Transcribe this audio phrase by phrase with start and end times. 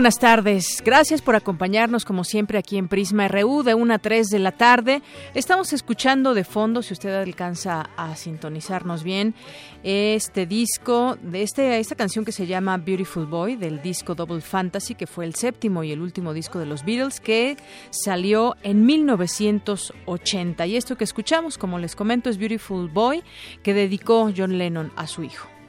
[0.00, 0.82] Buenas tardes.
[0.82, 4.52] Gracias por acompañarnos como siempre aquí en Prisma RU de 1 a 3 de la
[4.52, 5.02] tarde.
[5.34, 9.34] Estamos escuchando de fondo, si usted alcanza a sintonizarnos bien,
[9.82, 14.94] este disco, de este, esta canción que se llama Beautiful Boy del disco Double Fantasy,
[14.94, 17.58] que fue el séptimo y el último disco de los Beatles, que
[17.90, 20.66] salió en 1980.
[20.66, 23.22] Y esto que escuchamos, como les comento, es Beautiful Boy,
[23.62, 25.59] que dedicó John Lennon a su hijo.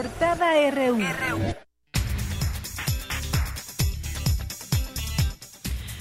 [0.00, 0.96] Portada RU.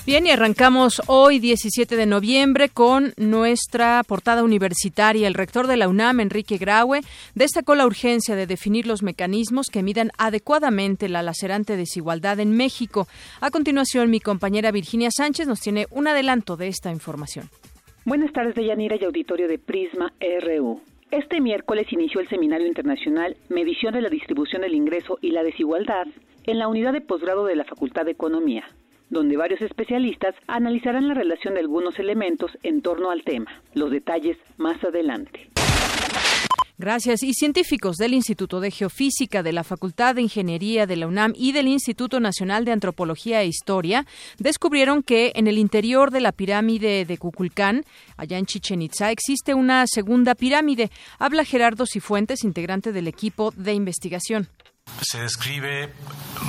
[0.06, 5.28] Bien, y arrancamos hoy, 17 de noviembre, con nuestra portada universitaria.
[5.28, 7.02] El rector de la UNAM, Enrique Graue,
[7.36, 13.06] destacó la urgencia de definir los mecanismos que midan adecuadamente la lacerante desigualdad en México.
[13.42, 17.50] A continuación, mi compañera Virginia Sánchez nos tiene un adelanto de esta información.
[18.06, 20.80] Buenas tardes, Deyanira y auditorio de Prisma RU.
[21.12, 26.06] Este miércoles inició el Seminario Internacional Medición de la Distribución del Ingreso y la Desigualdad
[26.44, 28.64] en la unidad de posgrado de la Facultad de Economía,
[29.10, 33.60] donde varios especialistas analizarán la relación de algunos elementos en torno al tema.
[33.74, 35.50] Los detalles más adelante.
[36.80, 37.24] Gracias.
[37.24, 41.52] Y científicos del Instituto de Geofísica, de la Facultad de Ingeniería de la UNAM y
[41.52, 44.06] del Instituto Nacional de Antropología e Historia
[44.38, 47.84] descubrieron que en el interior de la pirámide de Cuculcán,
[48.16, 50.90] allá en Chichen Itza, existe una segunda pirámide.
[51.18, 54.48] Habla Gerardo Cifuentes, integrante del equipo de investigación
[55.02, 55.94] se describe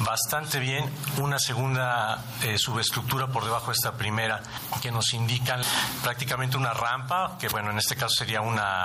[0.05, 0.85] bastante bien
[1.19, 4.43] una segunda eh, subestructura por debajo de esta primera
[4.83, 5.61] que nos indican
[6.03, 8.85] prácticamente una rampa, que bueno, en este caso sería una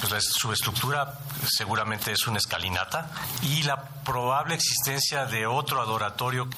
[0.00, 3.10] pues la subestructura, seguramente es una escalinata,
[3.42, 6.48] y la probable existencia de otro adoratorio.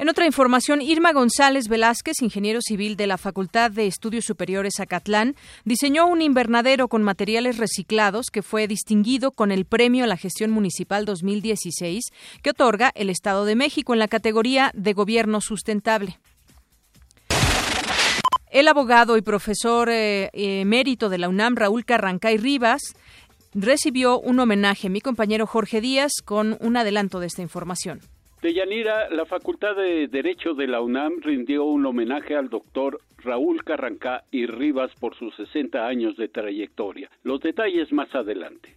[0.00, 5.36] En otra información, Irma González Velázquez, ingeniero civil de la Facultad de Estudios Superiores Acatlán,
[5.66, 10.52] diseñó un invernadero con materiales reciclados que fue distinguido con el Premio a la Gestión
[10.52, 12.02] Municipal 2016
[12.42, 16.18] que otorga el Estado de México en la categoría de Gobierno Sustentable.
[18.50, 22.94] El abogado y profesor eh, emérito de la UNAM, Raúl Carrancay Rivas,
[23.52, 24.88] recibió un homenaje.
[24.88, 28.00] Mi compañero Jorge Díaz con un adelanto de esta información.
[28.42, 34.24] Deyanira, la Facultad de Derecho de la UNAM rindió un homenaje al doctor Raúl Carrancá
[34.30, 37.10] y Rivas por sus 60 años de trayectoria.
[37.22, 38.76] Los detalles más adelante.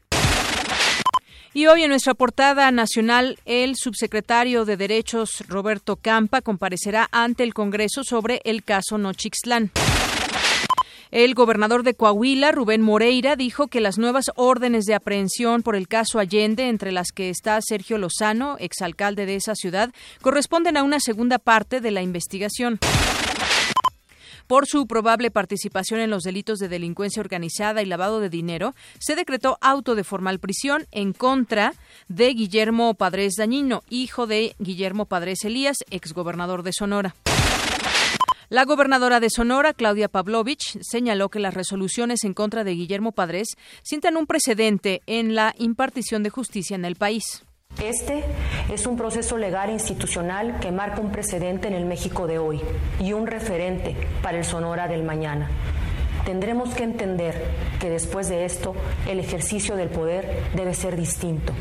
[1.54, 7.54] Y hoy en nuestra portada nacional, el subsecretario de Derechos, Roberto Campa, comparecerá ante el
[7.54, 9.72] Congreso sobre el caso Nochixtlán.
[11.14, 15.88] El gobernador de Coahuila, Rubén Moreira, dijo que las nuevas órdenes de aprehensión por el
[15.88, 19.94] caso Allende, entre las que está Sergio Lozano, exalcalde de esa ciudad,
[20.24, 22.80] corresponden a una segunda parte de la investigación
[24.48, 29.16] por su probable participación en los delitos de delincuencia organizada y lavado de dinero, se
[29.16, 31.76] decretó auto de formal prisión en contra
[32.08, 37.16] de Guillermo Padres Dañino, hijo de Guillermo Padres Elías, exgobernador de Sonora.
[38.54, 43.48] La gobernadora de Sonora, Claudia Pavlovich, señaló que las resoluciones en contra de Guillermo Padres
[43.82, 47.44] sientan un precedente en la impartición de justicia en el país.
[47.82, 48.24] Este
[48.72, 52.62] es un proceso legal e institucional que marca un precedente en el México de hoy
[53.00, 55.50] y un referente para el Sonora del mañana.
[56.24, 57.34] Tendremos que entender
[57.80, 58.76] que después de esto
[59.10, 61.54] el ejercicio del poder debe ser distinto.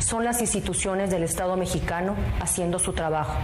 [0.00, 3.38] Son las instituciones del Estado mexicano haciendo su trabajo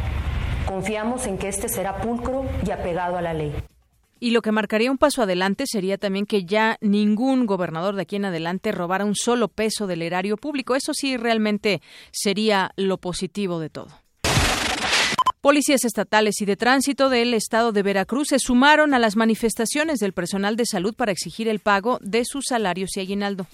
[0.67, 3.55] Confiamos en que este será pulcro y apegado a la ley.
[4.19, 8.17] Y lo que marcaría un paso adelante sería también que ya ningún gobernador de aquí
[8.17, 10.75] en adelante robara un solo peso del erario público.
[10.75, 11.83] Eso sí realmente
[12.13, 13.89] sería lo positivo de todo.
[15.43, 20.13] Policías estatales y de tránsito del estado de Veracruz se sumaron a las manifestaciones del
[20.13, 23.47] personal de salud para exigir el pago de sus salarios y aguinaldo.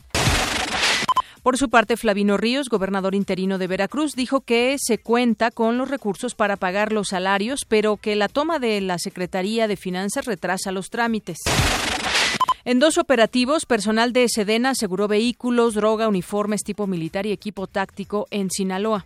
[1.43, 5.91] Por su parte, Flavino Ríos, gobernador interino de Veracruz, dijo que se cuenta con los
[5.91, 10.71] recursos para pagar los salarios, pero que la toma de la Secretaría de Finanzas retrasa
[10.71, 11.39] los trámites.
[12.65, 18.29] En dos operativos, personal de Sedena aseguró vehículos, droga, uniformes tipo militar y equipo táctico
[18.31, 19.05] en Sinaloa.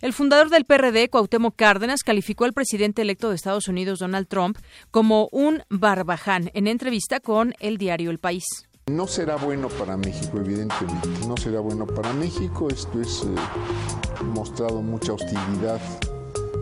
[0.00, 4.56] El fundador del PRD, Cuauhtémoc Cárdenas, calificó al presidente electo de Estados Unidos, Donald Trump,
[4.90, 8.44] como un barbaján en entrevista con el diario El País.
[8.90, 11.08] No será bueno para México, evidentemente.
[11.26, 12.68] No será bueno para México.
[12.68, 15.80] Esto es eh, mostrado mucha hostilidad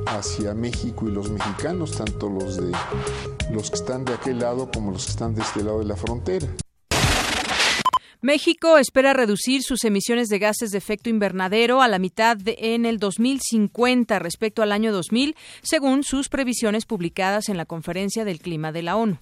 [0.07, 2.71] hacia México y los mexicanos, tanto los de
[3.51, 5.97] los que están de aquel lado como los que están de este lado de la
[5.97, 6.47] frontera.
[8.21, 13.01] México espera reducir sus emisiones de gases de efecto invernadero a la mitad en el
[13.01, 18.83] 2050 respecto al año 2000, según sus previsiones publicadas en la Conferencia del Clima de
[18.83, 19.19] la ONU.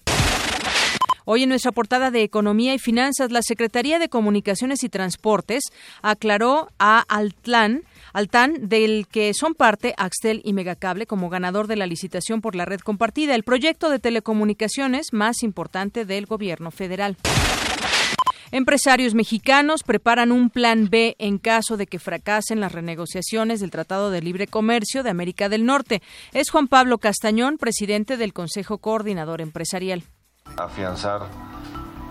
[1.33, 5.63] Hoy en nuestra portada de Economía y Finanzas, la Secretaría de Comunicaciones y Transportes
[6.01, 11.87] aclaró a Altlan Altan, del que son parte Axtel y Megacable como ganador de la
[11.87, 17.15] licitación por la red compartida, el proyecto de telecomunicaciones más importante del gobierno federal.
[18.51, 24.11] Empresarios mexicanos preparan un plan B en caso de que fracasen las renegociaciones del Tratado
[24.11, 26.01] de Libre Comercio de América del Norte.
[26.33, 30.03] Es Juan Pablo Castañón, presidente del Consejo Coordinador Empresarial
[30.57, 31.21] afianzar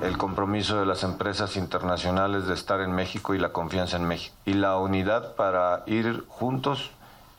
[0.03, 4.35] el compromiso de las empresas internacionales de estar en México y la confianza en México
[4.47, 6.91] y la unidad para ir juntos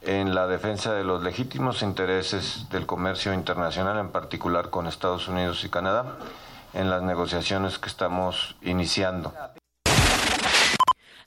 [0.01, 5.63] en la defensa de los legítimos intereses del comercio internacional, en particular con Estados Unidos
[5.63, 6.17] y Canadá,
[6.74, 9.33] en las negociaciones que estamos iniciando.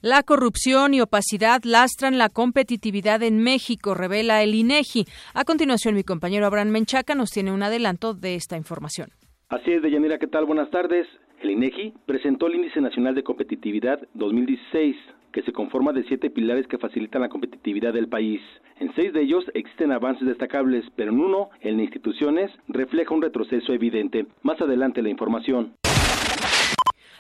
[0.01, 5.07] La corrupción y opacidad lastran la competitividad en México, revela el INEGI.
[5.33, 9.13] A continuación, mi compañero Abraham Menchaca nos tiene un adelanto de esta información.
[9.55, 10.47] Así es, Deyanira, ¿qué tal?
[10.47, 11.07] Buenas tardes.
[11.41, 14.97] El INEGI presentó el Índice Nacional de Competitividad 2016,
[15.31, 18.41] que se conforma de siete pilares que facilitan la competitividad del país.
[18.81, 23.73] En seis de ellos existen avances destacables, pero en uno, de instituciones, refleja un retroceso
[23.73, 24.27] evidente.
[24.43, 25.75] Más adelante la información.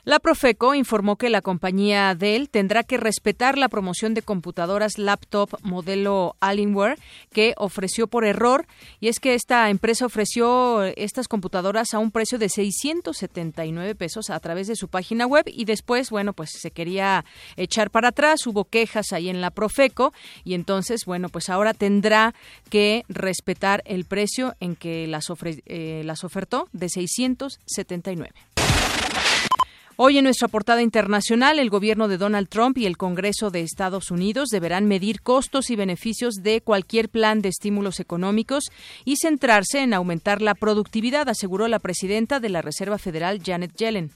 [0.04, 5.58] La Profeco informó que la compañía Dell tendrá que respetar la promoción de computadoras laptop
[5.62, 6.98] modelo Alienware
[7.32, 8.66] que ofreció por error
[9.00, 14.38] y es que esta empresa ofreció estas computadoras a un precio de 679 pesos a
[14.40, 17.24] través de su página web y después, bueno, pues se quería
[17.56, 20.12] echar para atrás, hubo quejas ahí en la Profeco
[20.44, 22.34] y entonces, bueno, pues ahora tendrá
[22.68, 25.28] que respetar el precio en que las,
[25.64, 28.34] eh, las ofertó de 679.
[29.96, 34.10] Hoy en nuestra portada internacional, el gobierno de Donald Trump y el Congreso de Estados
[34.10, 38.64] Unidos deberán medir costos y beneficios de cualquier plan de estímulos económicos
[39.04, 44.10] y centrarse en aumentar la productividad, aseguró la presidenta de la Reserva Federal, Janet Yellen.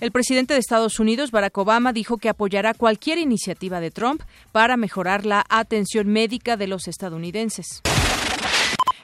[0.00, 4.76] El presidente de Estados Unidos, Barack Obama, dijo que apoyará cualquier iniciativa de Trump para
[4.76, 7.82] mejorar la atención médica de los estadounidenses.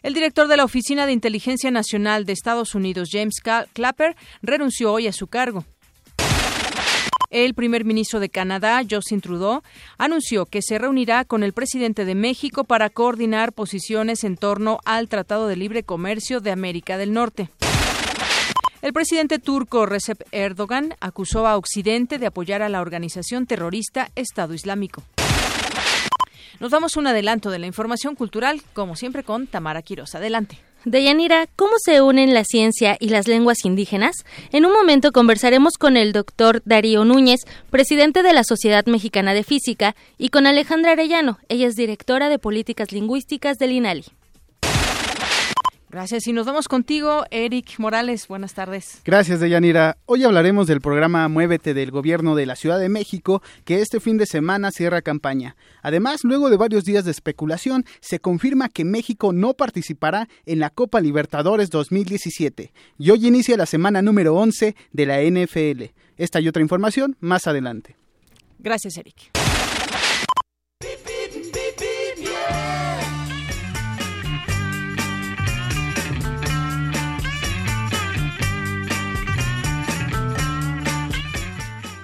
[0.02, 3.40] El director de la Oficina de Inteligencia Nacional de Estados Unidos, James
[3.73, 5.64] Clapper, renunció hoy a su cargo.
[7.30, 9.62] El primer ministro de Canadá, Justin Trudeau,
[9.99, 15.09] anunció que se reunirá con el presidente de México para coordinar posiciones en torno al
[15.09, 17.49] Tratado de Libre Comercio de América del Norte.
[18.82, 24.52] El presidente turco Recep Erdogan acusó a Occidente de apoyar a la organización terrorista Estado
[24.52, 25.04] Islámico.
[26.62, 30.14] Nos damos un adelanto de la información cultural, como siempre con Tamara Quiroz.
[30.14, 30.61] Adelante.
[30.85, 34.14] Deyanira, ¿cómo se unen la ciencia y las lenguas indígenas?
[34.52, 37.40] En un momento conversaremos con el doctor Darío Núñez,
[37.71, 42.38] presidente de la Sociedad Mexicana de Física, y con Alejandra Arellano, ella es directora de
[42.38, 44.04] Políticas Lingüísticas del INALI.
[45.92, 46.26] Gracias.
[46.26, 48.26] Y nos vamos contigo, Eric Morales.
[48.26, 49.02] Buenas tardes.
[49.04, 49.99] Gracias, Deyanira.
[50.06, 54.16] Hoy hablaremos del programa Muévete del Gobierno de la Ciudad de México, que este fin
[54.16, 55.54] de semana cierra campaña.
[55.82, 60.70] Además, luego de varios días de especulación, se confirma que México no participará en la
[60.70, 62.72] Copa Libertadores 2017.
[62.99, 65.92] Y hoy inicia la semana número 11 de la NFL.
[66.16, 67.96] Esta y otra información más adelante.
[68.58, 69.41] Gracias, Eric.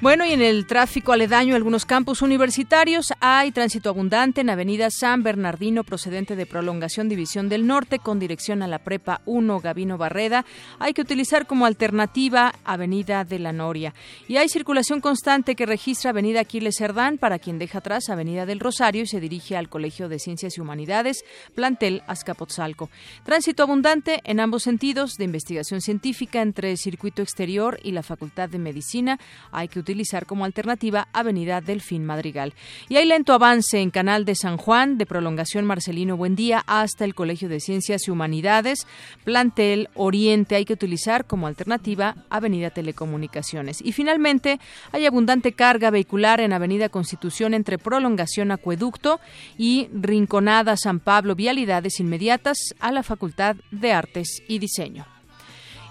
[0.00, 5.24] Bueno, y en el tráfico aledaño algunos campus universitarios hay tránsito abundante en Avenida San
[5.24, 10.44] Bernardino procedente de Prolongación División del Norte con dirección a la Prepa 1 Gavino Barreda.
[10.78, 13.92] Hay que utilizar como alternativa Avenida de la Noria.
[14.28, 18.60] Y hay circulación constante que registra Avenida Aquiles Cerdán para quien deja atrás Avenida del
[18.60, 21.24] Rosario y se dirige al Colegio de Ciencias y Humanidades,
[21.56, 22.88] plantel Azcapotzalco.
[23.24, 28.48] Tránsito abundante en ambos sentidos de investigación científica entre el circuito exterior y la Facultad
[28.48, 29.18] de Medicina.
[29.50, 32.52] Hay que utilizar como alternativa Avenida Delfín Madrigal.
[32.90, 37.14] Y hay lento avance en Canal de San Juan, de prolongación Marcelino Buendía hasta el
[37.14, 38.86] Colegio de Ciencias y Humanidades,
[39.24, 40.56] plantel Oriente.
[40.56, 43.80] Hay que utilizar como alternativa Avenida Telecomunicaciones.
[43.82, 44.60] Y finalmente,
[44.92, 49.20] hay abundante carga vehicular en Avenida Constitución entre prolongación Acueducto
[49.56, 55.17] y Rinconada San Pablo, vialidades inmediatas a la Facultad de Artes y Diseño.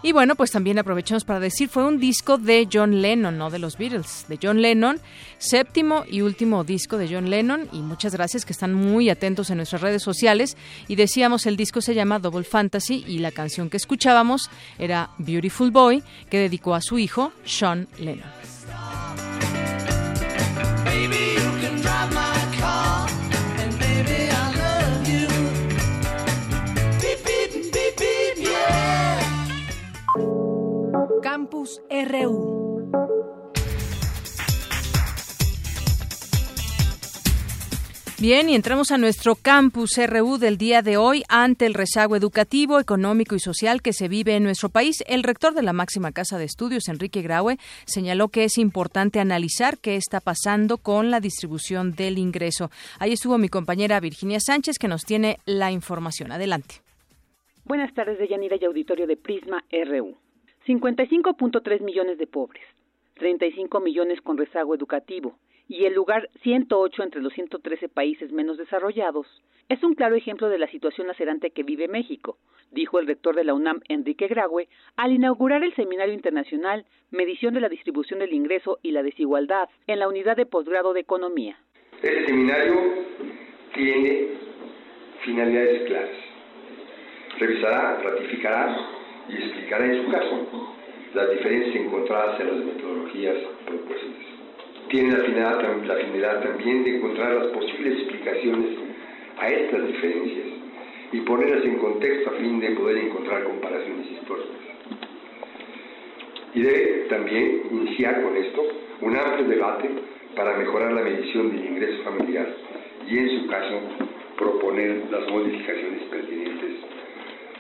[0.03, 3.59] Y bueno, pues también aprovechamos para decir, fue un disco de John Lennon, no de
[3.59, 4.99] los Beatles, de John Lennon,
[5.39, 7.67] séptimo y último disco de John Lennon.
[7.71, 10.55] Y muchas gracias que están muy atentos en nuestras redes sociales.
[10.87, 15.71] Y decíamos, el disco se llama Double Fantasy y la canción que escuchábamos era Beautiful
[15.71, 18.27] Boy, que dedicó a su hijo, Sean Lennon.
[31.21, 32.91] Campus RU.
[38.19, 42.79] Bien, y entramos a nuestro campus RU del día de hoy ante el rezago educativo,
[42.79, 45.03] económico y social que se vive en nuestro país.
[45.07, 49.77] El rector de la máxima casa de estudios, Enrique Graue, señaló que es importante analizar
[49.77, 52.69] qué está pasando con la distribución del ingreso.
[52.99, 56.31] Ahí estuvo mi compañera Virginia Sánchez que nos tiene la información.
[56.31, 56.81] Adelante.
[57.65, 60.15] Buenas tardes, Deyanira y auditorio de Prisma RU.
[60.67, 62.63] 55.3 millones de pobres,
[63.15, 65.37] 35 millones con rezago educativo
[65.69, 69.27] y el lugar 108 entre los 113 países menos desarrollados,
[69.69, 72.37] es un claro ejemplo de la situación lacerante que vive México,
[72.71, 77.61] dijo el rector de la UNAM, Enrique Graue, al inaugurar el Seminario Internacional Medición de
[77.61, 81.57] la Distribución del Ingreso y la Desigualdad en la Unidad de Posgrado de Economía.
[82.01, 82.75] Este seminario
[83.73, 84.27] tiene
[85.23, 86.17] finalidades claras.
[87.39, 90.75] Revisará, ratificará y explicará en su caso
[91.13, 94.09] las diferencias encontradas en las metodologías propuestas.
[94.89, 98.77] Tiene la finalidad, la finalidad también de encontrar las posibles explicaciones
[99.39, 100.47] a estas diferencias
[101.11, 104.55] y ponerlas en contexto a fin de poder encontrar comparaciones históricas.
[106.53, 108.63] Y debe también iniciar con esto
[109.01, 109.89] un amplio debate
[110.35, 112.47] para mejorar la medición del ingreso familiar
[113.07, 113.79] y, en su caso,
[114.37, 116.71] proponer las modificaciones pertinentes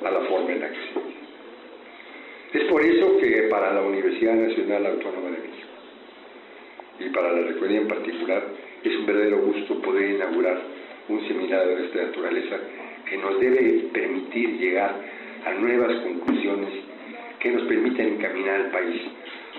[0.03, 1.26] a la forma en la que se
[2.53, 5.67] es por eso que para la Universidad Nacional Autónoma de México
[6.99, 8.43] y para la Rectoría en particular
[8.83, 10.61] es un verdadero gusto poder inaugurar
[11.09, 12.57] un seminario de esta naturaleza
[13.09, 14.95] que nos debe permitir llegar
[15.45, 16.69] a nuevas conclusiones
[17.39, 19.01] que nos permitan encaminar al país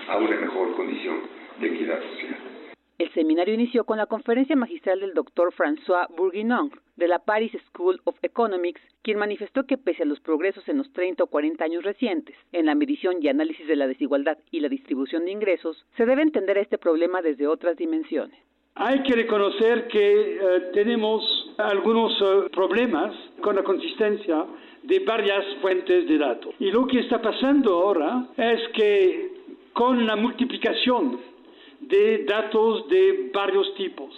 [0.07, 1.17] a una mejor condición
[1.59, 2.58] de equidad social.
[2.99, 8.01] El seminario inició con la conferencia magistral del doctor François Bourguignon de la Paris School
[8.03, 11.85] of Economics, quien manifestó que pese a los progresos en los 30 o 40 años
[11.85, 16.05] recientes en la medición y análisis de la desigualdad y la distribución de ingresos, se
[16.05, 18.37] debe entender este problema desde otras dimensiones.
[18.75, 20.39] Hay que reconocer que eh,
[20.73, 21.23] tenemos
[21.57, 24.45] algunos eh, problemas con la consistencia
[24.83, 26.53] de varias fuentes de datos.
[26.59, 29.31] Y lo que está pasando ahora es que
[29.71, 31.38] con la multiplicación
[31.81, 34.13] de datos de varios tipos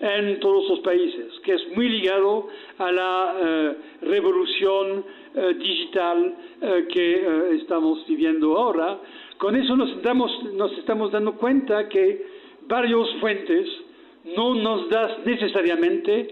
[0.00, 6.88] en todos los países, que es muy ligado a la eh, revolución eh, digital eh,
[6.92, 8.98] que estamos viviendo ahora.
[9.38, 9.90] Con eso nos,
[10.52, 12.26] nos estamos dando cuenta que
[12.66, 13.68] varias fuentes
[14.36, 16.28] no nos dan necesariamente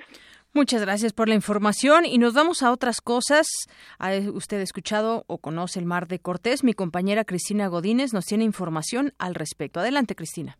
[0.54, 3.46] Muchas gracias por la información y nos vamos a otras cosas.
[3.98, 6.64] ¿Ha usted escuchado o conoce el mar de Cortés?
[6.64, 9.80] Mi compañera Cristina Godínez nos tiene información al respecto.
[9.80, 10.56] Adelante, Cristina.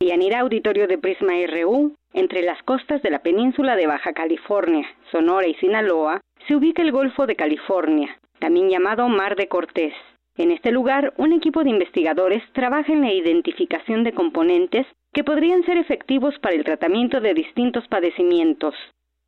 [0.00, 5.46] Yanira Auditorio de Prisma RU, entre las costas de la península de Baja California, Sonora
[5.46, 9.94] y Sinaloa, se ubica el Golfo de California, también llamado Mar de Cortés.
[10.36, 15.64] En este lugar, un equipo de investigadores trabaja en la identificación de componentes que podrían
[15.64, 18.74] ser efectivos para el tratamiento de distintos padecimientos.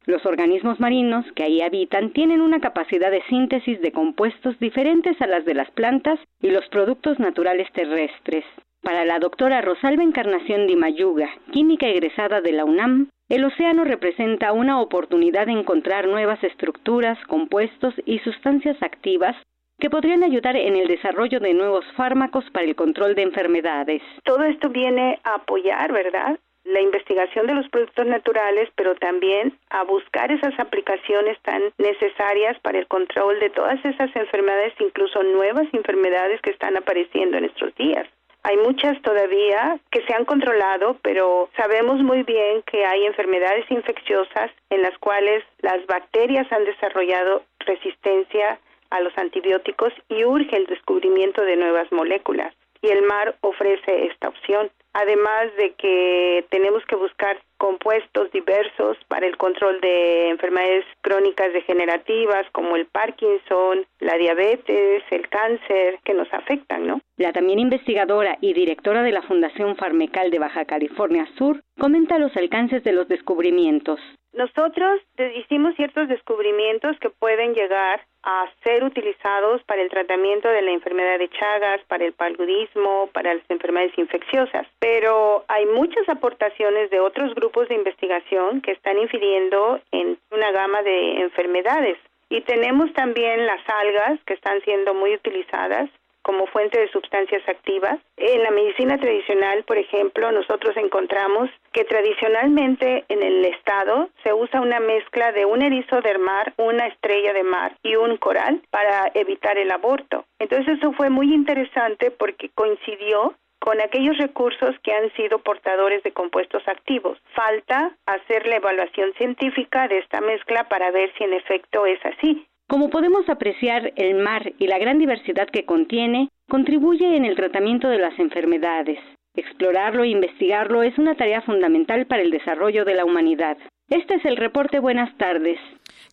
[0.06, 5.26] Los organismos marinos que ahí habitan tienen una capacidad de síntesis de compuestos diferentes a
[5.26, 8.44] las de las plantas y los productos naturales terrestres.
[8.82, 14.52] Para la doctora Rosalba Encarnación de Mayuga, química egresada de la UNAM, el océano representa
[14.52, 19.34] una oportunidad de encontrar nuevas estructuras, compuestos y sustancias activas
[19.80, 24.02] que podrían ayudar en el desarrollo de nuevos fármacos para el control de enfermedades.
[24.22, 26.38] Todo esto viene a apoyar, ¿verdad?
[26.66, 32.78] La investigación de los productos naturales, pero también a buscar esas aplicaciones tan necesarias para
[32.78, 38.06] el control de todas esas enfermedades, incluso nuevas enfermedades que están apareciendo en estos días.
[38.42, 44.52] Hay muchas todavía que se han controlado, pero sabemos muy bien que hay enfermedades infecciosas
[44.70, 48.60] en las cuales las bacterias han desarrollado resistencia
[48.90, 52.54] a los antibióticos y urge el descubrimiento de nuevas moléculas.
[52.82, 59.26] Y el mar ofrece esta opción además de que tenemos que buscar compuestos diversos para
[59.26, 66.32] el control de enfermedades crónicas degenerativas como el Parkinson, la diabetes, el cáncer que nos
[66.32, 67.00] afectan, ¿no?
[67.18, 72.34] La también investigadora y directora de la Fundación Farmecal de Baja California Sur comenta los
[72.34, 74.00] alcances de los descubrimientos.
[74.32, 75.00] Nosotros
[75.34, 81.20] hicimos ciertos descubrimientos que pueden llegar a ser utilizados para el tratamiento de la enfermedad
[81.20, 84.66] de Chagas, para el paludismo, para las enfermedades infecciosas.
[84.80, 90.82] Pero hay muchas aportaciones de otros grupos de investigación que están incidiendo en una gama
[90.82, 91.98] de enfermedades.
[92.28, 95.88] Y tenemos también las algas que están siendo muy utilizadas
[96.26, 98.00] como fuente de sustancias activas.
[98.16, 104.60] En la medicina tradicional, por ejemplo, nosotros encontramos que tradicionalmente en el estado se usa
[104.60, 109.08] una mezcla de un erizo del mar, una estrella de mar y un coral para
[109.14, 110.24] evitar el aborto.
[110.40, 116.10] Entonces eso fue muy interesante porque coincidió con aquellos recursos que han sido portadores de
[116.10, 117.18] compuestos activos.
[117.36, 122.48] Falta hacer la evaluación científica de esta mezcla para ver si en efecto es así.
[122.68, 127.88] Como podemos apreciar, el mar y la gran diversidad que contiene contribuye en el tratamiento
[127.88, 128.98] de las enfermedades.
[129.36, 133.56] Explorarlo e investigarlo es una tarea fundamental para el desarrollo de la humanidad.
[133.88, 134.80] Este es el reporte.
[134.80, 135.58] Buenas tardes.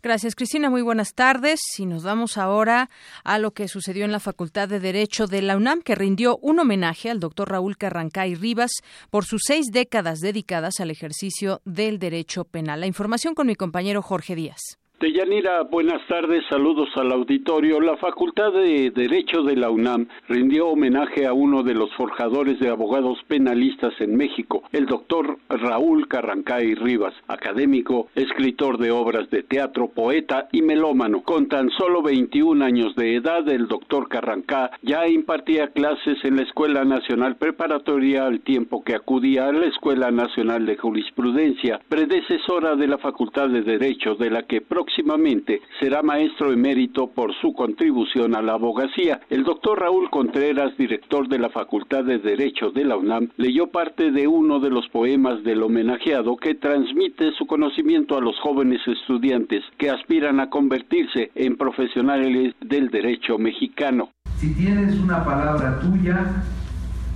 [0.04, 0.70] Gracias, Cristina.
[0.70, 1.60] Muy buenas tardes.
[1.80, 2.90] Y nos vamos ahora
[3.24, 6.60] a lo que sucedió en la Facultad de Derecho de la UNAM, que rindió un
[6.60, 12.44] homenaje al doctor Raúl Carrancay Rivas por sus seis décadas dedicadas al ejercicio del derecho
[12.44, 12.82] penal.
[12.82, 14.83] La información con mi compañero Jorge Díaz.
[15.04, 17.82] Deyanira, buenas tardes, saludos al auditorio.
[17.82, 22.70] La Facultad de Derecho de la UNAM rindió homenaje a uno de los forjadores de
[22.70, 29.90] abogados penalistas en México, el doctor Raúl Carrancay Rivas, académico, escritor de obras de teatro,
[29.90, 31.22] poeta y melómano.
[31.24, 36.44] Con tan solo 21 años de edad, el doctor Carrancá ya impartía clases en la
[36.44, 42.88] Escuela Nacional Preparatoria al tiempo que acudía a la Escuela Nacional de Jurisprudencia, predecesora de
[42.88, 48.36] la Facultad de Derecho, de la que próximamente próximamente será maestro emérito por su contribución
[48.36, 49.22] a la abogacía.
[49.30, 54.12] El doctor Raúl Contreras, director de la Facultad de Derecho de la UNAM, leyó parte
[54.12, 59.64] de uno de los poemas del homenajeado que transmite su conocimiento a los jóvenes estudiantes
[59.78, 64.10] que aspiran a convertirse en profesionales del derecho mexicano.
[64.38, 66.44] Si tienes una palabra tuya,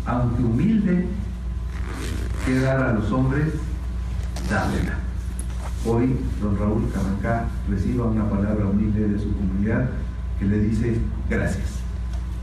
[0.08, 1.06] aunque humilde,
[2.44, 3.54] que dar a los hombres,
[4.50, 5.07] dámela.
[5.86, 9.90] Hoy, don Raúl Carrancá reciba una palabra humilde de su comunidad
[10.40, 11.80] que le dice gracias.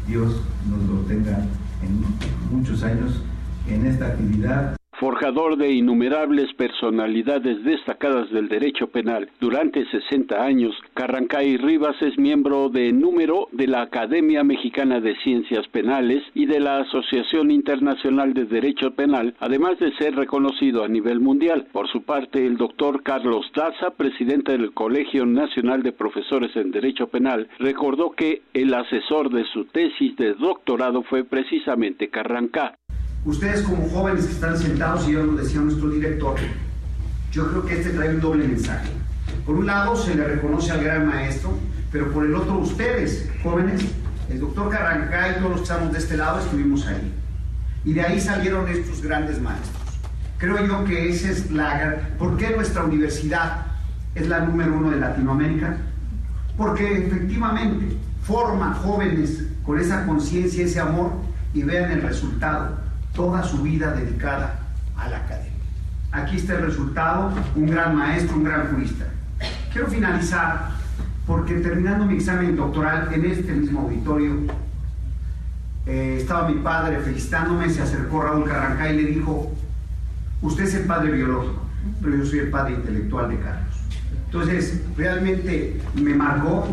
[0.06, 1.38] Dios nos lo tenga
[1.82, 2.04] en
[2.50, 3.22] muchos años
[3.68, 9.28] en esta actividad forjador de innumerables personalidades destacadas del derecho penal.
[9.40, 15.66] Durante 60 años, Carrancay Rivas es miembro de número de la Academia Mexicana de Ciencias
[15.68, 21.20] Penales y de la Asociación Internacional de Derecho Penal, además de ser reconocido a nivel
[21.20, 21.66] mundial.
[21.72, 27.08] Por su parte, el doctor Carlos Daza, presidente del Colegio Nacional de Profesores en Derecho
[27.08, 32.76] Penal, recordó que el asesor de su tesis de doctorado fue precisamente Carrancá.
[33.24, 36.36] Ustedes como jóvenes que están sentados, y yo lo decía nuestro director,
[37.32, 38.90] yo creo que este trae un doble mensaje.
[39.46, 41.56] Por un lado se le reconoce al gran maestro,
[41.90, 43.82] pero por el otro ustedes, jóvenes,
[44.28, 47.14] el doctor Carrancá y todos los que estamos de este lado estuvimos ahí.
[47.86, 49.74] Y de ahí salieron estos grandes maestros.
[50.36, 52.10] Creo yo que esa es la...
[52.18, 53.66] ¿Por qué nuestra universidad
[54.14, 55.78] es la número uno de Latinoamérica?
[56.58, 61.12] Porque efectivamente forma jóvenes con esa conciencia, ese amor
[61.54, 62.83] y vean el resultado
[63.14, 64.58] toda su vida dedicada
[64.96, 65.52] a la academia.
[66.12, 69.06] Aquí está el resultado, un gran maestro, un gran jurista.
[69.72, 70.70] Quiero finalizar
[71.26, 74.34] porque terminando mi examen doctoral en este mismo auditorio,
[75.86, 79.52] eh, estaba mi padre felicitándome, se acercó Raúl Carrancá y le dijo,
[80.42, 81.62] usted es el padre biológico,
[82.02, 83.74] pero yo soy el padre intelectual de Carlos.
[84.26, 86.68] Entonces, realmente me marcó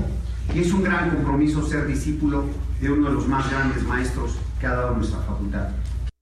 [0.54, 2.46] y es un gran compromiso ser discípulo
[2.82, 5.70] de uno de los más grandes maestros que ha dado nuestra facultad.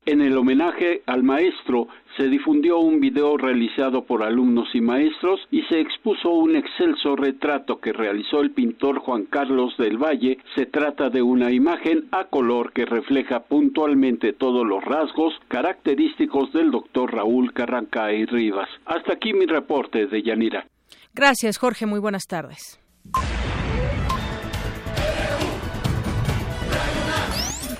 [0.10, 5.62] En el homenaje al maestro se difundió un video realizado por alumnos y maestros y
[5.70, 10.40] se expuso un excelso retrato que realizó el pintor Juan Carlos del Valle.
[10.56, 16.72] Se trata de una imagen a color que refleja puntualmente todos los rasgos característicos del
[16.72, 18.68] doctor Raúl Carrancay Rivas.
[18.88, 20.66] Hasta aquí mi reporte de Yanira.
[21.14, 21.86] Gracias, Jorge.
[21.86, 22.80] Muy buenas tardes.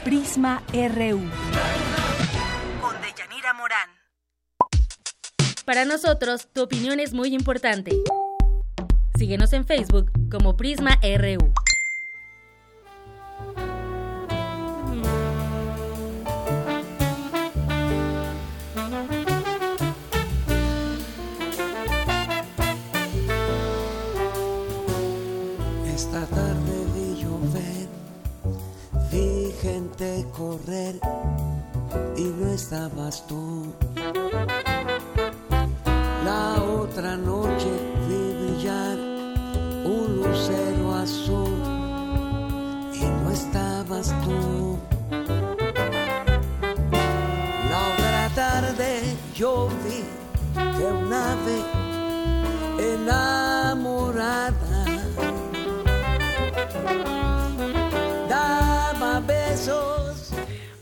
[0.04, 1.22] Prisma RU.
[5.70, 7.92] Para nosotros, tu opinión es muy importante.
[9.20, 11.54] Síguenos en Facebook como Prisma RU.
[25.94, 27.88] Esta tarde vi llover,
[29.12, 31.00] vi gente correr
[32.18, 33.72] y no estabas tú.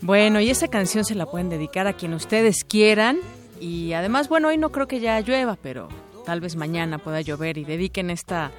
[0.08, 3.18] Bueno, y esa canción se la pueden dedicar a quien ustedes quieran.
[3.60, 5.88] Y además, bueno, hoy no creo que ya llueva, pero
[6.24, 8.50] tal vez mañana pueda llover y dediquen esta,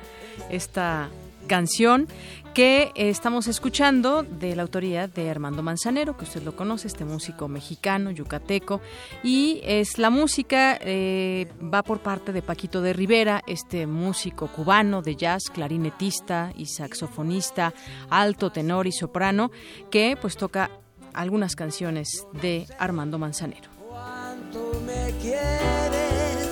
[0.52, 1.10] esta
[1.48, 2.08] canción
[2.54, 7.48] que estamos escuchando de la autoría de Armando Manzanero, que usted lo conoce, este músico
[7.48, 8.80] mexicano, yucateco,
[9.24, 15.02] y es la música, eh, va por parte de Paquito de Rivera, este músico cubano
[15.02, 17.74] de jazz, clarinetista y saxofonista,
[18.10, 19.50] alto, tenor y soprano,
[19.90, 20.70] que pues toca
[21.14, 23.70] algunas canciones de Armando Manzanero.
[23.88, 26.48] ¿Cuánto me quieres?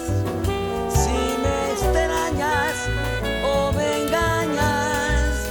[0.90, 2.76] Si me extrañas
[3.46, 5.48] o me engañas,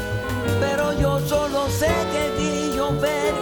[0.61, 3.35] pero yo solo sé que vi llover,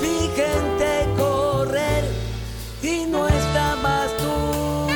[0.00, 2.04] vi gente correr
[2.82, 4.88] y no estabas tú.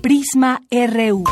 [0.00, 1.24] Prisma RU.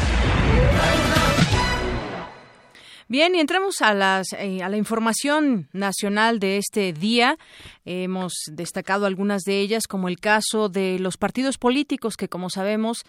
[3.08, 7.38] Bien, y entramos a, las, eh, a la información nacional de este día.
[7.86, 13.04] Hemos destacado algunas de ellas, como el caso de los partidos políticos, que como sabemos,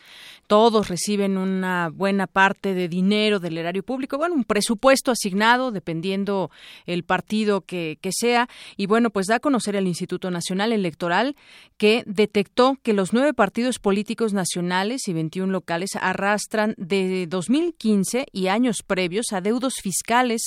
[0.48, 6.52] todos reciben una buena parte de dinero del erario público, bueno, un presupuesto asignado, dependiendo
[6.86, 8.48] el partido que, que sea.
[8.78, 11.36] Y bueno, pues da a conocer el Instituto Nacional Electoral
[11.78, 18.48] que detectó que los nueve partidos políticos nacionales y 21 locales arrastran de 2015 y
[18.48, 20.42] años previos adeudos fiscales,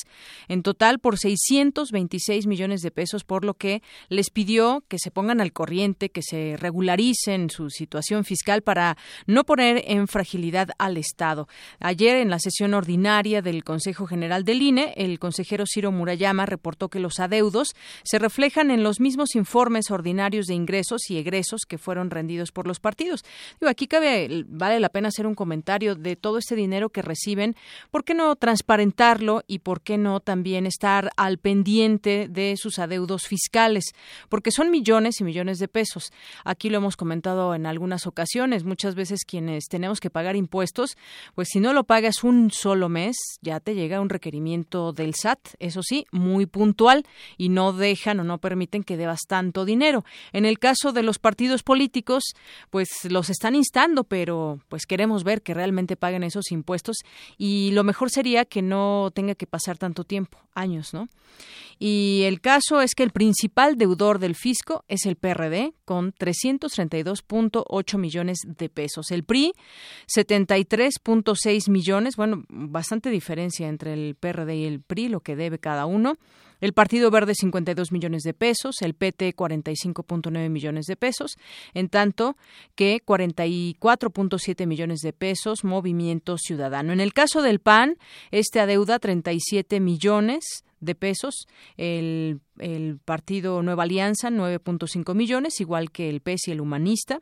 [0.49, 3.83] en total por 626 millones de pesos, por lo que
[4.21, 9.45] les pidió que se pongan al corriente, que se regularicen su situación fiscal para no
[9.45, 11.49] poner en fragilidad al Estado.
[11.79, 16.91] Ayer, en la sesión ordinaria del Consejo General del INE, el consejero Ciro Murayama reportó
[16.91, 21.79] que los adeudos se reflejan en los mismos informes ordinarios de ingresos y egresos que
[21.79, 23.25] fueron rendidos por los partidos.
[23.59, 27.57] Digo, aquí cabe, vale la pena hacer un comentario de todo este dinero que reciben.
[27.91, 33.27] ¿Por qué no transparentarlo y por qué no también estar al pendiente de sus adeudos
[33.27, 33.95] fiscales?
[34.29, 36.13] Porque son millones y millones de pesos.
[36.45, 38.65] Aquí lo hemos comentado en algunas ocasiones.
[38.65, 40.97] Muchas veces quienes tenemos que pagar impuestos,
[41.35, 45.41] pues si no lo pagas un solo mes, ya te llega un requerimiento del SAT,
[45.59, 47.05] eso sí, muy puntual
[47.37, 50.05] y no dejan o no permiten que debas tanto dinero.
[50.33, 52.25] En el caso de los partidos políticos,
[52.71, 56.97] pues los están instando, pero pues queremos ver que realmente paguen esos impuestos
[57.39, 61.09] y lo mejor sería que no tenga que pasar tanto tiempo, años, ¿no?
[61.79, 67.99] Y el caso es que el principal deudor del fisco es el PRD, con 332.8
[67.99, 69.11] millones de pesos.
[69.11, 69.53] El PRI,
[70.09, 75.85] 73.6 millones, bueno, bastante diferencia entre el PRD y el PRI, lo que debe cada
[75.85, 76.17] uno.
[76.63, 81.37] El Partido Verde 52 millones de pesos, el PT 45.9 millones de pesos,
[81.75, 82.37] en tanto
[82.75, 86.93] que 44.7 millones de pesos Movimiento Ciudadano.
[86.93, 87.97] En el caso del PAN,
[88.31, 96.09] este adeuda 37 millones de pesos, el, el Partido Nueva Alianza 9.5 millones, igual que
[96.09, 97.21] el PES y el Humanista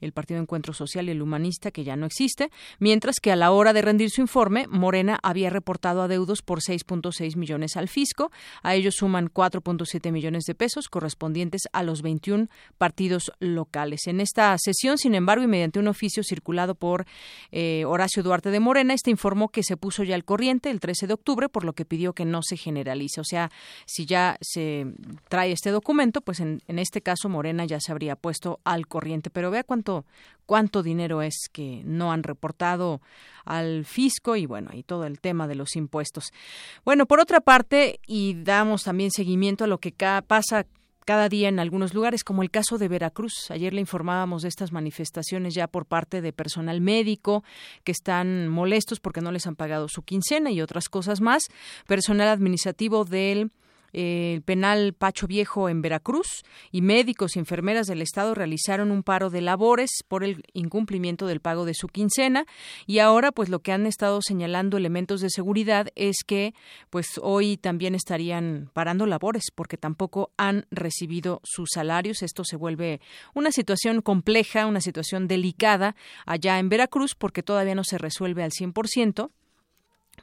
[0.00, 3.50] el Partido Encuentro Social y el Humanista, que ya no existe, mientras que a la
[3.50, 8.30] hora de rendir su informe, Morena había reportado adeudos por 6.6 millones al fisco.
[8.62, 14.06] A ellos suman 4.7 millones de pesos correspondientes a los 21 partidos locales.
[14.06, 17.06] En esta sesión, sin embargo, y mediante un oficio circulado por
[17.50, 21.06] eh, Horacio Duarte de Morena, este informó que se puso ya al corriente el 13
[21.06, 23.20] de octubre, por lo que pidió que no se generalice.
[23.20, 23.50] O sea,
[23.86, 24.86] si ya se
[25.28, 29.30] trae este documento, pues en, en este caso Morena ya se habría puesto al corriente.
[29.30, 29.85] Pero vea cuánto
[30.46, 33.00] cuánto, dinero es que no han reportado
[33.44, 36.32] al fisco y bueno, y todo el tema de los impuestos.
[36.84, 39.92] Bueno, por otra parte, y damos también seguimiento a lo que
[40.26, 40.66] pasa
[41.06, 43.50] cada día en algunos lugares, como el caso de Veracruz.
[43.50, 47.44] Ayer le informábamos de estas manifestaciones ya por parte de personal médico
[47.84, 51.44] que están molestos porque no les han pagado su quincena y otras cosas más.
[51.86, 53.52] Personal administrativo del
[53.96, 59.30] el penal Pacho Viejo en Veracruz y médicos y enfermeras del Estado realizaron un paro
[59.30, 62.44] de labores por el incumplimiento del pago de su quincena
[62.86, 66.52] y ahora pues lo que han estado señalando elementos de seguridad es que
[66.90, 72.22] pues hoy también estarían parando labores porque tampoco han recibido sus salarios.
[72.22, 73.00] Esto se vuelve
[73.34, 78.50] una situación compleja, una situación delicada allá en Veracruz porque todavía no se resuelve al
[78.50, 79.30] 100%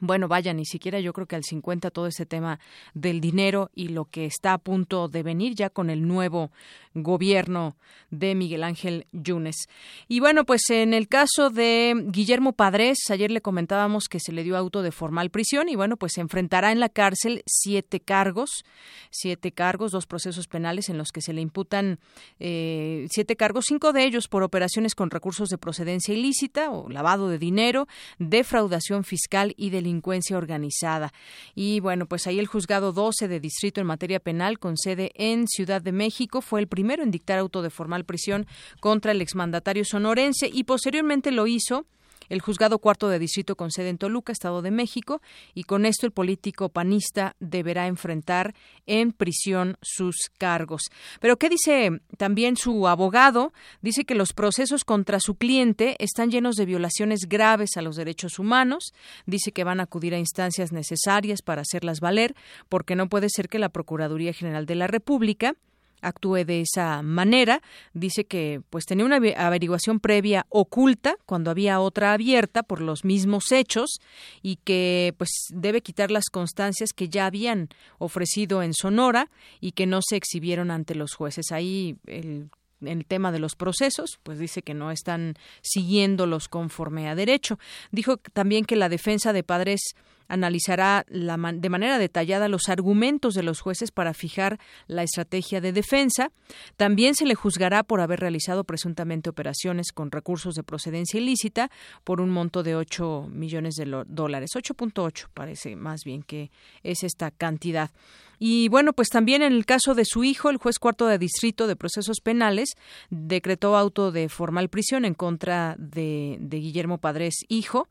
[0.00, 2.58] bueno, vaya, ni siquiera yo creo que al 50 todo ese tema
[2.94, 6.50] del dinero y lo que está a punto de venir ya con el nuevo
[6.94, 7.76] gobierno
[8.10, 9.68] de Miguel Ángel Yunes.
[10.08, 14.44] Y bueno, pues en el caso de Guillermo Padres, ayer le comentábamos que se le
[14.44, 18.64] dio auto de formal prisión y bueno, pues se enfrentará en la cárcel siete cargos,
[19.10, 21.98] siete cargos, dos procesos penales en los que se le imputan
[22.38, 27.28] eh, siete cargos, cinco de ellos por operaciones con recursos de procedencia ilícita o lavado
[27.28, 31.12] de dinero, defraudación fiscal y delincuencia organizada.
[31.54, 35.46] Y bueno, pues ahí el juzgado 12 de distrito en materia penal con sede en
[35.48, 38.46] Ciudad de México fue el primero en dictar auto de formal prisión
[38.78, 41.86] contra el exmandatario sonorense y posteriormente lo hizo
[42.28, 45.20] el juzgado cuarto de distrito con sede en Toluca, Estado de México,
[45.54, 48.54] y con esto el político panista deberá enfrentar
[48.86, 50.82] en prisión sus cargos.
[51.20, 53.52] Pero ¿qué dice también su abogado?
[53.82, 58.38] Dice que los procesos contra su cliente están llenos de violaciones graves a los derechos
[58.38, 58.92] humanos,
[59.26, 62.34] dice que van a acudir a instancias necesarias para hacerlas valer,
[62.68, 65.56] porque no puede ser que la Procuraduría General de la República
[66.04, 67.62] actúe de esa manera.
[67.92, 73.52] Dice que pues tenía una averiguación previa oculta cuando había otra abierta por los mismos
[73.52, 73.98] hechos
[74.42, 79.86] y que pues debe quitar las constancias que ya habían ofrecido en Sonora y que
[79.86, 81.52] no se exhibieron ante los jueces.
[81.52, 82.50] Ahí el
[82.86, 87.58] el tema de los procesos, pues dice que no están siguiéndolos conforme a derecho.
[87.90, 89.80] Dijo también que la defensa de padres
[90.28, 96.30] analizará de manera detallada los argumentos de los jueces para fijar la estrategia de defensa.
[96.76, 101.70] También se le juzgará por haber realizado presuntamente operaciones con recursos de procedencia ilícita
[102.04, 104.50] por un monto de 8 millones de dólares.
[104.54, 106.50] 8.8 parece más bien que
[106.82, 107.90] es esta cantidad.
[108.38, 111.66] Y bueno, pues también en el caso de su hijo, el juez cuarto de distrito
[111.66, 112.70] de procesos penales
[113.10, 117.88] decretó auto de formal prisión en contra de, de Guillermo Padres, hijo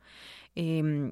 [0.56, 1.12] eh,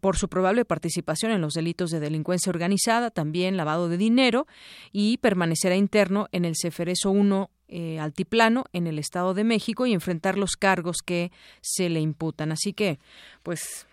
[0.00, 4.46] por su probable participación en los delitos de delincuencia organizada, también lavado de dinero
[4.92, 9.94] y permanecerá interno en el Ceferezo 1 eh, altiplano en el Estado de México y
[9.94, 12.52] enfrentar los cargos que se le imputan.
[12.52, 12.98] Así que,
[13.42, 13.86] pues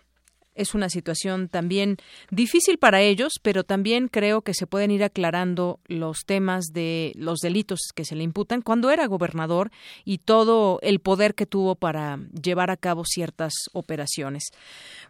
[0.56, 1.98] es una situación también
[2.30, 7.40] difícil para ellos, pero también creo que se pueden ir aclarando los temas de los
[7.40, 9.72] delitos que se le imputan cuando era gobernador
[10.04, 14.52] y todo el poder que tuvo para llevar a cabo ciertas operaciones.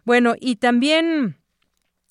[0.04, 1.36] Bueno, y también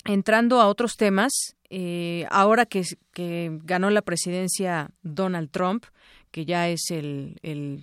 [0.06, 1.32] entrando a otros temas,
[1.70, 5.86] eh, ahora que, que ganó la presidencia Donald Trump,
[6.32, 7.38] que ya es el,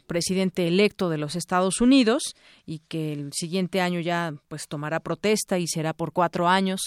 [0.06, 2.34] presidente electo de los Estados Unidos
[2.66, 6.80] y que el siguiente año ya pues tomará protesta y será por cuatro años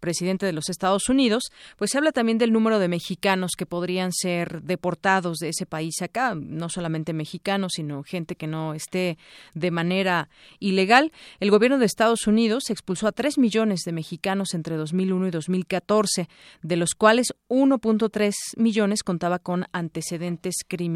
[0.00, 1.44] presidente de los Estados Unidos,
[1.76, 6.00] pues se habla también del número de mexicanos que podrían ser deportados de ese país
[6.02, 9.18] acá, no solamente mexicanos, sino gente que no esté
[9.54, 11.12] de manera ilegal.
[11.40, 16.28] El gobierno de Estados Unidos expulsó a tres millones de mexicanos entre 2001 y 2014,
[16.62, 20.93] de los cuales 1.3 millones contaba con antecedentes criminales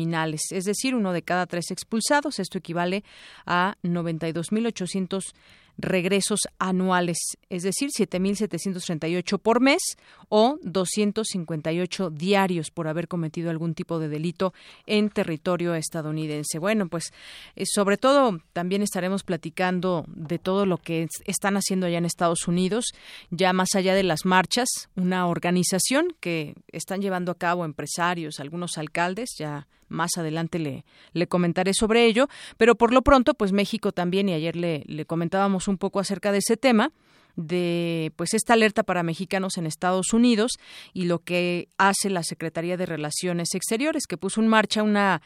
[0.52, 2.38] es decir, uno de cada tres expulsados.
[2.38, 3.04] Esto equivale
[3.46, 5.32] a 92.800
[5.78, 9.96] regresos anuales, es decir, 7.738 por mes
[10.28, 14.52] o 258 diarios por haber cometido algún tipo de delito
[14.86, 16.58] en territorio estadounidense.
[16.58, 17.12] Bueno, pues
[17.54, 22.48] eh, sobre todo también estaremos platicando de todo lo que están haciendo allá en Estados
[22.48, 22.86] Unidos,
[23.30, 28.78] ya más allá de las marchas, una organización que están llevando a cabo empresarios, algunos
[28.78, 33.92] alcaldes, ya más adelante le, le comentaré sobre ello, pero por lo pronto, pues México
[33.92, 36.92] también, y ayer le, le comentábamos un poco acerca de ese tema,
[37.38, 40.58] de pues esta alerta para mexicanos en Estados Unidos
[40.92, 45.22] y lo que hace la Secretaría de Relaciones Exteriores que puso en marcha una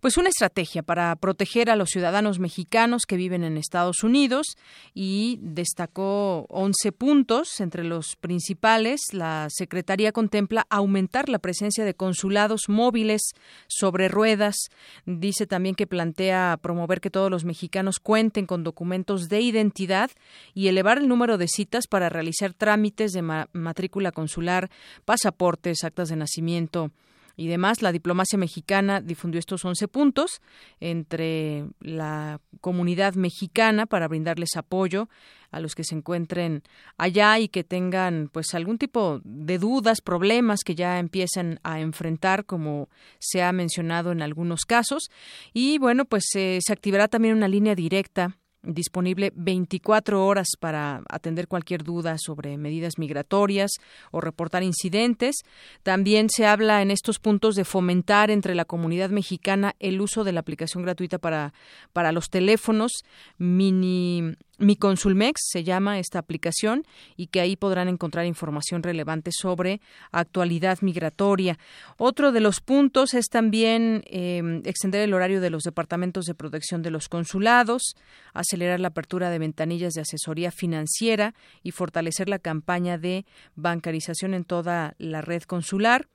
[0.00, 4.46] pues una estrategia para proteger a los ciudadanos mexicanos que viven en Estados Unidos
[4.94, 9.00] y destacó 11 puntos entre los principales.
[9.12, 13.22] La Secretaría contempla aumentar la presencia de consulados móviles
[13.66, 14.56] sobre ruedas.
[15.04, 20.10] Dice también que plantea promover que todos los mexicanos cuenten con documentos de identidad
[20.54, 21.47] y elevar el número de
[21.88, 24.70] para realizar trámites de matrícula consular,
[25.04, 26.90] pasaportes, actas de nacimiento,
[27.38, 27.80] y demás.
[27.80, 30.42] La diplomacia mexicana difundió estos 11 puntos
[30.80, 35.08] entre la comunidad mexicana para brindarles apoyo
[35.50, 36.62] a los que se encuentren
[36.98, 42.44] allá y que tengan pues algún tipo de dudas, problemas que ya empiecen a enfrentar
[42.44, 45.08] como se ha mencionado en algunos casos
[45.54, 51.84] y bueno pues se activará también una línea directa disponible 24 horas para atender cualquier
[51.84, 53.70] duda sobre medidas migratorias
[54.10, 55.36] o reportar incidentes.
[55.82, 60.32] También se habla en estos puntos de fomentar entre la comunidad mexicana el uso de
[60.32, 61.52] la aplicación gratuita para,
[61.92, 62.92] para los teléfonos
[63.38, 66.84] mini mi Consulmex se llama esta aplicación
[67.16, 71.58] y que ahí podrán encontrar información relevante sobre actualidad migratoria.
[71.96, 76.82] Otro de los puntos es también eh, extender el horario de los departamentos de protección
[76.82, 77.96] de los consulados,
[78.34, 84.44] acelerar la apertura de ventanillas de asesoría financiera y fortalecer la campaña de bancarización en
[84.44, 86.08] toda la red consular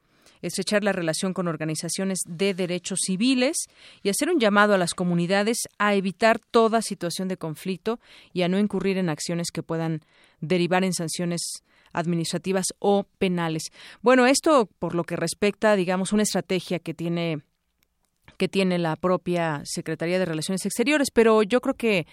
[0.43, 3.57] estrechar la relación con organizaciones de derechos civiles
[4.03, 7.99] y hacer un llamado a las comunidades a evitar toda situación de conflicto
[8.33, 10.01] y a no incurrir en acciones que puedan
[10.41, 13.71] derivar en sanciones administrativas o penales.
[14.01, 17.41] Bueno, esto por lo que respecta, digamos, una estrategia que tiene
[18.37, 22.07] que tiene la propia Secretaría de Relaciones Exteriores, pero yo creo que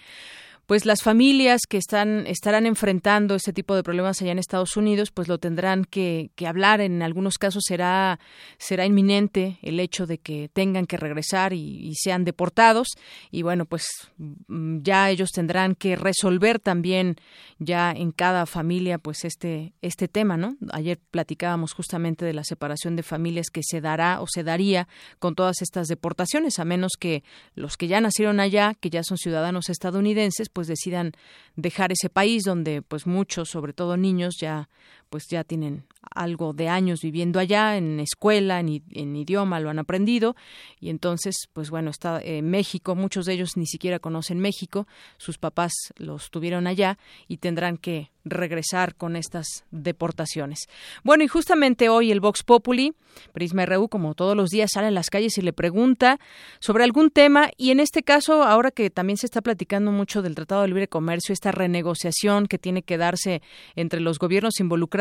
[0.71, 5.11] pues las familias que están estarán enfrentando este tipo de problemas allá en Estados Unidos,
[5.11, 6.79] pues lo tendrán que, hablar.
[6.79, 8.21] En algunos casos será
[8.57, 12.87] será inminente el hecho de que tengan que regresar y, sean deportados.
[13.31, 17.17] Y bueno, pues mm, ya ellos tendrán que resolver también
[17.59, 20.55] ya en cada familia, pues este este tema, ¿no?
[20.71, 24.87] Ayer platicábamos justamente de la separación de familias que se dará o se daría
[25.19, 29.17] con todas estas deportaciones, a menos que los que ya nacieron allá, que ya son
[29.17, 31.13] ciudadanos estadounidenses, pues pues decidan
[31.55, 34.69] dejar ese país donde pues muchos, sobre todo niños, ya
[35.11, 35.83] pues ya tienen
[36.15, 40.37] algo de años viviendo allá, en escuela, en, en idioma, lo han aprendido,
[40.79, 45.37] y entonces, pues bueno, está eh, México, muchos de ellos ni siquiera conocen México, sus
[45.37, 46.97] papás los tuvieron allá
[47.27, 50.67] y tendrán que regresar con estas deportaciones.
[51.03, 52.93] Bueno, y justamente hoy el Vox Populi,
[53.33, 56.19] Prisma RU, como todos los días, sale en las calles y le pregunta
[56.59, 60.35] sobre algún tema, y en este caso, ahora que también se está platicando mucho del
[60.35, 63.41] Tratado de Libre Comercio, esta renegociación que tiene que darse
[63.75, 65.00] entre los gobiernos involucrados,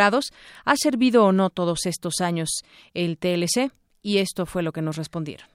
[0.64, 2.62] ¿ha servido o no todos estos años
[2.94, 3.70] el TLC?
[4.02, 5.46] Y esto fue lo que nos respondieron.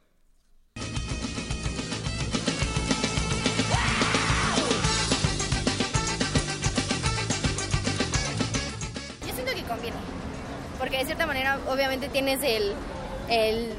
[9.28, 9.98] Yo siento que conviene,
[10.78, 13.74] porque de cierta manera obviamente tienes el,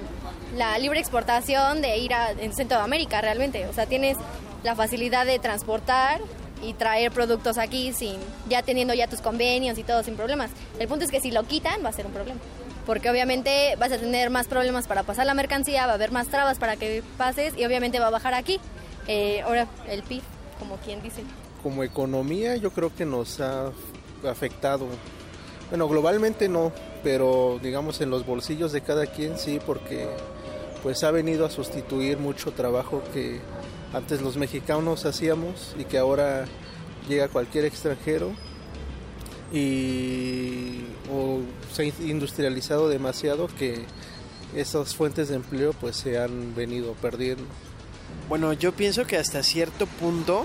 [0.57, 4.17] la libre exportación de ir a, en Centroamérica realmente, o sea, tienes
[4.65, 6.21] la facilidad de transportar
[6.63, 8.17] y traer productos aquí sin
[8.49, 10.51] ya teniendo ya tus convenios y todo sin problemas.
[10.79, 12.41] El punto es que si lo quitan va a ser un problema,
[12.87, 16.29] porque obviamente vas a tener más problemas para pasar la mercancía, va a haber más
[16.29, 18.61] trabas para que pases y obviamente va a bajar aquí.
[19.09, 20.23] Eh, ahora el PIB,
[20.59, 21.23] como quien dice.
[21.63, 23.73] Como economía yo creo que nos ha
[24.29, 24.87] afectado.
[25.69, 30.07] Bueno, globalmente no, pero digamos en los bolsillos de cada quien sí, porque
[30.83, 33.41] pues ha venido a sustituir mucho trabajo que
[33.97, 36.45] antes los mexicanos hacíamos y que ahora
[37.09, 38.33] llega cualquier extranjero
[39.53, 40.83] y
[41.73, 43.87] se ha industrializado demasiado que
[44.55, 47.45] esas fuentes de empleo pues se han venido perdiendo.
[48.29, 50.45] Bueno, yo pienso que hasta cierto punto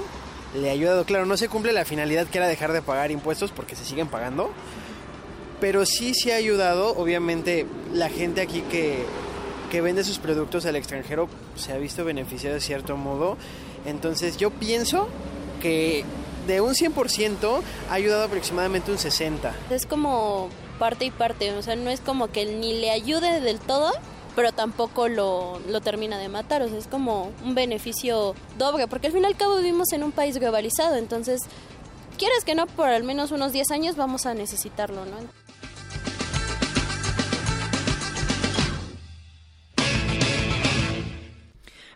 [0.56, 1.04] le ha ayudado.
[1.06, 4.08] Claro, no se cumple la finalidad que era dejar de pagar impuestos porque se siguen
[4.08, 4.52] pagando,
[5.60, 6.96] pero sí se ha ayudado.
[6.96, 9.04] Obviamente la gente aquí que
[9.72, 13.38] que vende sus productos al extranjero se ha visto beneficiado de cierto modo.
[13.86, 15.08] Entonces yo pienso
[15.62, 16.04] que
[16.46, 19.52] de un 100% ha ayudado aproximadamente un 60%.
[19.70, 23.60] Es como parte y parte, o sea, no es como que ni le ayude del
[23.60, 23.92] todo,
[24.36, 29.08] pero tampoco lo, lo termina de matar, o sea, es como un beneficio doble, porque
[29.08, 31.42] al fin y al cabo vivimos en un país globalizado, entonces,
[32.18, 35.18] quieres que no, por al menos unos 10 años vamos a necesitarlo, ¿no?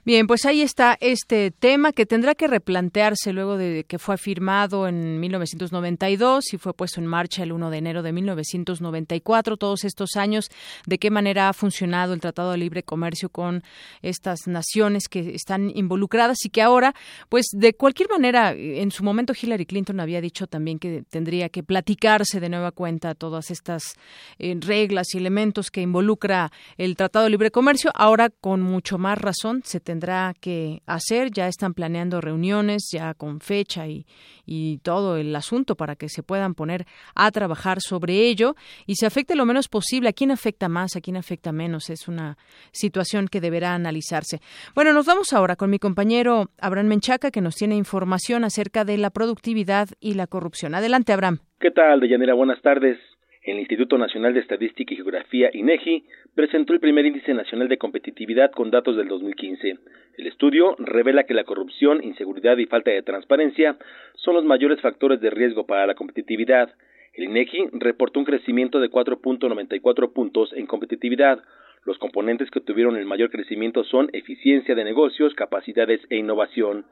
[0.06, 4.88] Bien, pues ahí está este tema que tendrá que replantearse luego de que fue firmado
[4.88, 9.58] en 1992 y fue puesto en marcha el 1 de enero de 1994.
[9.58, 10.51] Todos estos años,
[10.86, 13.64] de qué manera ha funcionado el Tratado de Libre Comercio con
[14.03, 16.93] estas naciones que están involucradas y que ahora,
[17.28, 21.64] pues de cualquier manera, en su momento Hillary Clinton había dicho también que tendría que
[21.64, 23.95] platicarse de nueva cuenta todas estas
[24.38, 27.89] eh, reglas y elementos que involucra el Tratado de Libre Comercio.
[27.95, 29.94] Ahora, con mucho más razón, se tendrá
[30.39, 31.31] que hacer.
[31.31, 34.05] Ya están planeando reuniones, ya con fecha y,
[34.45, 36.85] y todo el asunto para que se puedan poner
[37.15, 40.09] a trabajar sobre ello y se afecte lo menos posible.
[40.09, 40.95] ¿A quién afecta más?
[40.95, 41.89] ¿A quién afecta menos?
[41.89, 42.37] Es una
[42.71, 44.39] situación que deberá analizarse.
[44.73, 48.97] Bueno, nos vamos ahora con mi compañero Abraham Menchaca, que nos tiene información acerca de
[48.97, 50.75] la productividad y la corrupción.
[50.75, 51.39] Adelante, Abraham.
[51.59, 52.33] ¿Qué tal, Deyanira?
[52.33, 52.97] Buenas tardes.
[53.45, 58.49] El Instituto Nacional de Estadística y Geografía, INEGI, presentó el primer índice nacional de competitividad
[58.49, 59.77] con datos del 2015.
[60.17, 63.77] El estudio revela que la corrupción, inseguridad y falta de transparencia
[64.15, 66.73] son los mayores factores de riesgo para la competitividad.
[67.13, 71.43] El INEGI reportó un crecimiento de 4.94 puntos en competitividad.
[71.83, 76.85] Los componentes que tuvieron el mayor crecimiento son eficiencia de negocios, capacidades e innovación.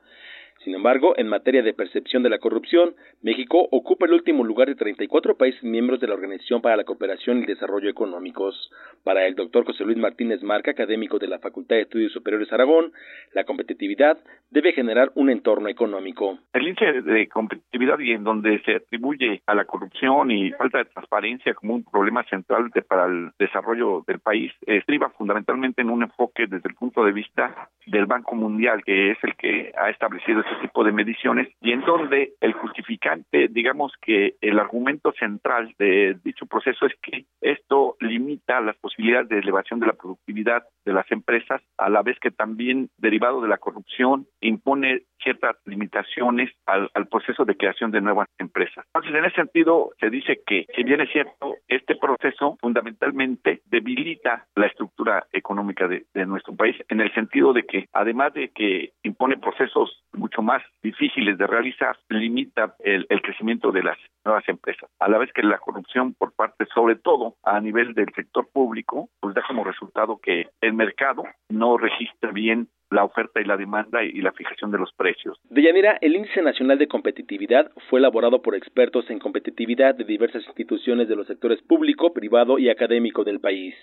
[0.63, 4.75] Sin embargo, en materia de percepción de la corrupción, México ocupa el último lugar de
[4.75, 8.71] 34 países miembros de la Organización para la Cooperación y el Desarrollo Económicos.
[9.03, 12.93] Para el doctor José Luis Martínez Marca, académico de la Facultad de Estudios Superiores Aragón,
[13.33, 14.17] la competitividad
[14.51, 16.39] debe generar un entorno económico.
[16.53, 20.85] El índice de competitividad y en donde se atribuye a la corrupción y falta de
[20.85, 26.47] transparencia como un problema central para el desarrollo del país, estriba fundamentalmente en un enfoque
[26.47, 30.83] desde el punto de vista del Banco Mundial, que es el que ha establecido tipo
[30.83, 36.85] de mediciones y en donde el justificante, digamos que el argumento central de dicho proceso
[36.85, 41.89] es que esto limita las posibilidades de elevación de la productividad de las empresas, a
[41.89, 47.91] la vez que también derivado de la corrupción impone ciertas limitaciones al, proceso de creación
[47.91, 48.85] de nuevas empresas.
[48.93, 54.47] Entonces, en ese sentido, se dice que, si bien es cierto, este proceso fundamentalmente debilita
[54.55, 59.37] la estructura económica de, nuestro país, en el sentido de que, además de que impone
[59.37, 65.09] procesos mucho más difíciles de realizar, limita el, el crecimiento de las nuevas empresas, a
[65.09, 69.35] la vez que la corrupción por parte, sobre todo a nivel del sector público, pues
[69.35, 74.31] da como resultado que mercado no registra bien la oferta y la demanda y la
[74.31, 75.37] fijación de los precios.
[75.49, 81.07] Deyanira, el Índice Nacional de Competitividad fue elaborado por expertos en competitividad de diversas instituciones
[81.07, 83.75] de los sectores público, privado y académico del país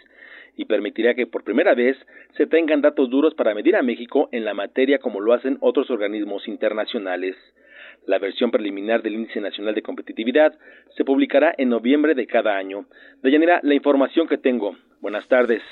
[0.57, 1.97] y permitirá que por primera vez
[2.37, 5.91] se tengan datos duros para medir a México en la materia como lo hacen otros
[5.91, 7.37] organismos internacionales.
[8.07, 10.59] La versión preliminar del Índice Nacional de Competitividad
[10.97, 12.87] se publicará en noviembre de cada año.
[13.23, 14.77] Deyanira, la información que tengo.
[15.01, 15.63] Buenas tardes.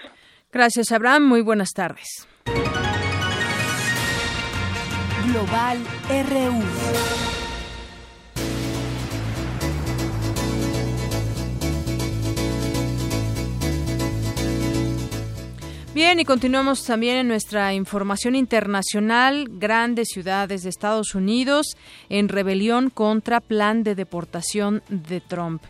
[0.52, 1.24] Gracias, Abraham.
[1.24, 2.26] Muy buenas tardes.
[5.26, 5.78] Global
[6.08, 6.62] RU.
[15.98, 19.48] Bien, y continuamos también en nuestra información internacional.
[19.50, 21.76] Grandes ciudades de Estados Unidos
[22.08, 25.60] en rebelión contra plan de deportación de Trump.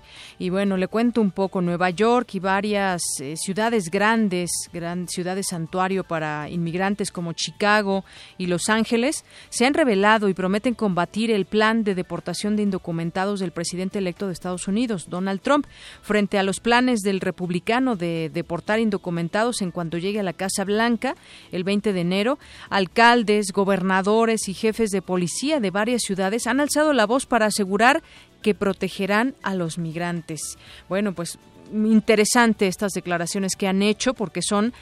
[0.41, 1.61] Y bueno, le cuento un poco.
[1.61, 8.05] Nueva York y varias eh, ciudades grandes, gran, ciudades santuario para inmigrantes como Chicago
[8.39, 13.41] y Los Ángeles, se han revelado y prometen combatir el plan de deportación de indocumentados
[13.41, 15.67] del presidente electo de Estados Unidos, Donald Trump,
[16.03, 20.65] frente a los planes del republicano de deportar indocumentados en cuanto llegue a la Casa
[20.65, 21.17] Blanca
[21.51, 22.39] el 20 de enero,
[22.71, 28.03] alcaldes, gobernadores y jefes de policía de varias ciudades han alzado la voz para asegurar
[28.43, 30.59] que protegerán a los migrantes.
[30.89, 31.39] Bueno, pues
[31.73, 34.73] interesante estas declaraciones que han hecho porque son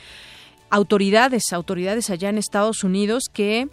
[0.70, 3.68] autoridades, autoridades allá en Estados Unidos que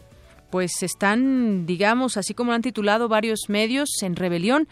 [0.54, 4.68] pues están, digamos, así como lo han titulado varios medios, en rebelión.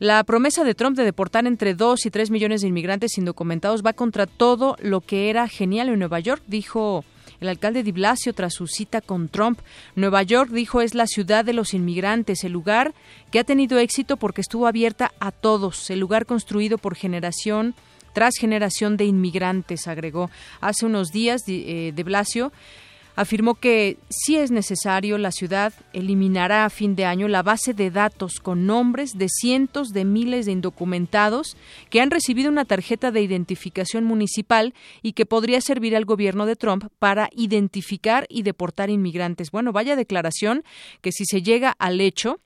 [0.00, 3.92] La promesa de Trump de deportar entre 2 y 3 millones de inmigrantes indocumentados va
[3.92, 7.04] contra todo lo que era genial en Nueva York, dijo
[7.40, 9.60] el alcalde de Blasio tras su cita con Trump.
[9.94, 12.94] Nueva York, dijo, es la ciudad de los inmigrantes, el lugar
[13.30, 17.74] que ha tenido éxito porque estuvo abierta a todos, el lugar construido por generación
[18.12, 20.30] tras generación de inmigrantes, agregó.
[20.60, 22.52] Hace unos días de, eh, Blasio
[23.16, 27.90] afirmó que si es necesario, la ciudad eliminará a fin de año la base de
[27.90, 31.56] datos con nombres de cientos de miles de indocumentados
[31.90, 36.56] que han recibido una tarjeta de identificación municipal y que podría servir al gobierno de
[36.56, 39.50] Trump para identificar y deportar inmigrantes.
[39.50, 40.64] Bueno, vaya declaración
[41.00, 42.40] que si se llega al hecho,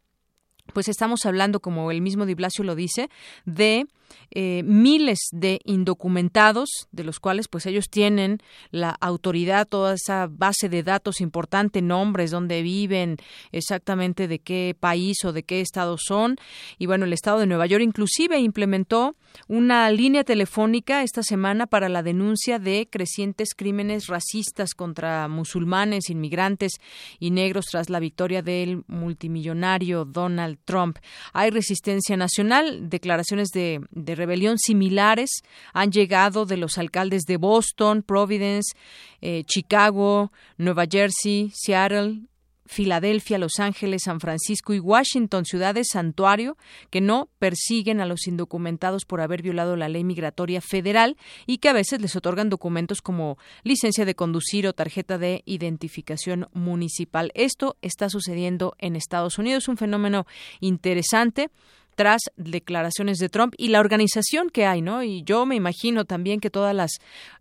[0.73, 3.09] pues estamos hablando, como el mismo Di Blasio lo dice,
[3.45, 3.87] de
[4.31, 8.39] eh, miles de indocumentados, de los cuales pues ellos tienen
[8.71, 13.17] la autoridad, toda esa base de datos importante, nombres, dónde viven,
[13.53, 16.37] exactamente de qué país o de qué estado son.
[16.79, 19.15] Y bueno, el estado de Nueva York inclusive implementó
[19.49, 26.73] una línea telefónica esta semana para la denuncia de crecientes crímenes racistas contra musulmanes, inmigrantes
[27.19, 30.99] y negros tras la victoria del multimillonario Donald Trump.
[31.33, 35.31] Hay resistencia nacional, declaraciones de de rebelión similares
[35.73, 38.77] han llegado de los alcaldes de Boston, Providence,
[39.21, 42.23] eh, Chicago, Nueva Jersey, Seattle,
[42.67, 46.57] Filadelfia, Los Ángeles, San Francisco y Washington, ciudades santuario
[46.91, 51.69] que no persiguen a los indocumentados por haber violado la ley migratoria federal y que
[51.69, 57.33] a veces les otorgan documentos como licencia de conducir o tarjeta de identificación municipal.
[57.35, 60.27] Esto está sucediendo en Estados Unidos, un fenómeno
[60.61, 61.51] interesante
[61.95, 65.03] tras declaraciones de Trump y la organización que hay, ¿no?
[65.03, 66.93] Y yo me imagino también que todas las,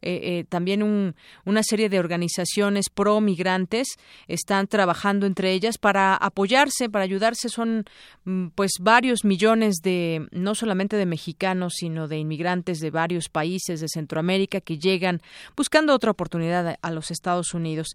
[0.01, 3.87] eh, eh, también un, una serie de organizaciones pro migrantes
[4.27, 7.49] están trabajando entre ellas para apoyarse, para ayudarse.
[7.49, 7.85] Son,
[8.25, 13.79] mm, pues, varios millones de, no solamente de mexicanos, sino de inmigrantes de varios países
[13.79, 15.21] de Centroamérica que llegan
[15.55, 17.87] buscando otra oportunidad a los Estados Unidos.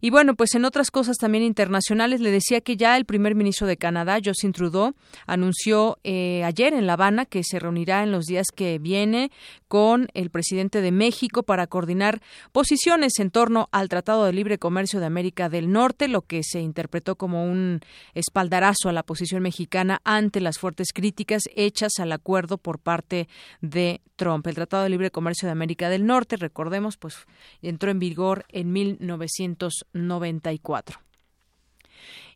[0.00, 3.66] Y bueno, pues en otras cosas también internacionales, le decía que ya el primer ministro
[3.66, 4.94] de Canadá, Justin Trudeau,
[5.26, 9.30] anunció eh, ayer en La Habana, que se reunirá en los días que viene
[9.68, 12.20] con el presidente de México para coordinar
[12.52, 16.60] posiciones en torno al Tratado de Libre Comercio de América del Norte, lo que se
[16.60, 17.80] interpretó como un
[18.14, 23.28] espaldarazo a la posición mexicana ante las fuertes críticas hechas al acuerdo por parte
[23.60, 24.46] de Trump.
[24.46, 27.26] El Tratado de Libre Comercio de América del Norte, recordemos, pues
[27.62, 31.00] entró en vigor en 1994.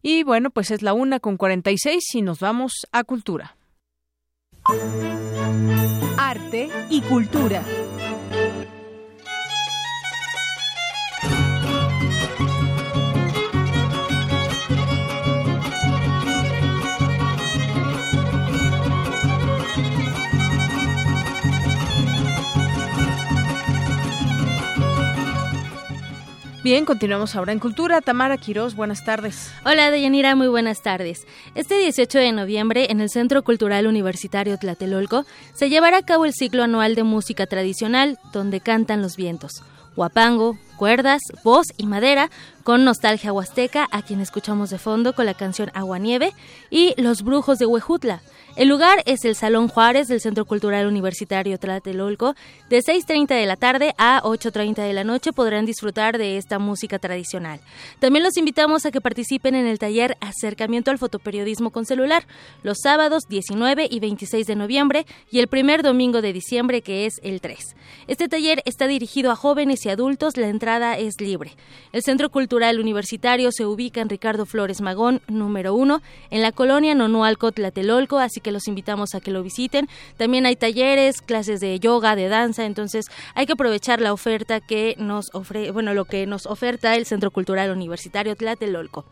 [0.02, 3.56] Y bueno, pues es la una con 46 y nos vamos a cultura.
[6.18, 7.62] Arte y cultura.
[26.66, 28.00] Bien, continuamos ahora en Cultura.
[28.00, 29.52] Tamara Quirós, buenas tardes.
[29.64, 31.24] Hola, Deyanira, muy buenas tardes.
[31.54, 36.32] Este 18 de noviembre, en el Centro Cultural Universitario Tlatelolco, se llevará a cabo el
[36.32, 39.62] ciclo anual de música tradicional, donde cantan los vientos.
[39.94, 42.30] Huapango, cuerdas, voz y madera,
[42.62, 46.32] con nostalgia huasteca, a quien escuchamos de fondo con la canción Agua Nieve,
[46.70, 48.20] y Los Brujos de Huejutla.
[48.56, 52.34] El lugar es el Salón Juárez del Centro Cultural Universitario Tlatelolco.
[52.70, 56.98] De 6.30 de la tarde a 8.30 de la noche podrán disfrutar de esta música
[56.98, 57.60] tradicional.
[57.98, 62.26] También los invitamos a que participen en el taller Acercamiento al Fotoperiodismo con Celular,
[62.62, 67.20] los sábados 19 y 26 de noviembre y el primer domingo de diciembre que es
[67.22, 67.76] el 3.
[68.08, 70.38] Este taller está dirigido a jóvenes y adultos.
[70.38, 71.52] La entrada es libre.
[71.92, 76.92] El Centro Cultural Universitario se ubica en Ricardo Flores Magón, número uno, en la colonia
[76.92, 79.88] Nonualco, Tlatelolco, así que los invitamos a que lo visiten.
[80.16, 84.96] También hay talleres, clases de yoga, de danza, entonces hay que aprovechar la oferta que
[84.98, 89.04] nos ofrece, bueno, lo que nos oferta el Centro Cultural Universitario Tlatelolco.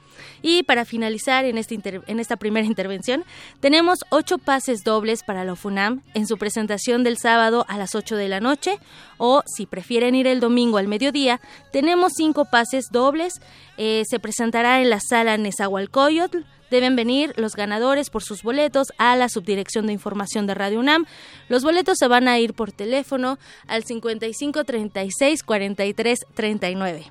[0.42, 3.24] Y para finalizar en, este esta primera intervención,
[3.60, 8.16] tenemos ocho pases dobles para la UFUNAM en su presentación del sábado a las 8
[8.16, 8.80] de la noche
[9.18, 11.40] o si prefieren ir el domingo al mediodía,
[11.72, 13.34] tenemos cinco pases dobles.
[13.76, 16.38] Eh, se presentará en la sala Nezahualcóyotl.
[16.70, 21.06] Deben venir los ganadores por sus boletos a la Subdirección de Información de Radio UNAM.
[21.48, 23.38] Los boletos se van a ir por teléfono
[23.68, 27.04] al 55 36 43 39.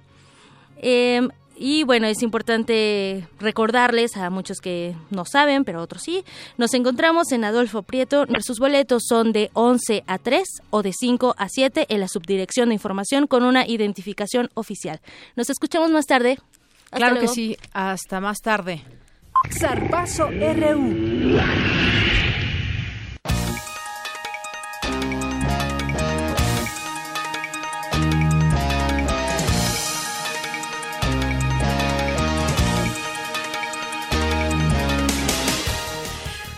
[1.55, 6.23] Y bueno, es importante recordarles a muchos que no saben, pero otros sí.
[6.57, 8.25] Nos encontramos en Adolfo Prieto.
[8.41, 12.69] Sus boletos son de 11 a 3 o de 5 a 7 en la subdirección
[12.69, 14.99] de información con una identificación oficial.
[15.35, 16.39] Nos escuchamos más tarde.
[16.89, 17.57] claro que sí.
[17.73, 18.83] Hasta más tarde.
[19.51, 21.37] Zarpazo RU.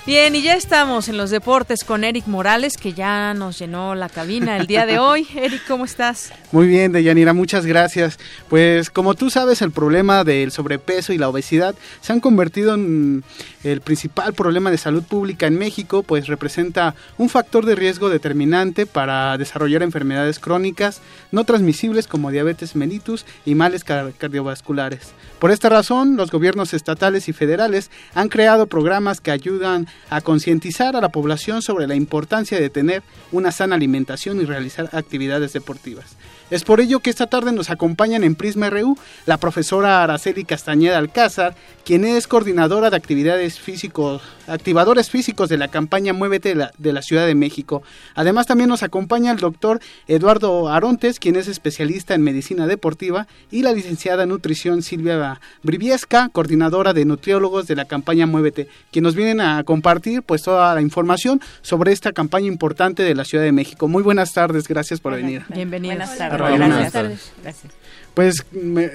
[0.05, 4.07] Bien, y ya estamos en los deportes con Eric Morales, que ya nos llenó la
[4.07, 5.27] cabina el día de hoy.
[5.35, 6.31] Eric, ¿cómo estás?
[6.51, 8.19] Muy bien, Deyanira, muchas gracias.
[8.47, 13.23] Pues como tú sabes, el problema del sobrepeso y la obesidad se han convertido en
[13.63, 18.85] el principal problema de salud pública en México, pues representa un factor de riesgo determinante
[18.85, 21.01] para desarrollar enfermedades crónicas
[21.31, 25.13] no transmisibles como diabetes mellitus y males cardiovasculares.
[25.45, 30.95] Por esta razón, los gobiernos estatales y federales han creado programas que ayudan a concientizar
[30.95, 36.17] a la población sobre la importancia de tener una sana alimentación y realizar actividades deportivas.
[36.49, 40.97] Es por ello que esta tarde nos acompañan en Prisma RU la profesora Araceli Castañeda
[40.97, 46.71] Alcázar, quien es coordinadora de actividades físicos, activadores físicos de la campaña Muévete de la,
[46.77, 47.83] de la Ciudad de México.
[48.13, 53.61] Además también nos acompaña el doctor Eduardo Arontes, quien es especialista en medicina deportiva, y
[53.61, 59.15] la licenciada en nutrición Silvia Briviesca, coordinadora de nutriólogos de la campaña Muévete, quien nos
[59.15, 63.51] vienen a compartir pues toda la información sobre esta campaña importante de la Ciudad de
[63.51, 63.87] México.
[63.87, 65.43] Muy buenas tardes, gracias por venir.
[65.49, 66.17] Bienvenidas.
[66.17, 67.31] Buenas tardes.
[67.41, 67.84] Gracias.
[68.15, 68.45] Pues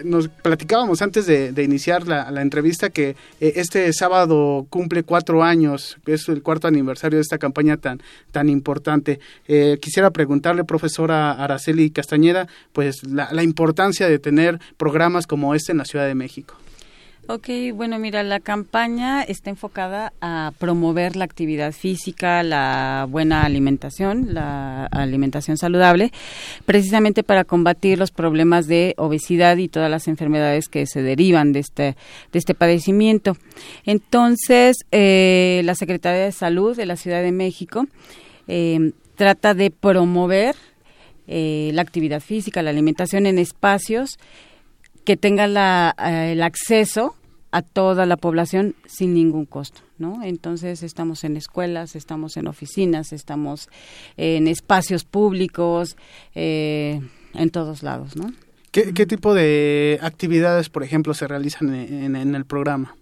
[0.02, 3.10] nos platicábamos antes de, iniciar la, entrevista que
[3.40, 8.00] eh, este sábado cumple cuatro años, es el cuarto aniversario de esta campaña tan,
[8.32, 9.20] tan importante.
[9.46, 15.72] Eh, quisiera preguntarle, profesora Araceli Castañeda, pues la, la importancia de tener programas como este
[15.72, 16.56] en la Ciudad de México.
[17.26, 24.34] Ok, bueno, mira, la campaña está enfocada a promover la actividad física, la buena alimentación,
[24.34, 26.10] la alimentación saludable,
[26.66, 31.60] precisamente para combatir los problemas de obesidad y todas las enfermedades que se derivan de
[31.60, 31.96] este,
[32.32, 33.36] de este padecimiento.
[33.84, 37.86] Entonces, eh, la Secretaría de Salud de la Ciudad de México
[38.48, 40.56] eh, trata de promover
[41.28, 44.18] eh, la actividad física, la alimentación en espacios
[45.10, 45.92] que tengan la,
[46.30, 47.16] el acceso
[47.50, 50.22] a toda la población sin ningún costo, ¿no?
[50.22, 53.68] Entonces estamos en escuelas, estamos en oficinas, estamos
[54.16, 55.96] en espacios públicos,
[56.36, 57.00] eh,
[57.34, 58.32] en todos lados, ¿no?
[58.70, 62.94] ¿Qué, tipo de actividades, por ejemplo, se realizan en el programa?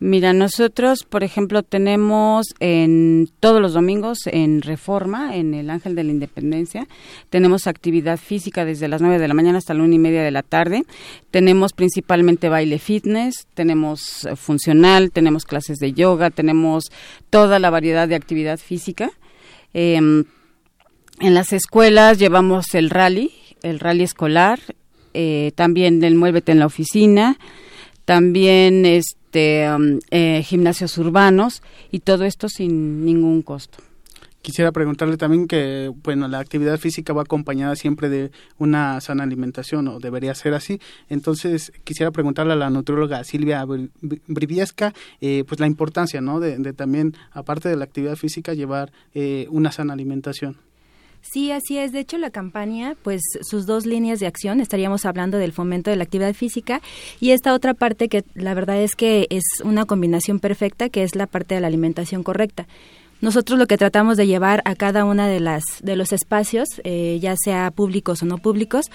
[0.00, 6.04] Mira, nosotros, por ejemplo, tenemos en todos los domingos en Reforma, en el Ángel de
[6.04, 6.86] la Independencia,
[7.30, 10.30] tenemos actividad física desde las 9 de la mañana hasta la una y media de
[10.30, 10.84] la tarde.
[11.32, 16.84] Tenemos principalmente baile fitness, tenemos eh, funcional, tenemos clases de yoga, tenemos
[17.28, 19.10] toda la variedad de actividad física.
[19.74, 20.26] Em,
[21.18, 23.32] en las escuelas llevamos el rally,
[23.62, 24.60] el rally escolar,
[25.12, 27.36] eh, también el Muévete en la oficina,
[28.08, 29.66] también es este,
[30.10, 33.78] eh, gimnasios urbanos y todo esto sin ningún costo.
[34.40, 39.88] Quisiera preguntarle también que, bueno, la actividad física va acompañada siempre de una sana alimentación,
[39.88, 40.80] o debería ser así.
[41.10, 43.66] Entonces, quisiera preguntarle a la nutrióloga Silvia
[44.00, 46.40] Briviesca, eh, pues la importancia, ¿no?
[46.40, 50.56] De, también, aparte de la actividad física, llevar eh, una sana alimentación.
[51.20, 51.92] Sí, así es.
[51.92, 55.96] De hecho, la campaña, pues sus dos líneas de acción, estaríamos hablando del fomento de
[55.96, 56.80] la actividad física
[57.20, 61.14] y esta otra parte que la verdad es que es una combinación perfecta, que es
[61.14, 62.66] la parte de la alimentación correcta.
[63.20, 67.18] Nosotros lo que tratamos de llevar a cada una de las de los espacios, eh,
[67.20, 68.86] ya sea públicos o no públicos,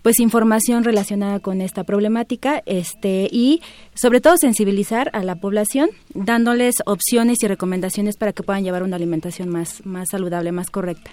[0.00, 3.62] pues información relacionada con esta problemática, este y
[3.94, 8.96] sobre todo sensibilizar a la población, dándoles opciones y recomendaciones para que puedan llevar una
[8.96, 11.10] alimentación más más saludable, más correcta.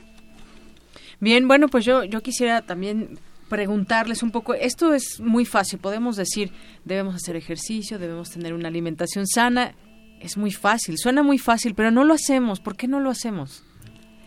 [1.22, 6.16] Bien, bueno, pues yo, yo quisiera también preguntarles un poco, esto es muy fácil, podemos
[6.16, 6.52] decir,
[6.84, 9.76] debemos hacer ejercicio, debemos tener una alimentación sana,
[10.20, 13.64] es muy fácil, suena muy fácil, pero no lo hacemos, ¿por qué no lo hacemos?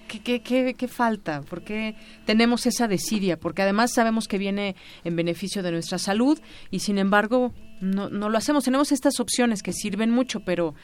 [0.06, 1.40] ¿Qué, qué, qué, qué falta?
[1.40, 3.40] ¿Por qué tenemos esa desidia?
[3.40, 6.38] Porque además sabemos que viene en beneficio de nuestra salud
[6.70, 8.64] y sin embargo no, no lo hacemos.
[8.64, 10.74] Tenemos estas opciones que sirven mucho, pero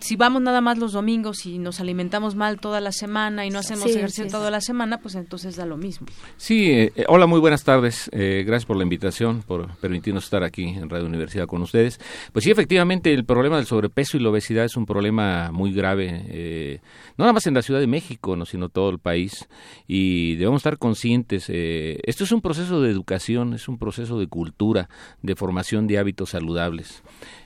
[0.00, 3.58] si vamos nada más los domingos y nos alimentamos mal toda la semana y no
[3.58, 4.32] hacemos Sí, ejercicio sí, sí.
[4.34, 6.06] toda la semana, pues entonces da lo mismo.
[6.38, 8.08] Sí, eh, eh, hola, muy buenas tardes.
[8.12, 12.00] Eh, gracias por la invitación, por permitirnos estar aquí en Radio Universidad con ustedes.
[12.32, 16.24] Pues sí, efectivamente, el problema del sobrepeso y la obesidad es un problema muy grave,
[16.28, 16.80] eh,
[17.18, 19.48] no nada más en la Ciudad de México, no, sino todo el país.
[19.86, 21.46] Y debemos estar conscientes.
[21.48, 24.88] eh, esto es un proceso de educación, es un proceso de cultura,
[25.22, 27.02] de formación de hábitos saludables.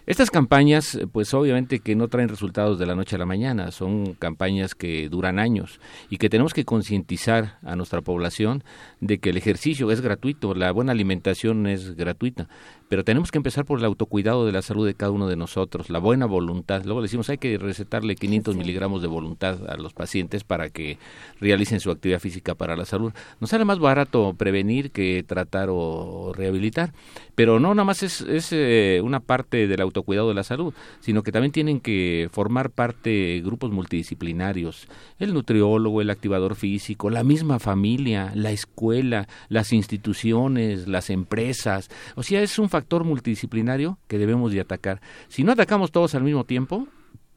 [0.06, 4.14] Estas campañas, pues obviamente que no traen resultados de la noche a la mañana, son
[4.14, 8.62] campañas que duran años y que tenemos que concientizar a nuestra población
[9.00, 12.48] de que el ejercicio es gratuito, la buena alimentación es gratuita,
[12.88, 15.90] pero tenemos que empezar por el autocuidado de la salud de cada uno de nosotros,
[15.90, 16.84] la buena voluntad.
[16.84, 20.98] Luego le decimos hay que recetarle 500 miligramos de voluntad a los pacientes para que
[21.40, 23.12] realicen su actividad física para la salud.
[23.40, 26.92] Nos sale más barato prevenir que tratar o rehabilitar,
[27.34, 31.22] pero no nada más es, es eh, una parte del autocuidado de la salud, sino
[31.22, 34.88] que también tienen que formar parte grupos multidisciplinarios,
[35.18, 42.22] el nutriólogo, el activador físico, la misma familia, la escuela, las instituciones, las empresas, o
[42.22, 45.00] sea, es un factor multidisciplinario que debemos de atacar.
[45.28, 46.86] Si no atacamos todos al mismo tiempo,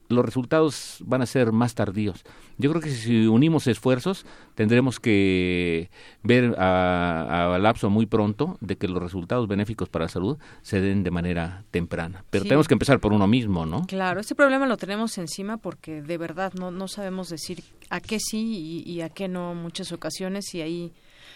[0.10, 2.24] los resultados van a ser más tardíos.
[2.58, 5.92] Yo creo que si unimos esfuerzos, tendremos que
[6.24, 10.82] ver a, a lapso muy pronto de que los resultados benéficos para la salud se
[10.82, 12.24] den de manera temprana.
[12.32, 12.50] Pero Sí.
[12.50, 13.86] tenemos que empezar por uno mismo, ¿no?
[13.86, 18.20] Claro, este problema lo tenemos encima porque de verdad no, no sabemos decir a qué
[18.20, 20.92] sí y, y a qué no muchas ocasiones y ahí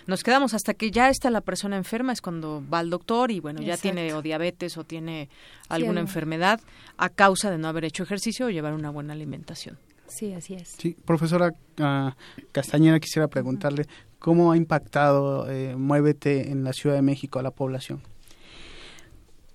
[0.07, 3.39] nos quedamos hasta que ya está la persona enferma es cuando va al doctor y
[3.39, 3.95] bueno ya Exacto.
[3.95, 5.29] tiene o diabetes o tiene
[5.69, 6.59] alguna enfermedad
[6.97, 9.77] a causa de no haber hecho ejercicio o llevar una buena alimentación.
[10.07, 10.75] Sí, así es.
[10.77, 12.15] Sí, profesora ah,
[12.51, 13.87] Castañeda, quisiera preguntarle
[14.19, 18.01] cómo ha impactado eh, Muévete en la Ciudad de México a la población.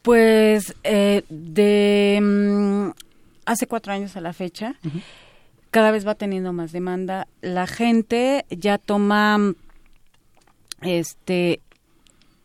[0.02, 2.90] Pues eh, de mm,
[3.44, 4.74] hace cuatro años a la fecha,
[5.70, 7.28] cada vez va teniendo más demanda.
[7.40, 9.54] La gente ya toma mm,
[10.82, 11.60] este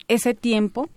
[0.07, 0.89] ese tiempo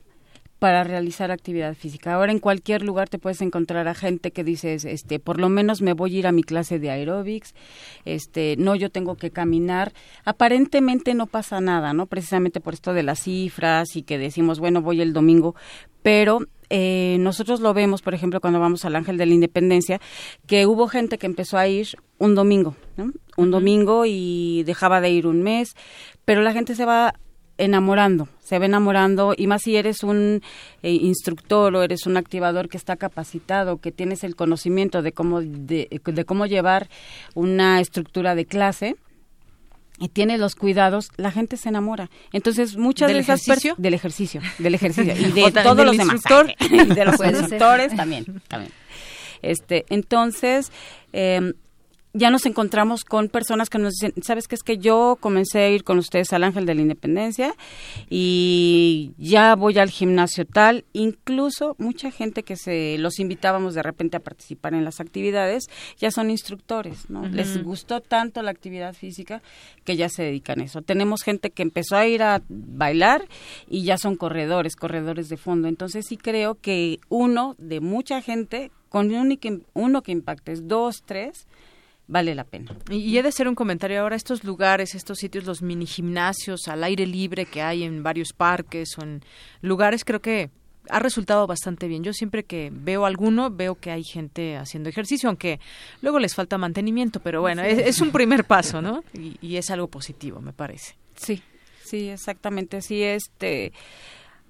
[0.59, 2.14] para realizar actividad física.
[2.14, 5.82] Ahora en cualquier lugar te puedes encontrar a gente que dices, este, por lo menos
[5.82, 7.55] me voy a ir a mi clase de aeróbics,
[8.05, 9.93] este, no yo tengo que caminar.
[10.24, 12.07] Aparentemente no pasa nada, ¿no?
[12.07, 15.55] Precisamente por esto de las cifras y que decimos, bueno, voy el domingo,
[16.03, 20.01] pero eh, nosotros lo vemos, por ejemplo, cuando vamos al Ángel de la Independencia,
[20.47, 23.12] que hubo gente que empezó a ir un domingo, ¿no?
[23.37, 25.76] Un domingo y dejaba de ir un mes,
[26.24, 27.14] pero la gente se va
[27.59, 30.42] enamorando, se va enamorando y más si eres un
[30.82, 35.40] eh, instructor o eres un activador que está capacitado, que tienes el conocimiento de cómo
[35.40, 36.88] de, de cómo llevar
[37.34, 38.96] una estructura de clase
[39.98, 42.11] y tienes los cuidados, la gente se enamora.
[42.32, 43.74] Entonces, muchas ¿Del de esas ejercicio?
[43.78, 46.20] del ejercicio, del ejercicio y de todos del los demás,
[46.70, 48.72] y de los instructores también, también.
[49.42, 50.70] Este, entonces,
[51.12, 51.54] eh,
[52.17, 54.55] ya nos encontramos con personas que nos dicen, ¿sabes qué?
[54.55, 57.55] Es que yo comencé a ir con ustedes al Ángel de la Independencia
[58.09, 60.85] y ya voy al gimnasio tal.
[60.93, 65.64] Incluso mucha gente que se los invitábamos de repente a participar en las actividades
[65.99, 67.27] ya son instructores, ¿no?
[67.29, 69.43] Les gustó tanto la actividad física
[69.85, 70.83] que ya se dedican a eso.
[70.83, 73.27] Tenemos gente que empezó a ir a bailar
[73.69, 75.69] y ya son corredores, corredores de fondo.
[75.69, 79.39] Entonces sí creo que uno de mucha gente, con un-
[79.75, 81.47] uno que impactes, dos, tres,
[82.09, 82.76] vale la pena.
[82.90, 86.68] Y, y he de hacer un comentario ahora, estos lugares, estos sitios, los mini gimnasios
[86.68, 89.22] al aire libre que hay en varios parques o en
[89.62, 90.50] lugares, creo que
[90.88, 92.04] ha resultado bastante bien.
[92.04, 95.59] Yo siempre que veo alguno, veo que hay gente haciendo ejercicio, aunque
[96.00, 97.70] luego les falta mantenimiento, pero bueno, Sí.
[97.70, 99.02] es, es un primer paso, ¿no?
[99.14, 100.94] Y, y es algo positivo, me parece.
[101.16, 101.42] Sí,
[101.82, 102.82] sí, exactamente.
[102.82, 103.72] Sí, este,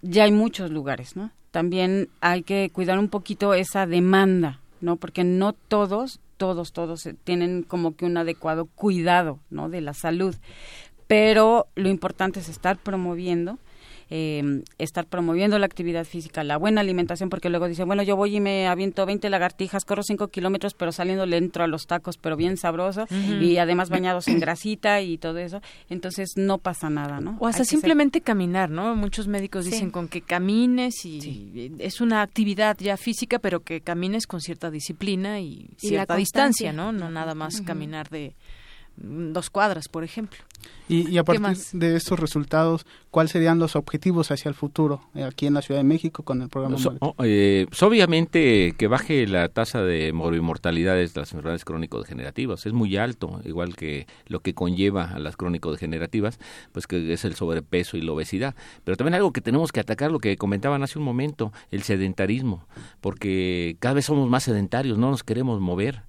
[0.03, 1.31] ya hay muchos lugares, ¿no?
[1.53, 4.97] También hay que cuidar un poquito esa demanda, ¿no?
[4.97, 9.69] Porque no todos, todos, todos eh, tienen como que un adecuado cuidado, ¿no?
[9.69, 10.35] De la salud.
[11.07, 13.59] Pero lo importante es estar promoviendo
[14.11, 18.37] eh, estar promoviendo la actividad física, la buena alimentación, porque luego dicen, bueno, yo voy
[18.37, 22.17] y me aviento 20 lagartijas, corro 5 kilómetros, pero saliendo le entro a los tacos,
[22.19, 23.07] pero bien sabroso,
[23.41, 27.37] y además bañados en grasita y todo eso, entonces no pasa nada, ¿no?
[27.41, 28.95] O hasta ser- simplemente caminar, ¿no?
[28.95, 29.71] Muchos médicos Sí.
[29.73, 34.71] dicen con que camines y es una actividad ya física, pero que camines con cierta
[34.71, 36.73] disciplina y, cierta distancia.
[36.73, 36.93] ¿no?
[36.93, 38.35] No nada más caminar de
[38.97, 40.39] dos cuadras, por ejemplo.
[40.89, 45.47] Y, a partir de estos resultados, ¿cuáles serían los objetivos hacia el futuro eh, aquí
[45.47, 46.77] en la Ciudad de México con el programa?
[47.01, 52.67] Oh, eh, pues, obviamente que baje la tasa de morbimortalidad de las enfermedades crónico-degenerativas.
[52.67, 56.39] Es muy alto, igual que lo que conlleva a las crónico-degenerativas,
[56.71, 58.55] pues que es el sobrepeso y la obesidad.
[58.85, 62.65] Pero también algo que tenemos que atacar, lo que comentaban hace un momento, el sedentarismo,
[63.01, 66.03] porque cada vez somos más sedentarios, no nos queremos mover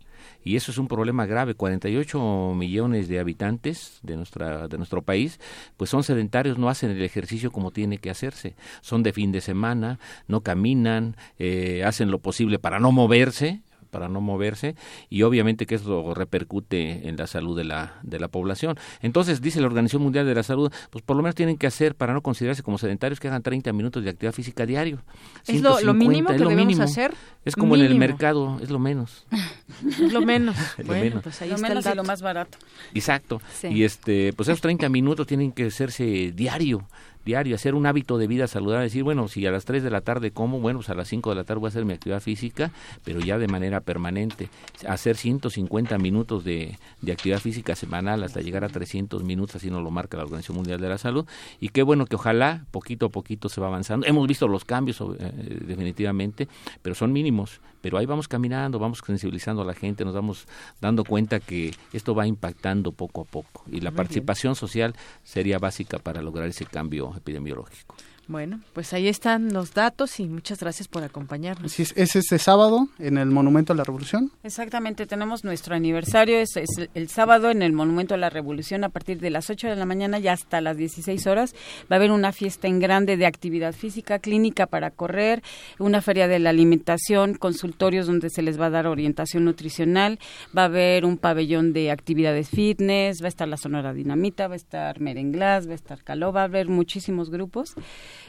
[0.47, 1.55] y eso es un problema grave.
[1.55, 5.41] 48 millones de habitantes de nuestra de nuestro país,
[5.75, 8.55] pues son sedentarios, no hacen el ejercicio como tiene que hacerse.
[8.81, 14.09] Son de fin de semana, no caminan, eh, hacen lo posible para no moverse para
[14.09, 14.75] no moverse
[15.09, 18.77] y obviamente que eso repercute en la salud de la, de la población.
[19.01, 21.95] Entonces, dice la Organización Mundial de la Salud, pues por lo menos tienen que hacer,
[21.95, 24.99] para no considerarse como sedentarios, que hagan 30 minutos de actividad física diario.
[25.47, 27.13] ¿Es lo, mínimo que debemos hacer?
[27.45, 29.25] Es como en el mercado, es lo menos.
[29.87, 30.55] es lo menos.
[30.77, 31.23] lo menos.
[31.23, 32.57] Pues ahí está menos lo más barato.
[32.93, 33.41] Exacto.
[33.63, 36.87] Y este, pues esos 30 minutos tienen que hacerse diario
[37.27, 40.01] diario, hacer un hábito de vida saludable, decir, bueno, si a las 3 de la
[40.01, 42.21] tarde como, bueno, pues a las 5 de la tarde voy a hacer mi actividad
[42.21, 42.71] física,
[43.03, 44.49] pero ya de manera permanente,
[44.87, 49.83] hacer 150 minutos de, de actividad física semanal hasta llegar a 300 minutos, así nos
[49.83, 51.27] lo marca la Organización Mundial de la Salud,
[51.59, 54.07] y qué bueno que ojalá poquito a poquito se va avanzando.
[54.07, 56.47] Hemos visto los cambios eh, definitivamente,
[56.81, 60.47] pero son mínimos, pero ahí vamos caminando, vamos sensibilizando a la gente, nos vamos
[60.81, 63.65] dando cuenta que esto va impactando poco a poco.
[63.71, 67.95] Y la participación social sería básica para lograr ese cambio epidemiológico.
[68.27, 71.79] Bueno, pues ahí están los datos y muchas gracias por acompañarnos.
[71.79, 74.31] es, este sábado en el Monumento a la Revolución.
[74.43, 76.49] Exactamente, tenemos nuestro aniversario, es,
[76.93, 79.85] el sábado en el Monumento a la Revolución a partir de las 8 de la
[79.85, 81.55] mañana y hasta las 16 horas.
[81.89, 85.41] Va a haber una fiesta en grande de actividad física, clínica para correr,
[85.79, 90.19] una feria de la alimentación, consultorios donde se les va a dar orientación nutricional,
[90.55, 94.55] va a haber un pabellón de actividades fitness, va a estar la Sonora Dinamita, va
[94.55, 97.73] a estar Merenglás, va a estar Caló, va a haber muchísimos grupos.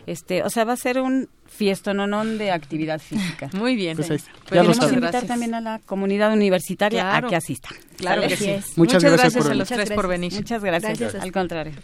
[0.08, 3.50] Este, o sea, va a ser un fiestononón de actividad física.
[3.52, 3.94] Muy bien.
[3.94, 7.68] Pues pues queremos invitar también a la comunidad universitaria a que asista.
[7.96, 8.56] Claro que sí.
[8.76, 10.32] Muchas, gracias, a los tres por venir.
[10.32, 11.14] Muchas gracias.
[11.14, 11.74] Al contrario.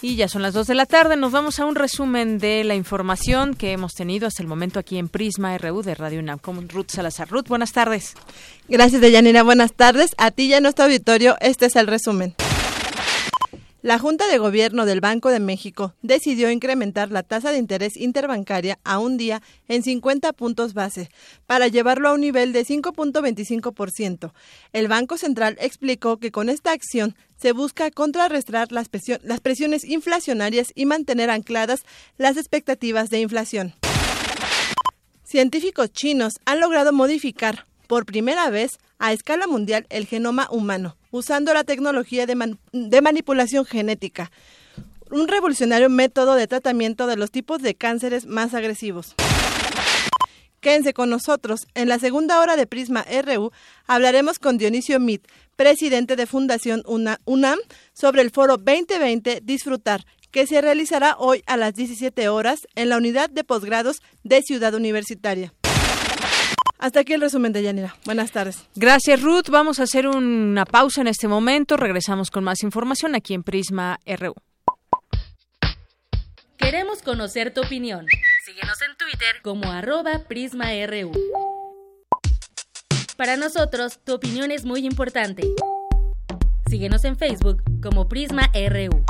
[0.00, 2.76] Y ya son las dos de la tarde, nos vamos a un resumen de la
[2.76, 6.68] información que hemos tenido hasta el momento aquí en Prisma RU de Radio UNAM con
[6.68, 7.28] Ruth Salazar.
[7.28, 8.14] Ruth, buenas tardes.
[8.68, 10.12] Gracias, Deyanira, buenas tardes.
[10.16, 12.34] A ti y a nuestro auditorio, este es el resumen.
[13.80, 18.80] La Junta de Gobierno del Banco de México decidió incrementar la tasa de interés interbancaria
[18.82, 21.10] a un día en 50 puntos base
[21.46, 24.32] para llevarlo a un nivel de 5.25%.
[24.72, 30.84] El Banco Central explicó que con esta acción se busca contrarrestar las, presiones inflacionarias y
[30.84, 31.84] mantener ancladas
[32.16, 33.74] las expectativas de inflación.
[35.22, 41.54] Científicos chinos han logrado modificar por primera vez a escala mundial el genoma humano, usando
[41.54, 44.30] la tecnología de, manipulación genética,
[45.10, 49.14] un revolucionario método de tratamiento de los tipos de cánceres más agresivos.
[50.60, 51.60] Quédense con nosotros.
[51.74, 53.52] En la segunda hora de Prisma RU
[53.86, 57.58] hablaremos con Dionisio Mit, presidente de Fundación UNAM,
[57.92, 62.96] sobre el foro 2020 Disfrutar, que se realizará hoy a las 17 horas en la
[62.96, 65.54] unidad de posgrados de Ciudad Universitaria.
[66.78, 67.96] Hasta aquí el resumen de Yanira.
[68.04, 68.64] Buenas tardes.
[68.76, 69.48] Gracias, Ruth.
[69.50, 71.76] Vamos a hacer una pausa en este momento.
[71.76, 74.34] Regresamos con más información aquí en Prisma RU.
[76.56, 78.06] Queremos conocer tu opinión.
[78.44, 81.12] Síguenos en Twitter como arroba PrismaRU.
[83.16, 85.42] Para nosotros, tu opinión es muy importante.
[86.68, 89.04] Síguenos en Facebook como Prisma RU.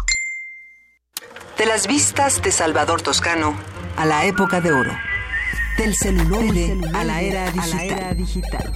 [1.58, 3.58] De las vistas de Salvador Toscano
[3.96, 5.07] a la época de oro.
[5.78, 7.52] Del celuloide, a, la era
[8.12, 8.72] digital.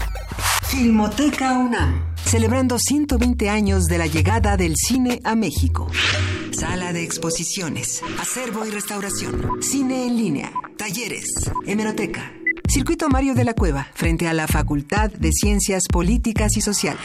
[0.68, 2.14] Filmoteca UNAM.
[2.24, 5.88] Celebrando 120 años de la llegada del cine a México.
[6.52, 12.32] Sala de exposiciones, acervo y restauración, cine en línea, talleres, hemeroteca.
[12.68, 17.00] Circuito Mario de la Cueva, frente a la Facultad de Ciencias Políticas y Sociales.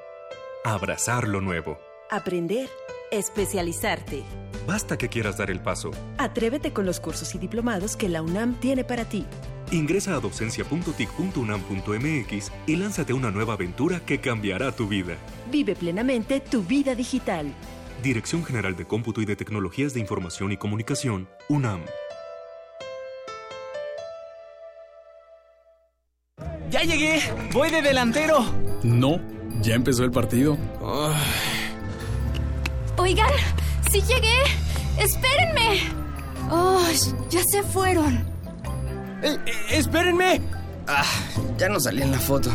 [0.63, 1.77] Abrazar lo nuevo.
[2.09, 2.69] Aprender.
[3.11, 4.23] Especializarte.
[4.67, 5.89] Basta que quieras dar el paso.
[6.17, 9.25] Atrévete con los cursos y diplomados que la UNAM tiene para ti.
[9.71, 15.15] Ingresa a docencia.tic.unam.mx y lánzate a una nueva aventura que cambiará tu vida.
[15.51, 17.51] Vive plenamente tu vida digital.
[18.03, 21.81] Dirección General de Cómputo y de Tecnologías de Información y Comunicación, UNAM.
[26.87, 27.19] llegué.
[27.53, 28.45] Voy de delantero.
[28.83, 29.19] No,
[29.61, 30.57] ya empezó el partido.
[32.97, 33.29] Oigan,
[33.91, 34.37] sí llegué.
[34.99, 35.79] Espérenme.
[36.49, 36.81] Oh,
[37.29, 38.15] ya se fueron.
[39.23, 40.41] Eh, eh, espérenme.
[40.87, 41.03] Ah,
[41.57, 42.49] ya no salí en la foto.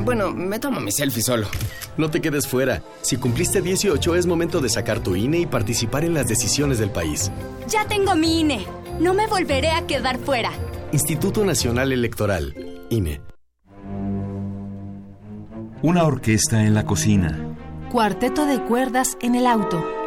[0.00, 1.46] Bueno, me tomo mi selfie solo.
[1.96, 2.82] No te quedes fuera.
[3.02, 6.90] Si cumpliste 18 es momento de sacar tu INE y participar en las decisiones del
[6.90, 7.30] país.
[7.68, 8.66] Ya tengo mi INE.
[9.00, 10.50] No me volveré a quedar fuera.
[10.92, 12.54] Instituto Nacional Electoral,
[12.90, 13.20] INE.
[15.82, 17.38] Una orquesta en la cocina.
[17.92, 19.97] Cuarteto de cuerdas en el auto.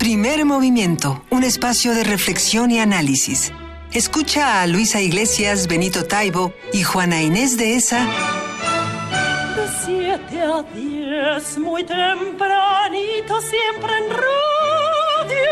[0.00, 3.52] Primer movimiento, un espacio de reflexión y análisis.
[3.92, 8.06] Escucha a Luisa Iglesias, Benito Taibo y Juana Inés de esa.
[8.06, 15.50] De 7 a 10, muy tempranito, siempre en Radio.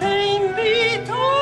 [0.00, 1.37] Te invitamos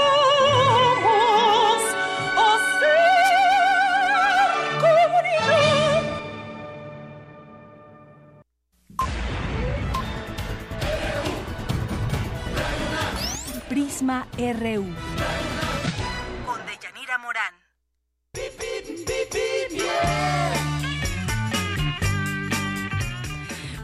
[13.97, 14.85] Prisma RU.
[16.45, 17.55] Con Deyanira Morán.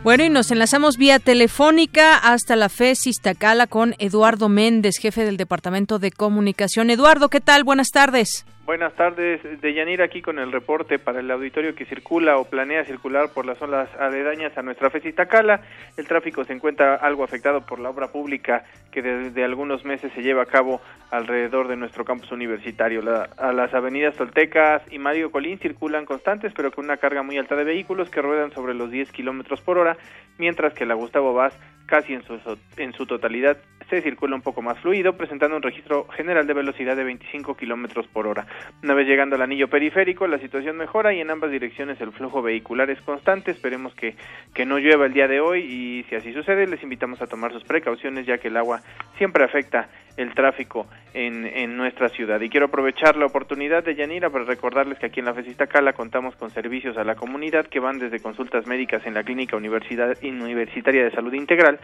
[0.05, 5.39] Bueno, y nos enlazamos vía telefónica hasta la FES Iztacala con Eduardo Méndez, jefe del
[5.39, 6.91] Departamento de Comunicación.
[6.91, 7.65] Eduardo, ¿qué tal?
[7.65, 8.45] Buenas tardes.
[8.65, 13.31] Buenas tardes, Deyanira aquí con el reporte para el auditorio que circula o planea circular
[13.35, 15.63] por las zonas aledañas a nuestra FES Iztacala.
[15.97, 20.23] El tráfico se encuentra algo afectado por la obra pública que desde algunos meses se
[20.23, 23.03] lleva a cabo alrededor de nuestro campus universitario.
[23.03, 27.39] La- a las avenidas Toltecas y Mario Colín circulan constantes, pero con una carga muy
[27.39, 29.97] alta de vehículos que ruedan sobre los 10 kilómetros por hora,
[30.39, 32.39] mientras que la Gustavo Vaz casi en su,
[32.77, 33.59] en su totalidad
[33.89, 38.07] se circula un poco más fluido, presentando un registro general de velocidad de 25 kilómetros
[38.09, 38.47] por hora.
[38.83, 42.43] Una vez llegando al anillo periférico, la situación mejora y en ambas direcciones el flujo
[42.43, 43.51] vehicular es constante.
[43.51, 44.17] Esperemos que,
[44.55, 47.53] que no llueva el día de hoy y si así sucede, les invitamos a tomar
[47.53, 48.81] sus precauciones, ya que el agua
[49.19, 52.41] siempre afecta el tráfico en, en nuestra ciudad.
[52.41, 55.93] Y quiero aprovechar la oportunidad de Yanira para recordarles que aquí en la FESISTA Cala
[55.93, 60.17] contamos con servicios a la comunidad que van desde consultas médicas en la Clínica Universidad,
[60.23, 61.79] Universitaria de Salud Integral,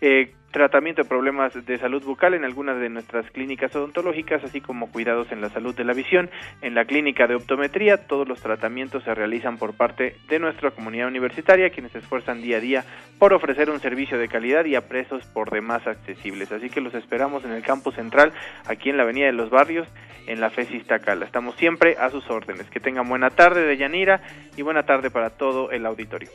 [0.00, 4.90] eh, tratamiento de problemas de salud bucal en algunas de nuestras clínicas odontológicas, así como
[4.90, 6.30] cuidados en la salud de la visión.
[6.62, 11.08] En la clínica de optometría, todos los tratamientos se realizan por parte de nuestra comunidad
[11.08, 12.84] universitaria, quienes se esfuerzan día a día
[13.18, 16.50] por ofrecer un servicio de calidad y a precios por demás accesibles.
[16.52, 18.32] Así que los esperamos en el campus central,
[18.66, 19.88] aquí en la Avenida de los Barrios,
[20.26, 21.24] en la FES Iztacala.
[21.24, 22.68] Estamos siempre a sus órdenes.
[22.70, 24.20] Que tengan buena tarde de Yanira
[24.60, 26.28] y buena tarde para todo el auditorio.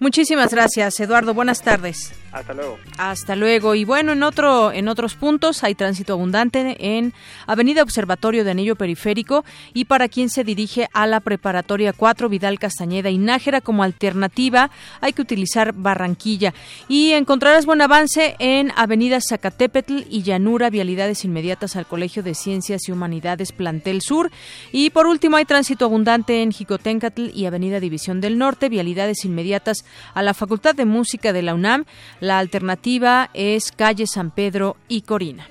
[0.00, 1.32] Muchísimas gracias, Eduardo.
[1.32, 2.12] Buenas tardes.
[2.32, 2.76] Hasta luego.
[2.98, 3.76] Hasta luego.
[3.76, 7.12] Y bueno, en otro, en otros puntos hay tránsito abundante en
[7.46, 12.58] Avenida Observatorio de Anillo Periférico y para quien se dirige a la preparatoria 4 Vidal
[12.58, 14.70] Castañeda y Nájera como alternativa
[15.00, 16.54] hay que utilizar Barranquilla
[16.88, 22.88] y encontrarás buen avance en Avenida Zacatepetl y Llanura, vialidades inmediatas al Colegio de Ciencias
[22.88, 24.32] y Humanidades Plantel Sur
[24.72, 29.84] y por último hay tránsito abundante en Jicotencatl y Avenida División del Norte, vialidades inmediatas
[30.14, 31.84] a la Facultad de Música de la UNAM.
[32.20, 35.46] La alternativa es calle San Pedro y Corina.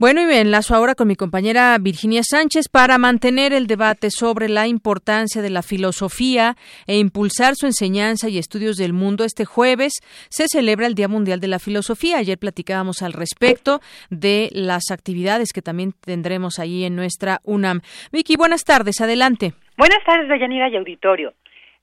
[0.00, 4.48] Bueno, y me enlazo ahora con mi compañera Virginia Sánchez para mantener el debate sobre
[4.48, 6.54] la importancia de la filosofía
[6.86, 9.24] e impulsar su enseñanza y estudios del mundo.
[9.24, 12.16] Este jueves se celebra el Día Mundial de la Filosofía.
[12.16, 17.82] Ayer platicábamos al respecto de las actividades que también tendremos ahí en nuestra UNAM.
[18.10, 19.02] Vicky, buenas tardes.
[19.02, 19.52] Adelante.
[19.76, 21.34] Buenas tardes, Dayanira y auditorio.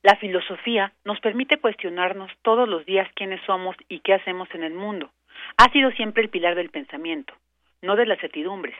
[0.01, 4.73] La filosofía nos permite cuestionarnos todos los días quiénes somos y qué hacemos en el
[4.73, 5.11] mundo.
[5.57, 7.35] Ha sido siempre el pilar del pensamiento,
[7.81, 8.75] no de las certidumbres,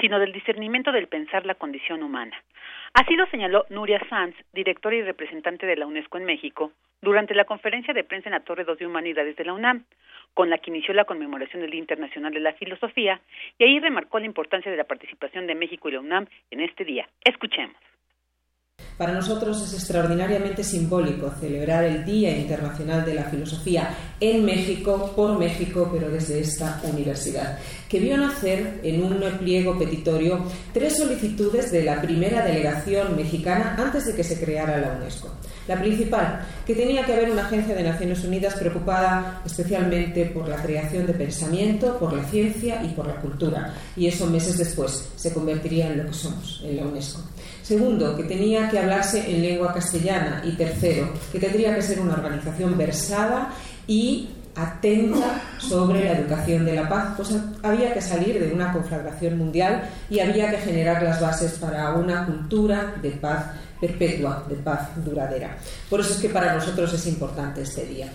[0.00, 2.36] sino del discernimiento del pensar la condición humana.
[2.94, 7.44] Así lo señaló Nuria Sanz, directora y representante de la UNESCO en México, durante la
[7.44, 9.84] conferencia de prensa en la Torre 2 de Humanidades de la UNAM,
[10.34, 13.20] con la que inició la conmemoración del Día Internacional de la Filosofía,
[13.58, 16.84] y ahí remarcó la importancia de la participación de México y la UNAM en este
[16.84, 17.08] día.
[17.24, 17.76] Escuchemos.
[19.02, 23.90] Para nosotros es extraordinariamente simbólico celebrar el Día Internacional de la Filosofía
[24.20, 30.44] en México, por México, pero desde esta universidad, que vio nacer en un pliego petitorio
[30.72, 35.30] tres solicitudes de la primera delegación mexicana antes de que se creara la UNESCO.
[35.66, 40.62] La principal, que tenía que haber una agencia de Naciones Unidas preocupada especialmente por la
[40.62, 43.74] creación de pensamiento, por la ciencia y por la cultura.
[43.96, 47.31] Y eso meses después se convertiría en lo que somos, en la UNESCO.
[47.62, 50.42] Segundo, que tenía que hablarse en lengua castellana.
[50.44, 53.52] Y tercero, que tendría que ser una organización versada
[53.86, 57.14] y atenta sobre la educación de la paz.
[57.16, 57.30] Pues
[57.62, 62.26] había que salir de una conflagración mundial y había que generar las bases para una
[62.26, 63.46] cultura de paz
[63.80, 65.56] perpetua, de paz duradera.
[65.90, 68.08] Por eso es que para nosotros es importante este día.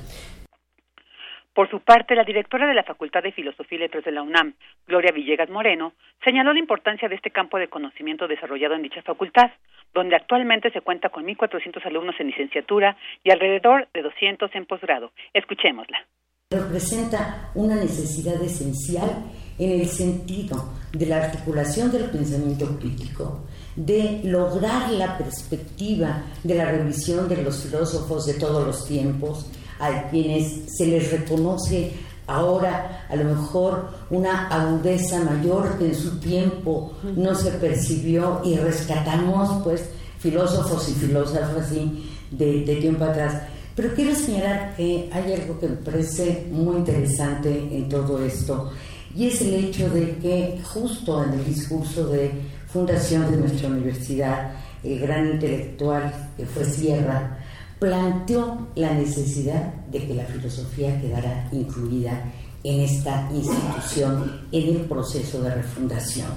[1.57, 4.53] Por su parte, la directora de la Facultad de Filosofía y Letras de la UNAM,
[4.85, 5.93] Gloria Villegas Moreno,
[6.23, 9.49] señaló la importancia de este campo de conocimiento desarrollado en dicha facultad,
[9.91, 15.13] donde actualmente se cuenta con 1.400 alumnos en licenciatura y alrededor de 200 en posgrado.
[15.33, 16.05] Escuchémosla.
[16.51, 19.09] Representa una necesidad esencial
[19.57, 20.57] en el sentido
[20.93, 27.63] de la articulación del pensamiento crítico, de lograr la perspectiva de la revisión de los
[27.65, 31.91] filósofos de todos los tiempos, a quienes se les reconoce
[32.27, 38.57] ahora a lo mejor una agudeza mayor que en su tiempo no se percibió y
[38.57, 39.85] rescatamos pues
[40.19, 43.41] filósofos y filósofas así de, de tiempo atrás.
[43.75, 48.71] Pero quiero señalar que hay algo que me parece muy interesante en todo esto
[49.15, 52.31] y es el hecho de que justo en el discurso de
[52.67, 54.51] fundación de nuestra universidad,
[54.83, 57.36] el gran intelectual que fue Sierra,
[57.79, 62.23] planteó la necesidad de que la filosofía quedara incluida
[62.63, 66.27] en esta institución en el proceso de refundación.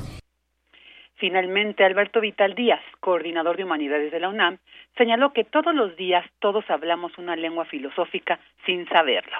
[1.16, 4.58] Finalmente, Alberto Vital Díaz, coordinador de humanidades de la UNAM,
[4.96, 9.36] señaló que todos los días todos hablamos una lengua filosófica sin saberlo.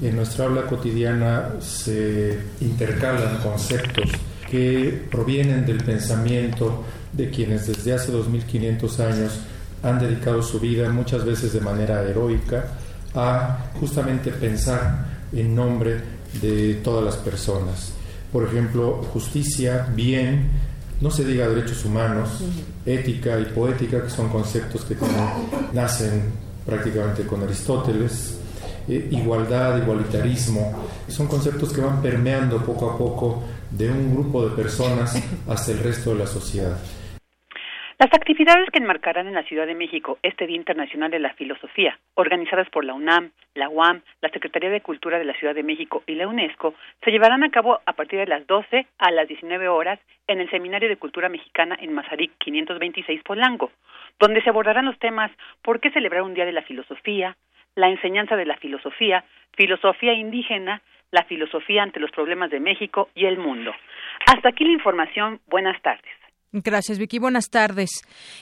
[0.00, 4.12] En nuestra habla cotidiana se intercalan conceptos
[4.48, 9.53] que provienen del pensamiento de quienes desde hace 2500 años
[9.84, 12.64] han dedicado su vida, muchas veces de manera heroica,
[13.14, 16.00] a justamente pensar en nombre
[16.40, 17.92] de todas las personas.
[18.32, 20.50] Por ejemplo, justicia, bien,
[21.00, 22.30] no se diga derechos humanos,
[22.84, 24.96] ética y poética, que son conceptos que
[25.72, 26.32] nacen
[26.64, 28.38] prácticamente con Aristóteles,
[28.88, 30.72] eh, igualdad, igualitarismo,
[31.08, 35.14] son conceptos que van permeando poco a poco de un grupo de personas
[35.48, 36.76] hasta el resto de la sociedad.
[37.96, 41.96] Las actividades que enmarcarán en la Ciudad de México este Día Internacional de la Filosofía,
[42.14, 46.02] organizadas por la UNAM, la UAM, la Secretaría de Cultura de la Ciudad de México
[46.08, 46.74] y la UNESCO,
[47.04, 50.50] se llevarán a cabo a partir de las 12 a las 19 horas en el
[50.50, 53.70] Seminario de Cultura Mexicana en Mazarik 526 Polanco,
[54.18, 55.30] donde se abordarán los temas
[55.62, 57.36] ¿Por qué celebrar un Día de la Filosofía?,
[57.76, 59.24] la enseñanza de la filosofía,
[59.56, 60.82] filosofía indígena,
[61.12, 63.72] la filosofía ante los problemas de México y el mundo.
[64.26, 65.40] Hasta aquí la información.
[65.46, 66.23] Buenas tardes.
[66.56, 67.18] Gracias, Vicky.
[67.18, 67.90] Buenas tardes.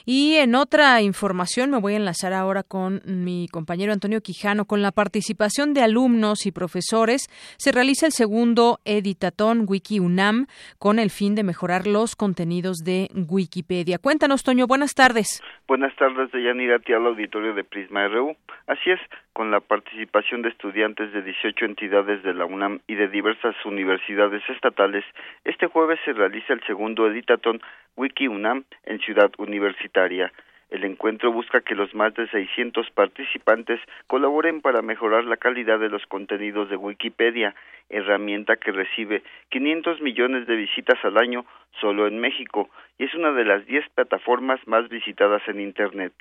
[0.04, 4.66] Y en otra información me voy a enlazar ahora con mi compañero Antonio Quijano.
[4.66, 10.46] Con la participación de alumnos y profesores, se realiza el segundo Editatón Wiki UNAM
[10.78, 13.96] con el fin de mejorar los contenidos de Wikipedia.
[13.98, 14.66] Cuéntanos, Toño.
[14.66, 15.42] Buenas tardes.
[15.66, 18.36] Buenas tardes, Deyanira, al auditorio de Prisma RU.
[18.66, 19.00] Así es,
[19.32, 24.42] con la participación de estudiantes de 18 entidades de la UNAM y de diversas universidades
[24.48, 25.04] estatales,
[25.44, 27.60] este jueves se realiza el segundo Editatón
[27.96, 30.32] Wiki UNAM en Ciudad Universitaria.
[30.70, 35.90] El encuentro busca que los más de 600 participantes colaboren para mejorar la calidad de
[35.90, 37.54] los contenidos de Wikipedia,
[37.90, 41.44] herramienta que recibe 500 millones de visitas al año
[41.80, 46.12] solo en México y es una de las 10 plataformas más visitadas en Internet.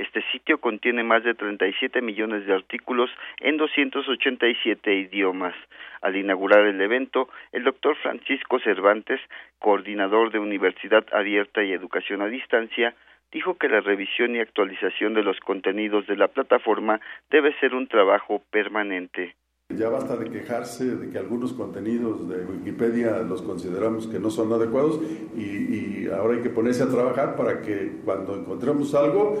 [0.00, 5.54] Este sitio contiene más de 37 millones de artículos en 287 idiomas.
[6.00, 9.20] Al inaugurar el evento, el doctor Francisco Cervantes,
[9.58, 12.94] coordinador de Universidad Abierta y Educación a Distancia,
[13.30, 16.98] dijo que la revisión y actualización de los contenidos de la plataforma
[17.28, 19.34] debe ser un trabajo permanente.
[19.76, 24.52] Ya basta de quejarse de que algunos contenidos de Wikipedia los consideramos que no son
[24.52, 25.00] adecuados
[25.36, 29.38] y, ahora hay que ponerse a trabajar para que cuando encontremos algo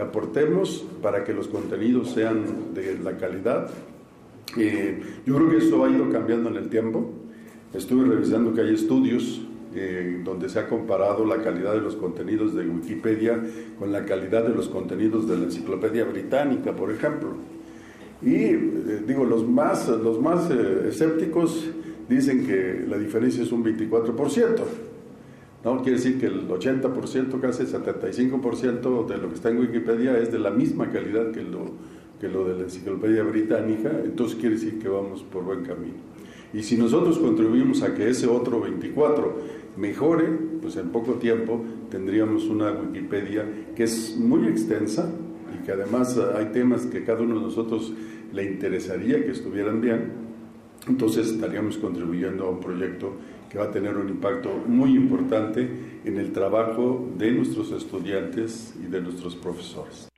[0.00, 3.70] aportemos para que los contenidos sean de la calidad.
[4.56, 7.10] Eh, yo creo que eso ha ido cambiando en el tiempo.
[7.74, 9.42] Estuve revisando que hay estudios
[9.74, 13.42] eh, donde se ha comparado la calidad de los contenidos de Wikipedia
[13.78, 17.36] con la calidad de los contenidos de la Enciclopedia Británica, por ejemplo.
[18.24, 21.68] Y eh, digo, los más, los más eh, escépticos
[22.08, 24.60] dicen que la diferencia es un 24%.
[25.64, 25.82] ¿no?
[25.82, 30.32] Quiere decir que el 80%, casi el 75% de lo que está en Wikipedia es
[30.32, 31.64] de la misma calidad que lo,
[32.20, 36.12] que lo de la enciclopedia británica, entonces quiere decir que vamos por buen camino.
[36.54, 40.26] Y si nosotros contribuimos a que ese otro 24 mejore,
[40.60, 43.44] pues en poco tiempo tendríamos una Wikipedia
[43.74, 45.10] que es muy extensa
[45.54, 47.92] y que además hay temas que cada uno de nosotros
[48.32, 50.12] le interesaría que estuvieran bien,
[50.88, 53.16] entonces estaríamos contribuyendo a un proyecto
[53.50, 55.68] que va a tener un impacto muy importante
[56.04, 60.08] en el trabajo de nuestros estudiantes y de nuestros profesores.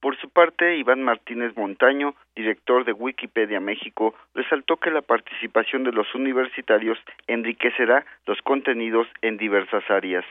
[0.00, 5.92] Por su parte, Iván Martínez Montaño, director de Wikipedia México, resaltó que la participación de
[5.92, 10.26] los universitarios enriquecerá los contenidos en diversas áreas.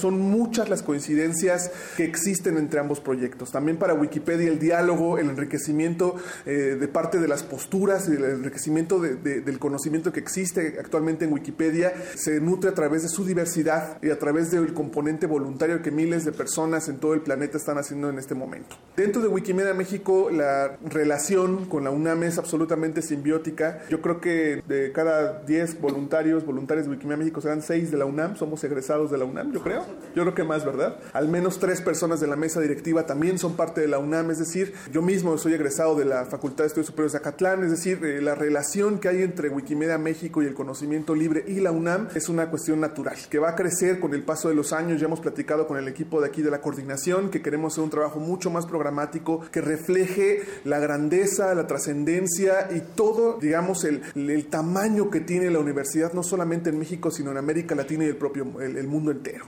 [0.00, 3.52] Son muchas las coincidencias que existen entre ambos proyectos.
[3.52, 8.24] También para Wikipedia el diálogo, el enriquecimiento eh, de parte de las posturas y el
[8.24, 14.02] enriquecimiento del conocimiento que existe actualmente en Wikipedia se nutre a través de su diversidad
[14.02, 17.78] y a través del componente voluntario que miles de personas en todo el planeta están
[17.78, 18.74] haciendo en este momento.
[18.96, 23.78] Dentro de Wikimedia México la relación con la UNAM es absolutamente simbiótica.
[23.88, 28.04] Yo creo que de cada 10 voluntarios, voluntarios de Wikimedia México serán 6 de la
[28.04, 29.81] UNAM, somos egresados de la UNAM, yo creo.
[30.14, 30.98] Yo creo que más, ¿verdad?
[31.14, 34.38] Al menos tres personas de la mesa directiva también son parte de la UNAM, es
[34.38, 38.04] decir, yo mismo soy egresado de la Facultad de Estudios Superiores de Acatlán, es decir,
[38.04, 42.08] eh, la relación que hay entre Wikimedia México y el conocimiento libre y la UNAM
[42.14, 45.00] es una cuestión natural, que va a crecer con el paso de los años.
[45.00, 47.90] Ya hemos platicado con el equipo de aquí de la coordinación que queremos hacer un
[47.90, 54.46] trabajo mucho más programático que refleje la grandeza, la trascendencia y todo, digamos, el, el,
[54.46, 58.16] tamaño que tiene la universidad, no solamente en México, sino en América Latina y el
[58.16, 59.46] propio el mundo entero.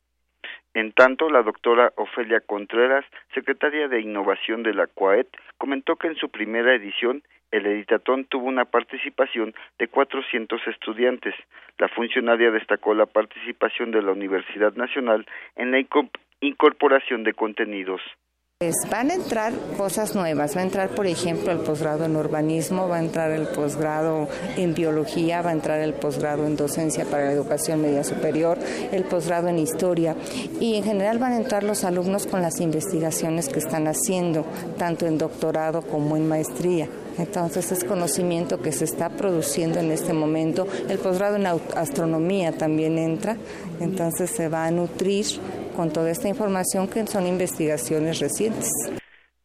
[0.74, 6.16] En tanto, la doctora Ofelia Contreras, secretaria de Innovación de la CUAET, comentó que en
[6.16, 7.22] su primera edición
[7.52, 11.34] el editatón tuvo una participación de 400 estudiantes.
[11.78, 15.24] La funcionaria destacó la participación de la Universidad Nacional
[15.54, 15.78] en la
[16.40, 18.00] incorporación de contenidos.
[18.90, 22.96] Van a entrar cosas nuevas, va a entrar por ejemplo el posgrado en urbanismo, va
[22.96, 27.32] a entrar el posgrado en biología, va a entrar el posgrado en docencia para la
[27.32, 28.58] educación media superior,
[28.92, 30.16] el posgrado en historia
[30.60, 34.44] y en general van a entrar los alumnos con las investigaciones que están haciendo,
[34.78, 36.88] tanto en doctorado como en maestría.
[37.18, 40.66] Entonces es conocimiento que se está produciendo en este momento.
[40.88, 43.36] El posgrado en astronomía también entra,
[43.80, 45.26] entonces se va a nutrir
[45.74, 48.70] con toda esta información que son investigaciones recientes.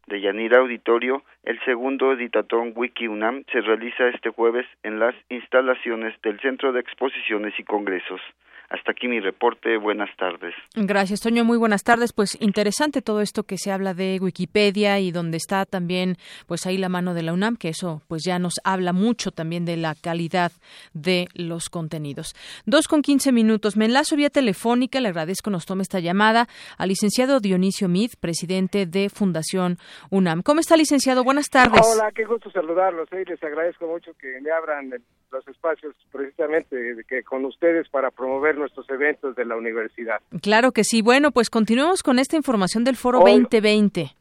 [0.08, 6.20] De Yanira Auditorio, el segundo editatón Wiki UNAM se realiza este jueves en las instalaciones
[6.24, 8.22] del Centro de Exposiciones y Congresos.
[8.70, 9.78] Hasta aquí mi reporte.
[9.78, 10.54] Buenas tardes.
[10.76, 11.44] Gracias, Toño.
[11.44, 12.14] Muy buenas tardes.
[12.14, 16.78] Pues interesante todo esto que se habla de Wikipedia y donde está también, pues ahí
[16.78, 19.96] la mano de la UNAM, que eso, pues ya nos habla mucho también de la
[19.96, 20.52] calidad
[20.94, 22.36] de los contenidos.
[22.68, 23.76] Dos con quince minutos.
[23.76, 25.00] Me enlazo vía telefónica.
[25.00, 26.48] Le agradezco nos tome esta llamada
[26.78, 29.78] al licenciado Dionisio Mid, presidente de Fundación
[30.12, 30.44] UNAM.
[30.44, 31.24] ¿Cómo está, licenciado?
[31.24, 31.82] Buenas tardes.
[31.84, 33.12] Hola, qué gusto saludarlos.
[33.14, 33.24] ¿eh?
[33.26, 34.92] Les agradezco mucho que me abran
[35.32, 36.76] los espacios precisamente
[37.08, 40.22] que con ustedes para promover nuestros eventos de la universidad.
[40.42, 41.02] Claro que sí.
[41.02, 44.12] Bueno, pues continuemos con esta información del Foro 2020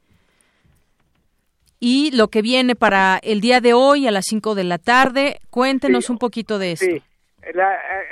[1.80, 5.38] y lo que viene para el día de hoy a las 5 de la tarde.
[5.50, 6.86] Cuéntenos un poquito de esto.
[6.86, 7.02] Sí,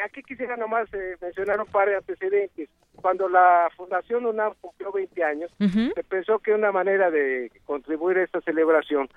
[0.04, 2.68] aquí quisiera nomás eh, mencionar un par de antecedentes.
[2.94, 8.24] Cuando la Fundación UNAM cumplió 20 años, se pensó que una manera de contribuir a
[8.24, 9.08] esta celebración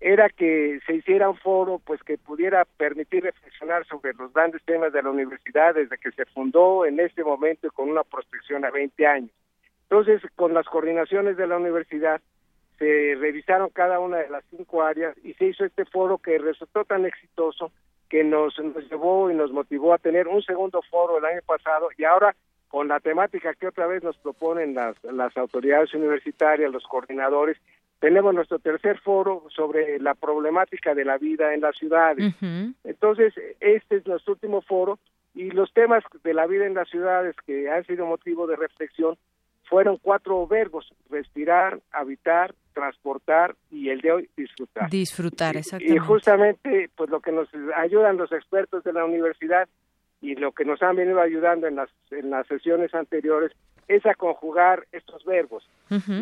[0.00, 4.92] era que se hiciera un foro pues que pudiera permitir reflexionar sobre los grandes temas
[4.92, 9.06] de la universidad desde que se fundó en este momento con una prospección a 20
[9.06, 9.30] años.
[9.84, 12.20] Entonces, con las coordinaciones de la universidad
[12.78, 16.84] se revisaron cada una de las cinco áreas y se hizo este foro que resultó
[16.84, 17.70] tan exitoso
[18.08, 21.88] que nos, nos llevó y nos motivó a tener un segundo foro el año pasado
[21.96, 22.34] y ahora
[22.68, 27.56] con la temática que otra vez nos proponen las, las autoridades universitarias, los coordinadores,
[28.00, 32.34] tenemos nuestro tercer foro sobre la problemática de la vida en las ciudades.
[32.84, 34.98] Entonces, este es nuestro último foro
[35.34, 39.16] y los temas de la vida en las ciudades que han sido motivo de reflexión
[39.64, 44.90] fueron cuatro verbos, respirar, habitar, transportar y el de hoy disfrutar.
[44.90, 45.96] Disfrutar, exactamente.
[45.96, 49.68] Y justamente, pues lo que nos ayudan los expertos de la universidad
[50.20, 53.52] y lo que nos han venido ayudando en las, en las sesiones anteriores
[53.88, 55.68] es a conjugar estos verbos.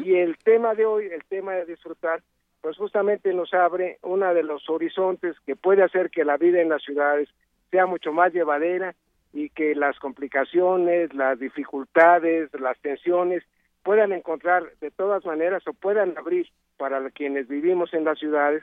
[0.05, 2.22] Y el tema de hoy, el tema de disfrutar,
[2.60, 6.68] pues justamente nos abre uno de los horizontes que puede hacer que la vida en
[6.68, 7.28] las ciudades
[7.70, 8.94] sea mucho más llevadera
[9.32, 13.43] y que las complicaciones, las dificultades, las tensiones
[13.82, 18.62] puedan encontrar de todas maneras o puedan abrir para quienes vivimos en las ciudades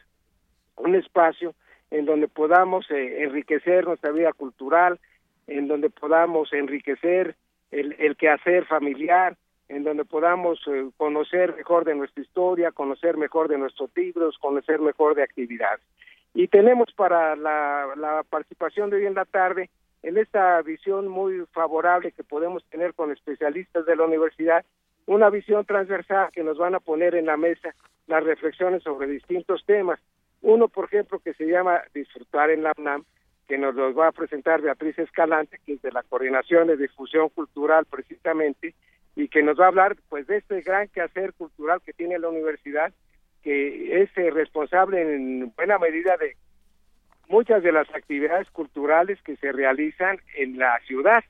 [0.78, 1.54] un espacio
[1.92, 5.00] en donde podamos eh, enriquecer nuestra vida cultural,
[5.48, 7.36] en donde podamos enriquecer
[7.72, 9.38] el, el quehacer familiar,
[9.68, 14.80] en donde podamos eh, conocer mejor de nuestra historia, conocer mejor de nuestros libros, conocer
[14.80, 15.82] mejor de actividades.
[16.34, 19.70] Y tenemos para la, la participación de hoy en la tarde,
[20.02, 24.66] en esta visión muy favorable que podemos tener con especialistas de la universidad,
[25.06, 27.74] una visión transversal que nos van a poner en la mesa
[28.08, 30.00] las reflexiones sobre distintos temas.
[30.42, 33.06] Uno, por ejemplo, que se llama Disfrutar en la UNAM,
[33.50, 37.30] que nos los va a presentar Beatriz Escalante, que es de la Coordinación de Difusión
[37.30, 38.76] Cultural precisamente,
[39.16, 42.30] y que nos va a hablar pues de este gran quehacer cultural que tiene la
[42.30, 42.94] universidad,
[43.42, 46.38] que es eh, responsable en buena medida de
[47.28, 51.24] muchas de las actividades culturales que se realizan en la ciudad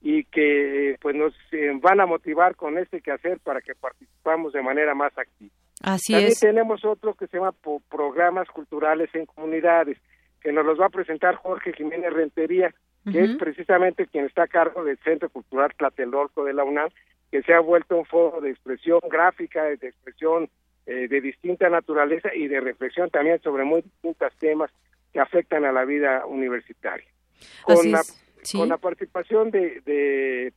[0.00, 4.62] y que pues nos eh, van a motivar con este quehacer para que participamos de
[4.62, 5.52] manera más activa.
[5.82, 6.40] Así También es.
[6.40, 7.52] tenemos otro que se llama
[7.90, 9.98] programas culturales en comunidades,
[10.40, 12.74] que nos los va a presentar Jorge Jiménez Rentería,
[13.10, 16.90] que es precisamente quien está a cargo del Centro Cultural Tlatelolco de la UNAM,
[17.30, 20.50] que se ha vuelto un foro de expresión gráfica, de expresión
[20.86, 24.70] eh, de distinta naturaleza y de reflexión también sobre muy distintos temas
[25.12, 27.06] que afectan a la vida universitaria.
[27.62, 28.02] Con, Así la,
[28.42, 28.58] sí.
[28.58, 30.52] con la participación de, de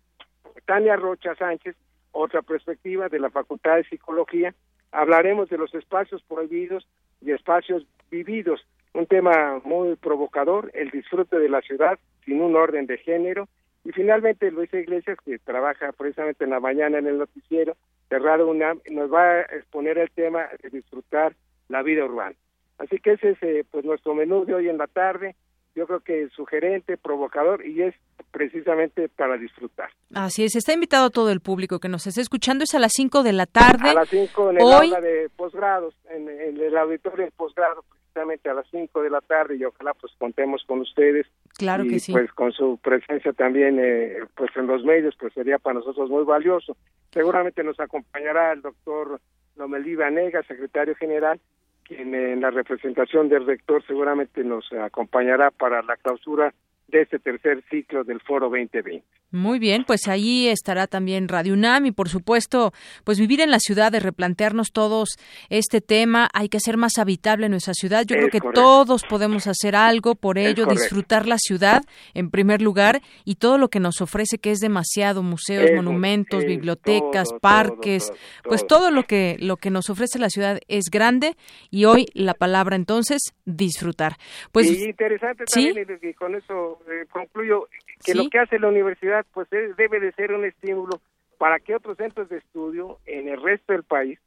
[0.66, 1.76] Tania Rocha Sánchez,
[2.12, 4.54] otra perspectiva de la Facultad de Psicología,
[4.92, 6.88] hablaremos de los espacios prohibidos
[7.22, 12.86] y espacios vividos, un tema muy provocador, el disfrute de la ciudad sin un orden
[12.86, 13.48] de género,
[13.86, 17.76] y finalmente Luisa Iglesias, que trabaja precisamente en la mañana en el noticiero
[18.10, 21.36] de Radio UNAM, nos va a exponer el tema de disfrutar
[21.68, 22.36] la vida urbana.
[22.78, 25.36] Así que ese es eh, pues nuestro menú de hoy en la tarde,
[25.76, 27.96] yo creo que sugerente, provocador, y es
[28.32, 29.90] precisamente para disfrutar.
[30.14, 33.24] Así es, está invitado todo el público que nos esté escuchando, es a las 5
[33.24, 33.90] de la tarde.
[33.90, 37.84] A las 5 en el Hoy, aula de posgrados, en, en el auditorio de posgrado,
[38.14, 41.26] precisamente a las 5 de la tarde, y ojalá pues contemos con ustedes.
[41.58, 42.12] Claro y, que sí.
[42.12, 46.24] pues con su presencia también eh, pues en los medios, pues sería para nosotros muy
[46.24, 46.78] valioso.
[47.12, 49.20] Seguramente nos acompañará el doctor
[49.56, 51.40] Lomelí Vanega, secretario general,
[51.84, 56.54] quien en la representación del rector seguramente nos acompañará para la clausura
[56.94, 59.04] de este tercer ciclo del Foro 2020.
[59.32, 62.72] Muy bien, pues ahí estará también Radio UNAM y por supuesto,
[63.04, 65.18] pues vivir en la ciudad, de replantearnos todos
[65.50, 68.06] este tema, hay que hacer más habitable nuestra ciudad.
[68.06, 68.62] Yo Es creo que correcto.
[68.62, 71.82] todos podemos hacer algo por ello, disfrutar la ciudad
[72.14, 76.44] en primer lugar y todo lo que nos ofrece que es demasiado, museos, Es- monumentos,
[76.44, 78.80] es bibliotecas, todo, parques, todo, pues todo.
[78.82, 81.36] todo lo que lo que nos ofrece la ciudad es grande
[81.72, 84.18] y hoy la palabra entonces disfrutar.
[84.52, 85.74] Pues y interesante ¿sí?
[85.74, 87.68] también, y con eso eh, concluyo,
[88.06, 88.18] que Sí.
[88.18, 91.00] lo que hace la universidad pues es- debe de ser un estímulo
[91.38, 94.20] para que otros centros de estudio en el resto del país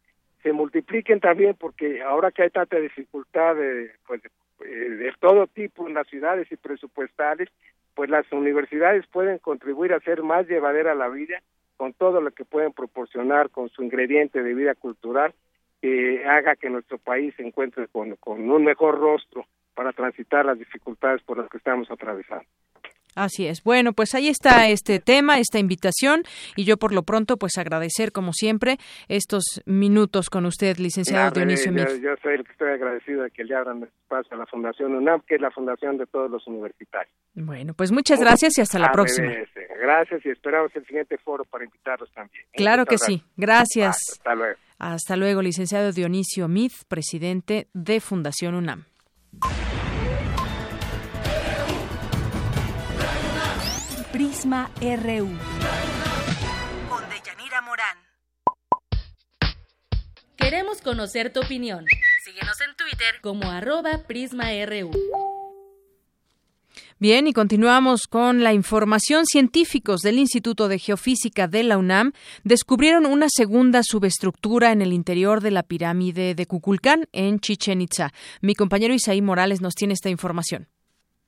[0.43, 5.87] se multipliquen también, porque ahora que hay tanta dificultad de, pues, de, de todo tipo
[5.89, 7.49] en las ciudades y presupuestales,
[7.95, 11.41] pues las universidades pueden contribuir a hacer más llevadera la vida
[11.77, 15.35] con todo lo que pueden proporcionar con su ingrediente de vida cultural
[15.83, 19.47] que haga que nuestro país se encuentre con, con un mejor rostro
[19.77, 22.45] para transitar las dificultades por las que estamos atravesando.
[23.15, 23.63] Así es.
[23.63, 26.23] Bueno, pues ahí está este tema, esta invitación
[26.55, 28.77] y yo por lo pronto pues agradecer como siempre
[29.09, 31.89] estos minutos con usted, licenciado Dionisio Mir.
[32.03, 35.23] yo soy el que estoy agradecido de que le abran espacio a la Fundación UNAM,
[35.27, 37.15] que es la fundación de todos los universitarios.
[37.33, 39.33] Bueno, pues muchas gracias y hasta la próxima.
[39.33, 39.49] eh,
[39.81, 42.45] Gracias y esperamos el siguiente foro para invitarlos también.
[42.45, 42.49] ¿eh?
[42.55, 43.23] Claro que sí.
[43.39, 43.97] Gracias.
[44.13, 44.59] Hasta luego.
[44.79, 48.85] Hasta luego, licenciado Dionisio Mid, presidente de Fundación UNAM.
[54.37, 55.29] Prisma RU.
[56.91, 57.97] Con Deyanira Morán.
[60.37, 61.87] Queremos conocer tu opinión.
[62.23, 64.91] Síguenos en Twitter como arroba PrismaRU.
[66.99, 69.25] Bien, y continuamos con la información.
[69.25, 72.13] Científicos del Instituto de Geofísica de la UNAM
[72.45, 78.11] descubrieron una segunda subestructura en el interior de la pirámide de Cuculcán, en Chichen Itza.
[78.43, 80.69] Mi compañero Isaí Morales nos tiene esta información.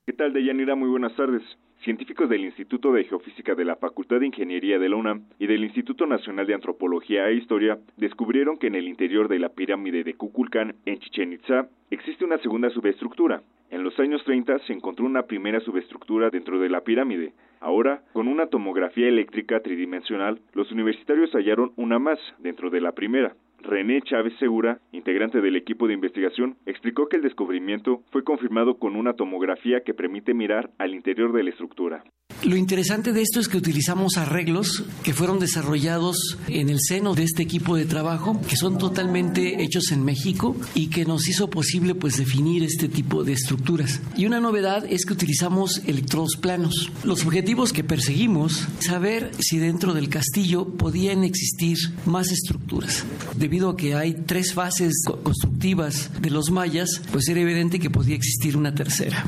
[0.04, 0.74] ¿Qué tal, Deyanira?
[0.74, 1.42] Muy buenas tardes.
[1.84, 5.62] Científicos del Instituto de Geofísica de la Facultad de Ingeniería de la UNAM y del
[5.62, 10.14] Instituto Nacional de Antropología e Historia descubrieron que en el interior de la pirámide de
[10.14, 13.42] Kukulcán, en Chichen Itza, existe una segunda subestructura.
[13.70, 17.32] En los años 30 se encontró una primera subestructura dentro de la pirámide.
[17.60, 23.36] Ahora, con una tomografía eléctrica tridimensional, los universitarios hallaron una más dentro de la primera.
[23.60, 28.96] René Chávez Segura, integrante del equipo de investigación, explicó que el descubrimiento fue confirmado con
[28.96, 32.04] una tomografía que permite mirar al interior de la estructura.
[32.44, 37.24] Lo interesante de esto es que utilizamos arreglos que fueron desarrollados en el seno de
[37.24, 41.96] este equipo de trabajo, que son totalmente hechos en México y que nos hizo posible
[41.96, 44.00] pues definir este tipo de estructuras.
[44.16, 46.92] Y una novedad es que utilizamos electrodos planos.
[47.02, 51.76] Los objetivos que perseguimos, saber si dentro del castillo podían existir
[52.06, 53.04] más estructuras.
[53.36, 54.94] Debido a que hay tres fases
[55.24, 59.26] constructivas de los mayas, pues era evidente que podía existir una tercera.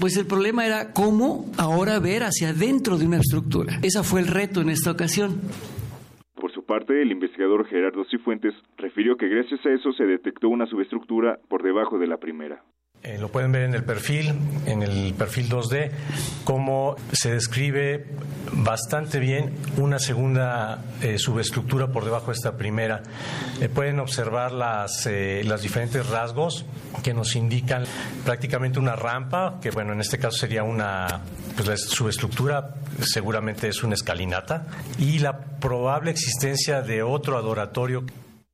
[0.00, 3.80] Pues el problema era cómo ahora ver hacia adentro de una estructura.
[3.82, 5.42] Ese fue el reto en esta ocasión.
[6.34, 10.64] Por su parte, el investigador Gerardo Cifuentes refirió que gracias a eso se detectó una
[10.64, 12.62] subestructura por debajo de la primera.
[13.02, 14.34] Eh, lo pueden ver en el perfil,
[14.66, 15.90] en el perfil 2D,
[16.44, 18.04] cómo se describe
[18.52, 23.02] bastante bien una segunda eh, subestructura por debajo de esta primera.
[23.58, 25.08] Eh, pueden observar las,
[25.44, 26.66] los diferentes rasgos
[27.02, 27.84] que nos indican
[28.26, 31.22] prácticamente una rampa, que bueno, en este caso sería una,
[31.56, 34.66] pues la subestructura seguramente es una escalinata,
[34.98, 38.04] y la probable existencia de otro adoratorio.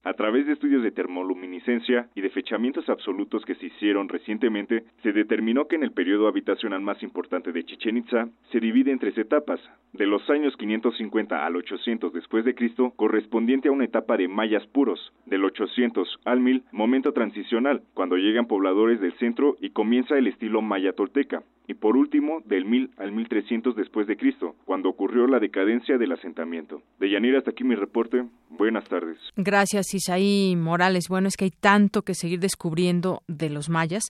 [0.07, 5.13] A través de estudios de termoluminiscencia y de fechamientos absolutos que se hicieron recientemente, se
[5.13, 9.19] determinó que en el periodo habitacional más importante de Chichen Itza se divide en tres
[9.19, 9.59] etapas,
[9.93, 14.65] de los años 550 al 800 después de Cristo, correspondiente a una etapa de mayas
[14.69, 20.29] puros, del 800 al 1000, momento transicional, cuando llegan pobladores del centro y comienza el
[20.29, 25.27] estilo maya tolteca, y por último del 1000 al 1300 después de Cristo, cuando ocurrió
[25.27, 26.83] la decadencia del asentamiento.
[26.99, 28.25] De Yanira hasta aquí mi reporte.
[28.51, 29.19] Buenas tardes.
[29.37, 31.09] Gracias Isaí Morales.
[31.09, 34.05] Bueno, es que hay tanto que seguir descubriendo de los mayas.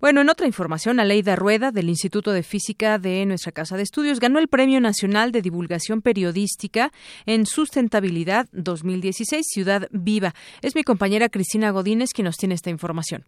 [0.00, 4.20] Bueno, en otra información, Aleida Rueda del Instituto de Física de nuestra Casa de Estudios
[4.20, 6.92] ganó el Premio Nacional de Divulgación Periodística
[7.26, 10.34] en Sustentabilidad 2016 Ciudad Viva.
[10.62, 13.24] Es mi compañera Cristina Godínez quien nos tiene esta información.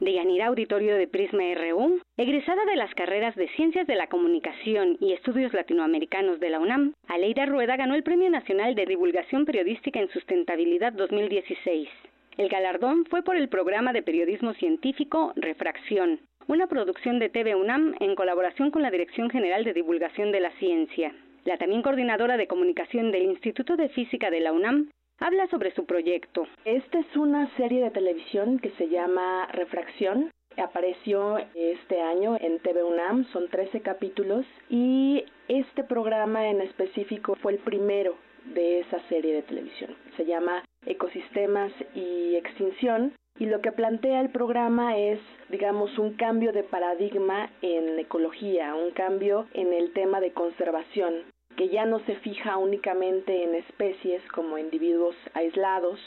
[0.00, 5.12] Deyanira Auditorio de Prisma RU, egresada de las carreras de Ciencias de la Comunicación y
[5.12, 10.08] Estudios Latinoamericanos de la UNAM, Aleida Rueda ganó el Premio Nacional de Divulgación Periodística en
[10.10, 11.88] Sustentabilidad 2016.
[12.36, 17.96] El galardón fue por el programa de periodismo científico Refracción, una producción de TV UNAM
[17.98, 21.12] en colaboración con la Dirección General de Divulgación de la Ciencia.
[21.44, 25.84] La también coordinadora de comunicación del Instituto de Física de la UNAM habla sobre su
[25.84, 26.46] proyecto.
[26.64, 30.30] Esta es una serie de televisión que se llama Refracción.
[30.56, 37.52] Apareció este año en TV UNAM, son 13 capítulos y este programa en específico fue
[37.52, 38.16] el primero
[38.54, 39.94] de esa serie de televisión.
[40.16, 46.52] Se llama Ecosistemas y Extinción y lo que plantea el programa es, digamos, un cambio
[46.52, 51.22] de paradigma en ecología, un cambio en el tema de conservación
[51.58, 55.98] que ya no se fija únicamente en especies como individuos aislados,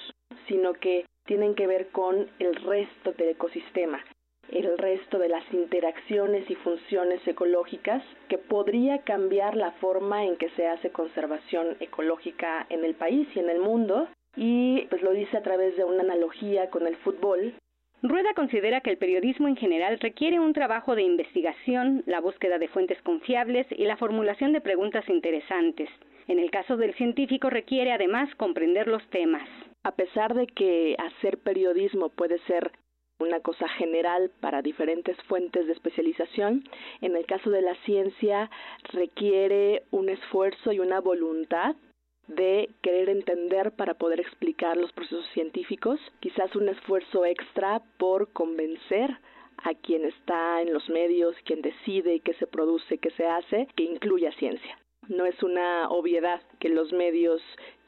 [0.47, 4.01] sino que tienen que ver con el resto del ecosistema,
[4.49, 10.49] el resto de las interacciones y funciones ecológicas que podría cambiar la forma en que
[10.51, 14.07] se hace conservación ecológica en el país y en el mundo.
[14.37, 17.53] Y pues lo dice a través de una analogía con el fútbol
[18.03, 22.67] Rueda considera que el periodismo en general requiere un trabajo de investigación, la búsqueda de
[22.67, 25.87] fuentes confiables y la formulación de preguntas interesantes.
[26.27, 29.47] En el caso del científico requiere además comprender los temas.
[29.83, 32.71] A pesar de que hacer periodismo puede ser
[33.19, 36.63] una cosa general para diferentes fuentes de especialización.
[37.01, 38.49] En el caso de la ciencia
[38.93, 41.75] requiere un esfuerzo y una voluntad
[42.35, 49.17] de querer entender para poder explicar los procesos científicos, quizás un esfuerzo extra por convencer
[49.63, 53.83] a quien está en los medios, quien decide qué se produce, qué se hace, que
[53.83, 54.77] incluya ciencia.
[55.07, 57.41] No es una obviedad que los medios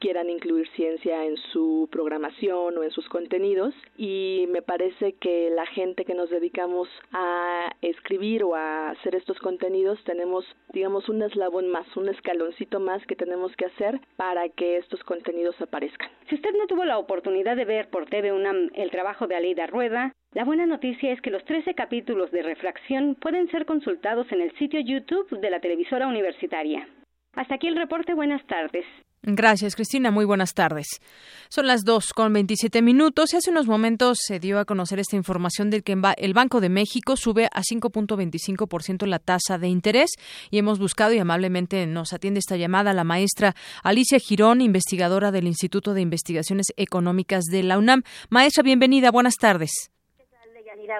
[0.04, 5.66] quieran incluir ciencia en su programación o en sus contenidos y me parece que la
[5.66, 10.44] gente que nos dedicamos a escribir o a hacer estos contenidos tenemos
[10.74, 15.56] digamos un eslabón más, un escaloncito más que tenemos que hacer para que estos contenidos
[15.62, 16.10] aparezcan.
[16.28, 19.68] Si usted no tuvo la oportunidad de ver por TV UNAM el trabajo de Aleida
[19.68, 24.42] Rueda, la buena noticia es que los 13 capítulos de refracción pueden ser consultados en
[24.42, 26.90] el sitio YouTube de la televisora universitaria.
[27.36, 28.14] Hasta aquí el reporte.
[28.14, 28.86] Buenas tardes.
[29.26, 30.12] Gracias, Cristina.
[30.12, 31.00] Muy buenas tardes.
[31.48, 35.16] Son las dos con veintisiete minutos y hace unos momentos se dio a conocer esta
[35.16, 40.12] información de que el Banco de México sube a 5.25% la tasa de interés
[40.52, 45.48] y hemos buscado y amablemente nos atiende esta llamada la maestra Alicia Girón, investigadora del
[45.48, 48.04] Instituto de Investigaciones Económicas de la UNAM.
[48.30, 49.10] Maestra, bienvenida.
[49.10, 49.93] Buenas tardes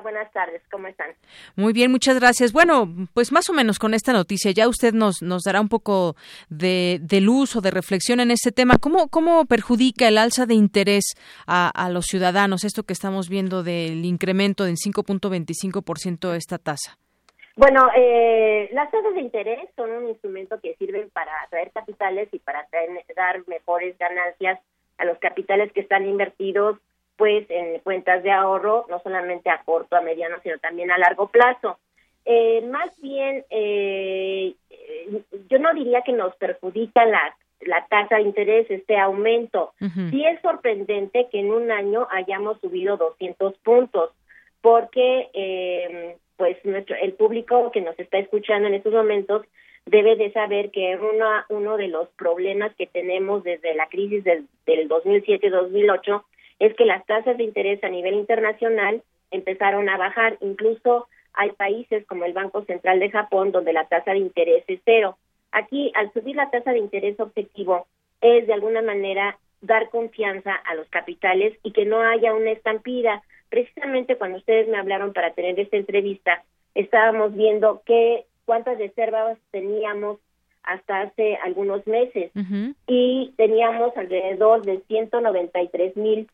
[0.02, 1.12] buenas tardes, ¿cómo están?
[1.56, 2.54] Muy bien, muchas gracias.
[2.54, 6.16] Bueno, pues más o menos con esta noticia ya usted nos, nos dará un poco
[6.50, 8.78] de, de luz o de reflexión en este tema.
[8.80, 11.16] ¿Cómo, ¿Cómo perjudica el alza de interés
[11.48, 16.98] a, a los ciudadanos, esto que estamos viendo del incremento del 5.25% de esta tasa?
[17.56, 22.40] Bueno, eh, las tasas de interés son un instrumento que sirven para atraer capitales y
[22.40, 22.68] para
[23.16, 24.60] dar mejores ganancias
[24.98, 26.80] a los capitales que están invertidos
[27.24, 31.28] pues en cuentas de ahorro, no solamente a corto, a mediano, sino también a largo
[31.28, 31.80] plazo.
[32.26, 34.54] Eh, más bien, eh,
[35.50, 39.72] yo no diría que nos perjudica la, la tasa de interés, este aumento.
[40.10, 44.12] Sí es sorprendente que en un año hayamos subido 200 puntos,
[44.60, 49.46] porque eh, pues nuestro, el público que nos está escuchando en estos momentos
[49.86, 54.46] debe de saber que uno, uno de los problemas que tenemos desde la crisis del,
[54.66, 56.22] del 2007-2008
[56.64, 60.38] es que las tasas de interés a nivel internacional empezaron a bajar.
[60.40, 64.80] Incluso hay países como el Banco Central de Japón donde la tasa de interés es
[64.86, 65.18] cero.
[65.52, 67.86] Aquí, al subir la tasa de interés objetivo,
[68.22, 73.22] es de alguna manera dar confianza a los capitales y que no haya una estampida.
[73.50, 76.46] Precisamente cuando ustedes me hablaron para tener esta entrevista,
[76.76, 80.20] estábamos viendo qué cuántas reservas teníamos
[80.64, 82.32] hasta hace algunos meses
[82.88, 86.30] y teníamos alrededor de 193 mil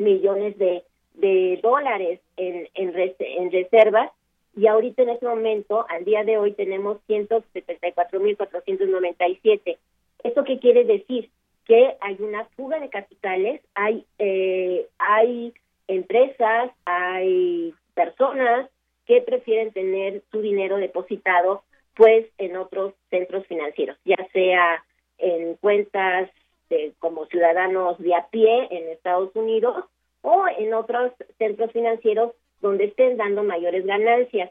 [0.00, 0.82] millones de,
[1.14, 4.10] de dólares en, en, en reservas
[4.56, 9.78] y ahorita en este momento, al día de hoy, tenemos 174.497.
[10.24, 11.30] ¿Esto qué quiere decir?
[11.64, 15.54] Que hay una fuga de capitales, hay, eh, hay
[15.86, 18.68] empresas, hay personas
[19.06, 21.62] que prefieren tener su dinero depositado
[21.94, 24.84] pues en otros centros financieros, ya sea
[25.18, 26.30] en cuentas
[26.70, 29.84] de, como ciudadanos de a pie en Estados Unidos
[30.22, 34.50] o en otros centros financieros donde estén dando mayores ganancias.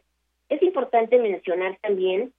[0.50, 2.34] Es importante mencionar también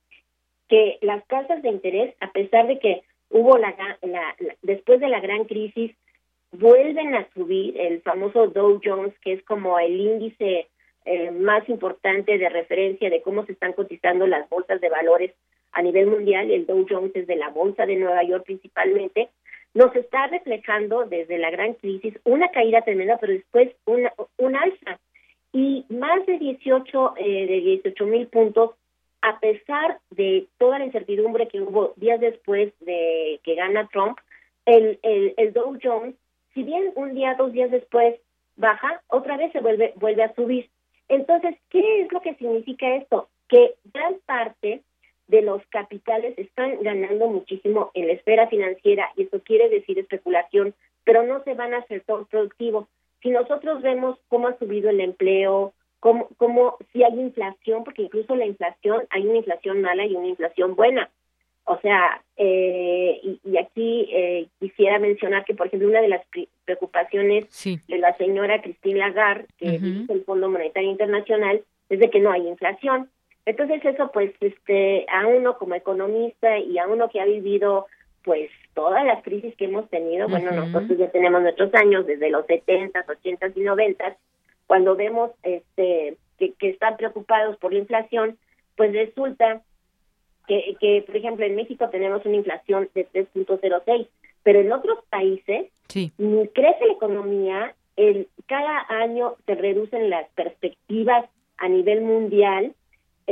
[0.68, 3.74] que las tasas de interés, a pesar de que hubo la,
[4.62, 5.96] después de la gran crisis,
[6.52, 10.68] vuelven a subir el famoso Dow Jones, que es como el índice
[11.04, 15.32] eh, más importante de referencia de cómo se están cotizando las bolsas de valores
[15.72, 19.28] a nivel mundial, el Dow Jones es de la bolsa de Nueva York principalmente,
[19.74, 24.98] nos está reflejando desde la gran crisis una caída tremenda, pero después una, un alza.
[25.52, 28.72] Y más de 18, eh, de 18 mil puntos,
[29.22, 34.18] a pesar de toda la incertidumbre que hubo días después de que gana Trump,
[34.66, 36.14] el, el, el Dow Jones,
[36.54, 38.16] si bien un día, dos días después
[38.56, 40.68] baja, otra vez se vuelve, vuelve a subir.
[41.08, 43.28] Entonces, ¿qué es lo que significa esto?
[43.48, 44.82] Que gran parte
[45.30, 50.74] de los capitales están ganando muchísimo en la esfera financiera y eso quiere decir especulación,
[51.04, 52.88] pero no se van a hacer todo productivo.
[53.22, 58.34] Si nosotros vemos cómo ha subido el empleo, cómo, cómo si hay inflación, porque incluso
[58.34, 61.08] la inflación, hay una inflación mala y una inflación buena.
[61.64, 66.22] O sea, eh, y, aquí eh, quisiera mencionar que, por ejemplo, una de las
[66.64, 67.46] preocupaciones
[67.86, 72.32] de la señora Christine Lagarde, que dirige el Fondo Monetario Internacional, es de que no
[72.32, 73.08] hay inflación.
[73.46, 77.86] Entonces eso pues este a uno como economista y a uno que ha vivido
[78.22, 82.44] pues todas las crisis que hemos tenido, bueno, nosotros ya tenemos nuestros años desde los
[82.46, 84.16] 70, 80 y 90,
[84.66, 88.38] cuando vemos este que, que están preocupados por la inflación,
[88.76, 89.62] pues resulta
[90.46, 94.08] que, que, por ejemplo, en México tenemos una inflación de 3.06,
[94.42, 101.68] pero en otros países crece la economía, el, cada año se reducen las perspectivas a
[101.68, 102.74] nivel mundial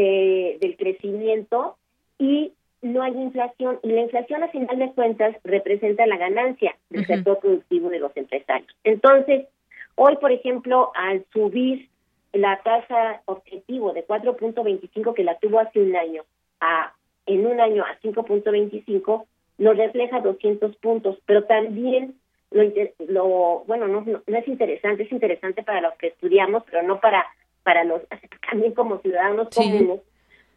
[0.00, 1.76] eh, del crecimiento
[2.20, 2.52] y
[2.82, 3.80] no hay inflación.
[3.82, 8.16] Y la inflación, a final de cuentas, representa la ganancia del sector productivo de los
[8.16, 8.70] empresarios.
[8.84, 9.48] Entonces,
[9.96, 11.88] hoy, por ejemplo, al subir
[12.32, 16.22] la tasa objetivo de 4.25 que la tuvo hace un año
[16.60, 16.92] a
[17.26, 19.24] en un año a 5.25
[19.58, 22.14] nos refleja 200 puntos, pero también
[22.52, 22.62] lo,
[23.08, 27.26] lo bueno no, no, es interesante, es interesante para los que estudiamos, pero no para
[27.68, 28.00] para los
[28.50, 30.00] también como ciudadanos comunes,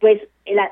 [0.00, 0.22] pues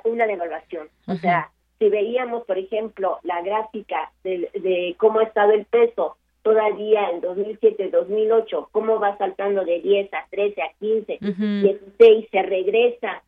[0.04, 0.88] una devaluación.
[1.06, 7.10] O sea, si veíamos, por ejemplo, la gráfica de, cómo ha estado el peso todavía
[7.10, 12.42] en 2007, 2008, cómo va saltando de 10 a 13, a 15, y 16, se
[12.42, 13.22] regresa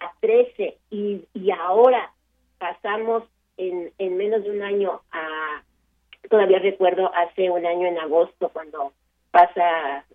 [0.00, 2.14] a 13 y, y ahora
[2.56, 3.24] pasamos
[3.58, 5.62] en, en menos de un año a,
[6.30, 8.94] todavía recuerdo hace un año en agosto cuando
[9.30, 10.06] pasa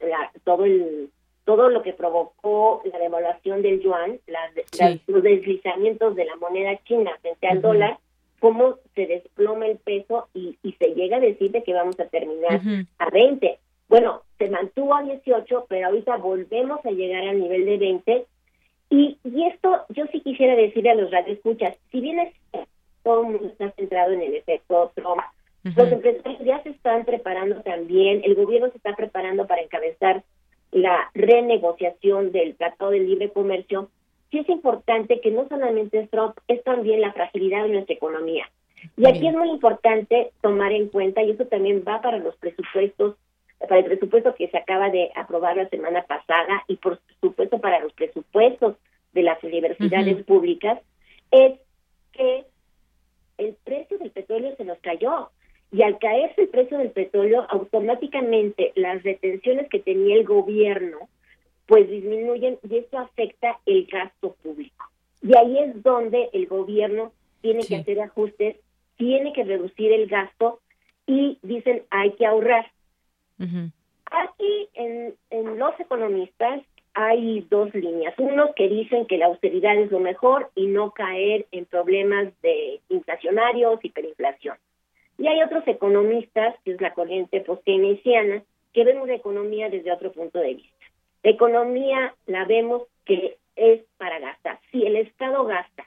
[0.44, 1.12] todo el
[1.50, 4.20] todo lo que provocó la devaluación del yuan,
[5.08, 7.98] los deslizamientos de la moneda china frente al dólar,
[8.38, 12.62] cómo se desploma el peso y, se llega a decir de que vamos a terminar
[13.00, 13.58] a 20.
[13.88, 18.26] Bueno, se mantuvo a 18, pero ahorita volvemos a llegar al nivel de 20.
[18.92, 22.34] Y, y esto yo sí quisiera decirle a los radioescuchas, si bien es,
[23.02, 25.22] todo el mundo está centrado en el efecto Trump,
[25.64, 30.24] los empresarios ya se están preparando también, el gobierno se está preparando para encabezar
[30.72, 33.90] la renegociación del Tratado de Libre Comercio,
[34.32, 38.50] sí es importante que no solamente es Trump, es también la fragilidad de nuestra economía.
[38.96, 43.16] Y aquí es muy importante tomar en cuenta, y eso también va para los presupuestos,
[43.60, 47.80] para el presupuesto que se acaba de aprobar la semana pasada y por supuesto para
[47.80, 48.76] los presupuestos
[49.12, 50.80] de las universidades públicas,
[51.32, 51.60] es
[52.14, 52.46] que
[53.38, 55.30] el precio del petróleo se nos cayó.
[55.72, 61.10] Y al caerse el precio del petróleo, automáticamente las retenciones que tenía el gobierno,
[61.68, 64.86] pues disminuyen y esto afecta el gasto público.
[65.22, 68.58] Y ahí es donde el gobierno tiene que hacer ajustes,
[68.98, 70.60] tiene que reducir el gasto
[71.06, 72.72] y dicen hay que ahorrar.
[73.38, 76.62] Aquí en, en los economistas
[76.96, 78.14] hay dos líneas.
[78.18, 82.82] Unos que dicen que la austeridad es lo mejor y no caer en problemas de
[82.90, 84.58] inflacionarios, hiperinflación.
[85.20, 88.42] Y hay otros economistas, que es la corriente post-keynesiana,
[88.74, 90.86] que ven una economía desde otro punto de vista.
[91.24, 94.60] La economía la vemos que es para gastar.
[94.72, 95.86] Si el Estado gasta,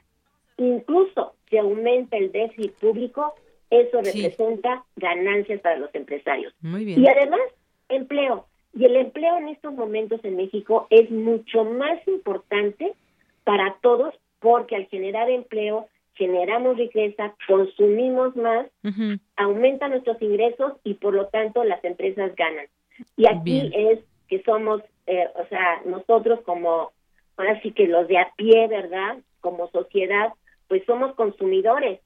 [0.57, 3.33] incluso si aumenta el déficit público,
[3.71, 6.53] eso representa ganancias para los empresarios.
[6.61, 7.01] Muy bien.
[7.01, 7.41] Y además,
[7.89, 8.45] empleo.
[8.75, 12.93] Y el empleo en estos momentos en México es mucho más importante
[13.43, 18.67] para todos porque al generar empleo generamos riqueza, consumimos más,
[19.35, 22.67] aumentan nuestros ingresos y por lo tanto las empresas ganan.
[23.17, 26.91] Y aquí es que somos, eh, o sea, nosotros como,
[27.37, 29.17] ahora sí que los de a pie, ¿verdad?
[29.41, 30.33] Como sociedad,
[30.67, 31.99] pues somos consumidores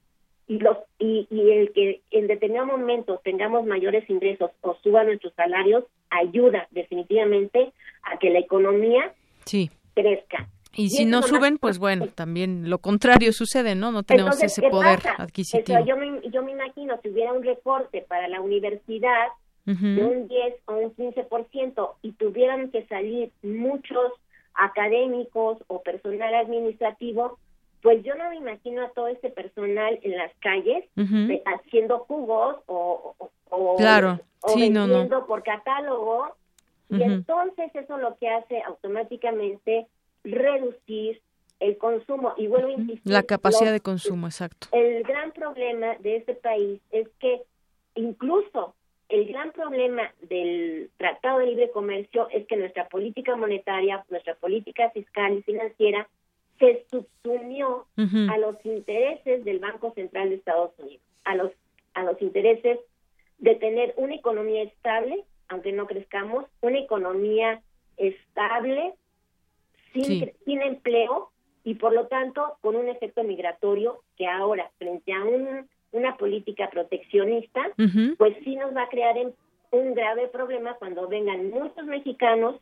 [0.48, 5.34] y los y, y el que en determinado momento tengamos mayores ingresos o suban nuestros
[5.34, 7.74] salarios ayuda definitivamente
[8.04, 9.14] a que la economía
[9.46, 9.70] sí.
[9.94, 10.48] crezca.
[10.76, 13.92] Y, si no suben, pues bueno, también lo contrario sucede, ¿no?
[13.92, 15.80] No tenemos ese poder adquisitivo.
[15.86, 19.28] yo, me, yo me imagino si hubiera un reporte para la universidad
[19.66, 24.14] de un 10 o un 15% y tuvieran que salir muchos
[24.54, 27.38] académicos o personal administrativo,
[27.82, 30.86] pues yo no me imagino a todo ese personal en las calles
[31.46, 33.16] haciendo jugos o,
[33.50, 34.20] o, claro.
[34.56, 36.36] vendiendo por catálogo.
[36.90, 39.88] Y entonces eso lo que hace automáticamente
[40.32, 41.22] reducir
[41.60, 42.34] el consumo.
[42.38, 43.12] Y vuelvo a insistir.
[43.12, 44.68] La capacidad de consumo, exacto.
[44.72, 47.42] El gran problema de este país es que
[47.96, 48.76] incluso
[49.10, 54.90] el gran problema del Tratado de Libre Comercio es que nuestra política monetaria, nuestra política
[54.92, 56.08] fiscal y financiera
[56.60, 61.52] se subsumió a los intereses del Banco Central de Estados Unidos, a los
[61.94, 62.80] a los intereses
[63.40, 67.62] de tener una economía estable, aunque no crezcamos, una economía
[67.98, 68.94] estable
[69.94, 71.32] sin, sin empleo
[71.64, 76.70] y por lo tanto con un efecto migratorio que ahora frente a un, una política
[76.70, 77.62] proteccionista,
[78.18, 79.16] pues sí nos va a crear
[79.72, 82.56] un grave problema cuando vengan muchos mexicanos,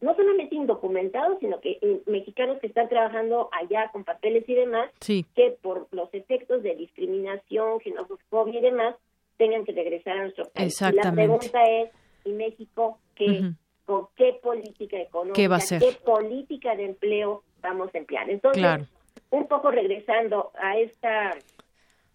[0.00, 4.88] no solamente indocumentados, sino que eh, mexicanos que están trabajando allá con papeles y demás,
[5.34, 8.94] que por los efectos de discriminación, xenofobia y demás,
[9.36, 10.80] tengan que regresar a nuestro país.
[10.80, 11.90] Y la pregunta es,
[12.24, 13.50] ¿y México qué?
[13.88, 18.28] Con qué política económica, ¿Qué, política de empleo vamos a emplear.
[18.28, 18.86] Entonces,
[19.30, 21.34] un poco regresando a esta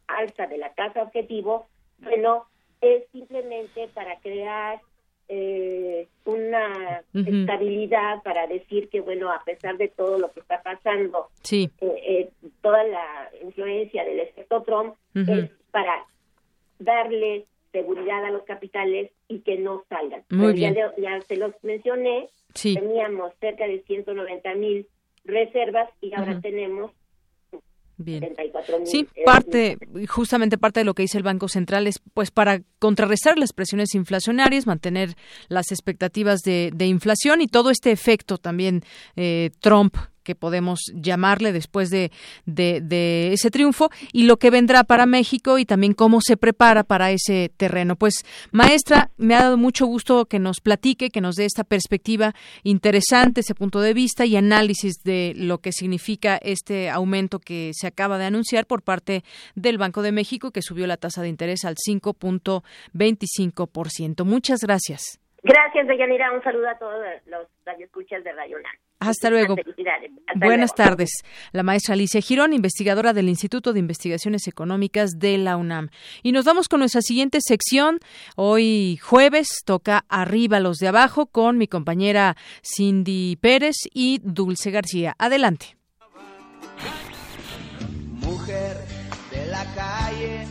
[0.06, 1.66] alza de la tasa objetivo,
[1.98, 2.46] bueno,
[2.80, 4.82] es simplemente para crear
[5.28, 11.30] eh, una estabilidad para decir que, bueno, a pesar de todo lo que está pasando,
[11.42, 11.72] sí.
[11.82, 12.30] Eh, eh,
[12.62, 16.06] toda la influencia del efecto Trump es para
[16.78, 20.24] darle seguridad a los capitales y que no salgan.
[20.30, 20.76] Muy bien.
[20.98, 24.88] Ya, se los mencioné, teníamos cerca de 190 mil
[25.26, 26.92] reservas y ahora tenemos
[27.96, 28.36] Bien.
[28.86, 29.78] Sí, parte,
[30.10, 33.94] justamente parte de lo que dice el Banco Central es pues para contrarrestar las presiones
[33.94, 35.10] inflacionarias, mantener
[35.48, 38.82] las expectativas de, de inflación y todo este efecto también
[39.16, 42.12] eh, Trump que podemos llamarle después de,
[42.46, 47.52] ese triunfo y lo que vendrá para México y también cómo se prepara para ese
[47.58, 47.96] terreno.
[47.96, 48.16] Pues,
[48.52, 52.34] maestra, me ha dado mucho gusto que nos platique, que nos dé esta perspectiva
[52.64, 57.88] interesante, ese punto de vista y análisis de lo que significa este aumento que se
[57.88, 59.24] acaba de anunciar por parte
[59.56, 64.26] del Banco de México, que subió la tasa de interés al 5.25%.
[64.26, 65.20] Muchas gracias.
[65.44, 66.32] Gracias, Deyanira.
[66.32, 68.58] Un saludo a todos los radioescuchas de Radio
[69.08, 69.56] hasta luego.
[70.36, 71.10] Buenas tardes.
[71.52, 75.90] La maestra Alicia Girón, investigadora del Instituto de Investigaciones Económicas de la UNAM.
[76.22, 78.00] Y nos vamos con nuestra siguiente sección.
[78.36, 85.16] Hoy jueves toca Arriba los de abajo con mi compañera Cindy Pérez y Dulce García.
[85.18, 85.78] Adelante.
[88.22, 88.78] Mujer
[89.32, 90.48] de la calle.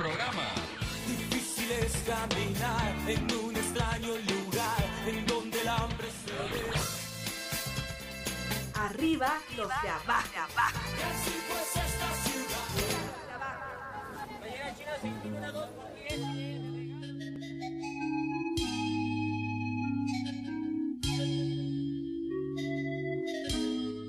[0.00, 6.70] Es caminar en un extraño lugar en donde el hambre se ve.
[8.74, 10.28] Arriba los de abajo.
[10.34, 12.68] Y así pues esta ciudad.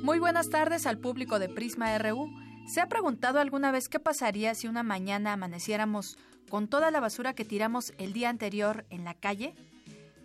[0.04, 2.30] Muy buenas tardes al público de Prisma RU.
[2.70, 6.20] ¿Se ha preguntado alguna vez qué pasaría si una mañana amaneciéramos
[6.50, 9.56] con toda la basura que tiramos el día anterior en la calle?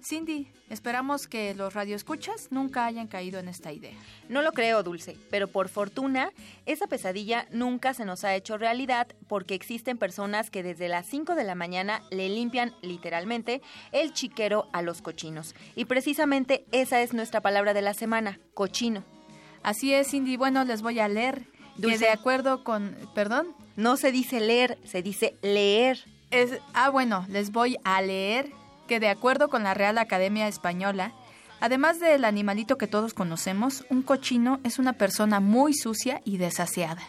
[0.02, 3.94] Cindy, esperamos que los radioescuchas nunca hayan caído en esta idea.
[4.28, 6.32] No lo creo, Dulce, pero por fortuna,
[6.66, 11.36] esa pesadilla nunca se nos ha hecho realidad porque existen personas que desde las 5
[11.36, 15.54] de la mañana le limpian literalmente el chiquero a los cochinos.
[15.76, 19.02] Y precisamente esa es nuestra palabra de la semana, cochino.
[19.62, 20.36] Así es, Cindy.
[20.36, 21.46] Bueno, les voy a leer.
[21.76, 21.98] Dulce.
[21.98, 22.96] Que de acuerdo con...
[23.14, 23.48] ¿Perdón?
[23.76, 26.04] No se dice leer, se dice leer.
[26.30, 28.50] Es, ah, bueno, les voy a leer
[28.86, 31.12] que de acuerdo con la Real Academia Española,
[31.60, 37.02] además del animalito que todos conocemos, un cochino es una persona muy sucia y desasiada.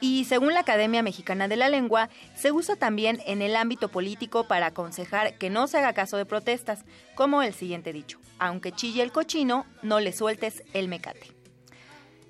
[0.00, 4.48] Y según la Academia Mexicana de la Lengua, se usa también en el ámbito político
[4.48, 6.84] para aconsejar que no se haga caso de protestas,
[7.14, 11.41] como el siguiente dicho, aunque chille el cochino, no le sueltes el mecate.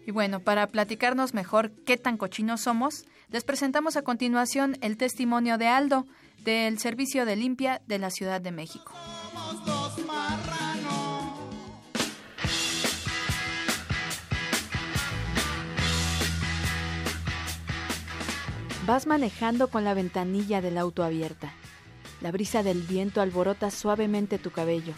[0.06, 5.58] Y bueno, para platicarnos mejor qué tan cochinos somos, les presentamos a continuación el testimonio
[5.58, 6.06] de Aldo,
[6.44, 8.92] del Servicio de Limpia de la Ciudad de México.
[18.84, 21.52] Vas manejando con la ventanilla del auto abierta.
[22.20, 24.94] La brisa del viento alborota suavemente tu cabello.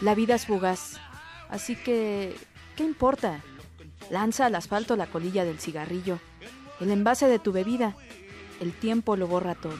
[0.00, 1.00] La vida es fugaz,
[1.50, 2.34] así que,
[2.76, 3.40] ¿qué importa?
[4.10, 6.18] Lanza al asfalto la colilla del cigarrillo,
[6.80, 7.94] el envase de tu bebida.
[8.60, 9.76] El tiempo lo borra todo.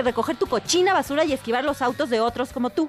[0.00, 2.88] Que recoger tu cochina basura y esquivar los autos de otros como tú.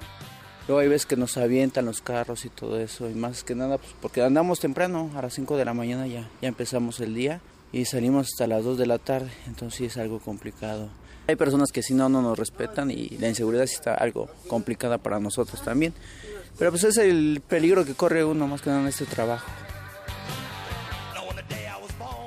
[0.66, 3.78] Luego hay veces que nos avientan los carros y todo eso, y más que nada,
[3.78, 7.40] pues porque andamos temprano, a las 5 de la mañana ya, ya empezamos el día
[7.72, 10.88] y salimos hasta las 2 de la tarde, entonces sí es algo complicado.
[11.26, 14.98] Hay personas que si no, no nos respetan y la inseguridad sí está algo complicada
[14.98, 15.92] para nosotros también,
[16.58, 19.46] pero pues es el peligro que corre uno más que nada en este trabajo.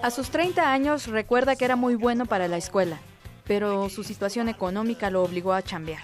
[0.03, 2.99] A sus 30 años recuerda que era muy bueno para la escuela,
[3.47, 6.03] pero su situación económica lo obligó a chambear,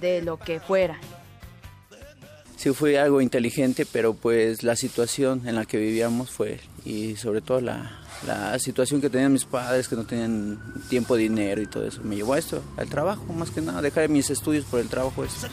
[0.00, 0.98] de lo que fuera,
[2.64, 7.42] sí fue algo inteligente, pero pues la situación en la que vivíamos fue, y sobre
[7.42, 10.58] todo la, la situación que tenían mis padres, que no tenían
[10.88, 14.08] tiempo, dinero y todo eso, me llevó a esto, al trabajo, más que nada, dejar
[14.08, 15.46] mis estudios por el trabajo este.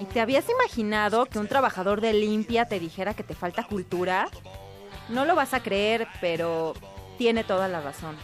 [0.00, 4.30] ¿Y te habías imaginado que un trabajador de limpia te dijera que te falta cultura?
[5.10, 6.72] No lo vas a creer, pero
[7.18, 8.16] tiene toda la razón.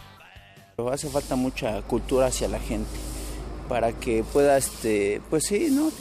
[0.89, 2.89] Hace falta mucha cultura hacia la gente
[3.67, 5.91] para que pueda, este, pues sí, ¿no?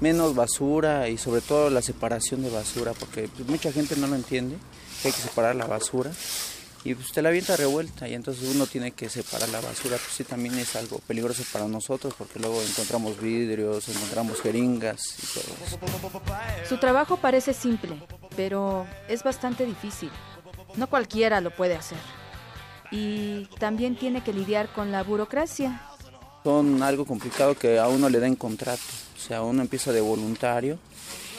[0.00, 4.56] menos basura y sobre todo la separación de basura, porque mucha gente no lo entiende,
[5.04, 6.10] hay que separar la basura
[6.84, 10.12] y pues te la avienta revuelta y entonces uno tiene que separar la basura, pues
[10.14, 15.54] sí también es algo peligroso para nosotros porque luego encontramos vidrios, encontramos jeringas y todo
[15.66, 15.78] eso.
[16.68, 18.00] Su trabajo parece simple,
[18.36, 20.10] pero es bastante difícil.
[20.76, 21.98] No cualquiera lo puede hacer.
[22.90, 25.82] Y también tiene que lidiar con la burocracia.
[26.44, 28.80] Son algo complicado que a uno le den contrato.
[29.16, 30.78] O sea, uno empieza de voluntario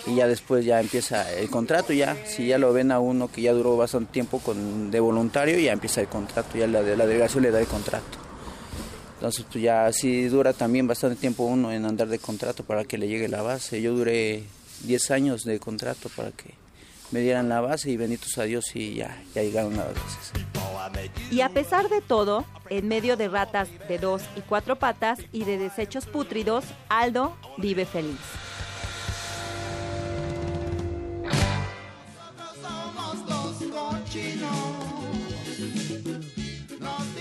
[0.06, 2.16] y ya después ya empieza el contrato ya.
[2.26, 5.72] Si ya lo ven a uno que ya duró bastante tiempo con, de voluntario, ya
[5.72, 8.18] empieza el contrato, ya la, delegación le da el contrato.
[9.16, 12.98] Entonces pues ya así dura también bastante tiempo uno en andar de contrato para que
[12.98, 13.82] le llegue la base.
[13.82, 14.44] Yo duré
[14.84, 16.54] 10 años de contrato para que
[17.12, 20.32] me dieran la base y benditos a Dios y ya, llegaron las bases.
[21.32, 25.44] Y a pesar de todo, en medio de ratas de dos y cuatro patas y
[25.44, 28.18] de desechos pútridos, Aldo vive feliz.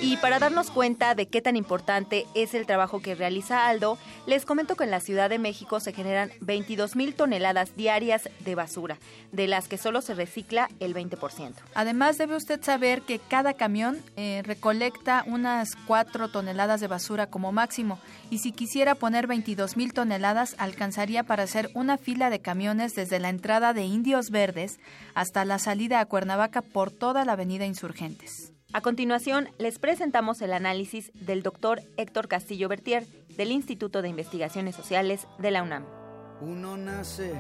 [0.08, 4.46] Y para darnos cuenta de qué tan importante es el trabajo que realiza Aldo, les
[4.46, 8.96] comento que en la Ciudad de México se generan 22 mil toneladas diarias de basura,
[9.32, 11.52] de las que solo se recicla el 20%.
[11.74, 17.52] Además, debe usted saber que cada camión eh, recolecta unas 4 toneladas de basura como
[17.52, 17.98] máximo,
[18.30, 23.18] y si quisiera poner 22 mil toneladas, alcanzaría para hacer una fila de camiones desde
[23.18, 24.80] la entrada de Indios Verdes
[25.14, 28.54] hasta la salida a Cuernavaca por toda la avenida Insurgentes.
[28.74, 33.04] A continuación, les presentamos el análisis del doctor Héctor Castillo Bertier
[33.34, 35.86] del Instituto de Investigaciones Sociales de la UNAM.
[36.42, 37.32] Uno nace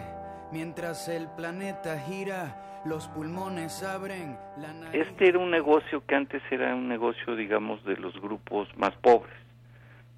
[0.52, 5.06] mientras el planeta gira, los pulmones abren, la nariz...
[5.06, 9.36] Este era un negocio que antes era un negocio, digamos, de los grupos más pobres,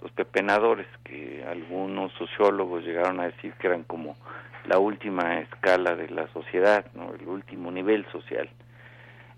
[0.01, 4.17] los pepenadores, que algunos sociólogos llegaron a decir que eran como
[4.65, 7.13] la última escala de la sociedad, ¿no?
[7.13, 8.49] el último nivel social.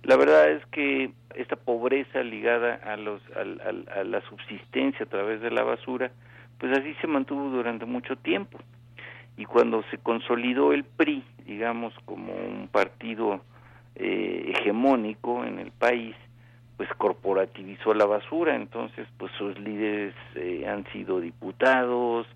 [0.03, 5.51] La verdad es que esta pobreza ligada a, los, a, la subsistencia a través de
[5.51, 6.11] la basura,
[6.59, 8.59] pues así se mantuvo durante mucho tiempo.
[9.37, 13.41] Y cuando se consolidó el PRI, digamos, como un partido
[13.95, 16.17] eh, hegemónico en el país,
[16.77, 22.27] pues corporativizó la basura, entonces pues sus líderes eh, han sido diputados,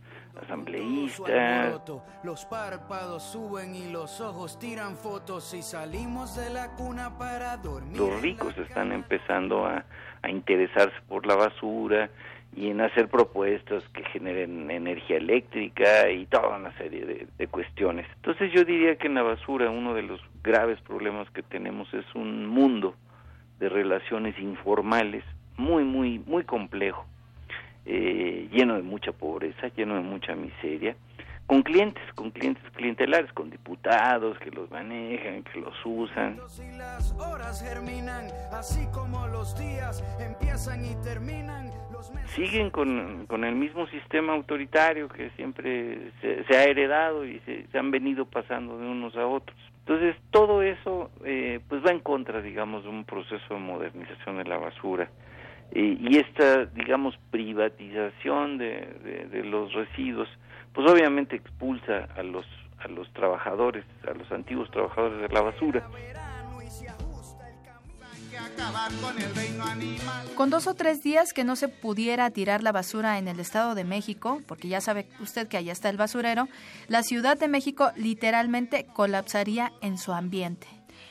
[0.42, 1.80] asambleístas.
[2.22, 7.98] Los párpados suben y los ojos tiran fotos y salimos de la cuna para dormir.
[7.98, 9.84] Los ricos están empezando a,
[10.22, 12.10] a interesarse por la basura
[12.54, 18.06] y en hacer propuestas que generen energía eléctrica y toda una serie de, de, cuestiones.
[18.16, 22.06] Entonces yo diría que en la basura uno de los graves problemas que tenemos es
[22.14, 22.94] un mundo
[23.58, 25.24] de relaciones informales
[25.56, 27.06] muy, muy, muy complejo
[27.86, 30.96] eh, lleno de mucha pobreza, lleno de mucha miseria,
[31.46, 36.40] con clientes, con clientes clientelares, con diputados que los manejan, que los usan.
[42.34, 47.66] Siguen con, con, el mismo sistema autoritario que siempre se, se ha heredado y se,
[47.68, 49.56] se, han venido pasando de unos a otros.
[49.80, 54.44] Entonces todo eso eh, pues va en contra, digamos, de un proceso de modernización de
[54.44, 55.08] la basura
[55.72, 60.28] y esta, digamos, privatización de, de, de, los residuos,
[60.72, 62.46] pues obviamente expulsa a los
[62.78, 65.88] a los trabajadores, a los antiguos trabajadores de la basura.
[70.34, 73.74] Con dos o tres días que no se pudiera tirar la basura en el Estado
[73.74, 76.48] de México, porque ya sabe usted que allá está el basurero,
[76.88, 80.66] la Ciudad de México literalmente colapsaría en su ambiente.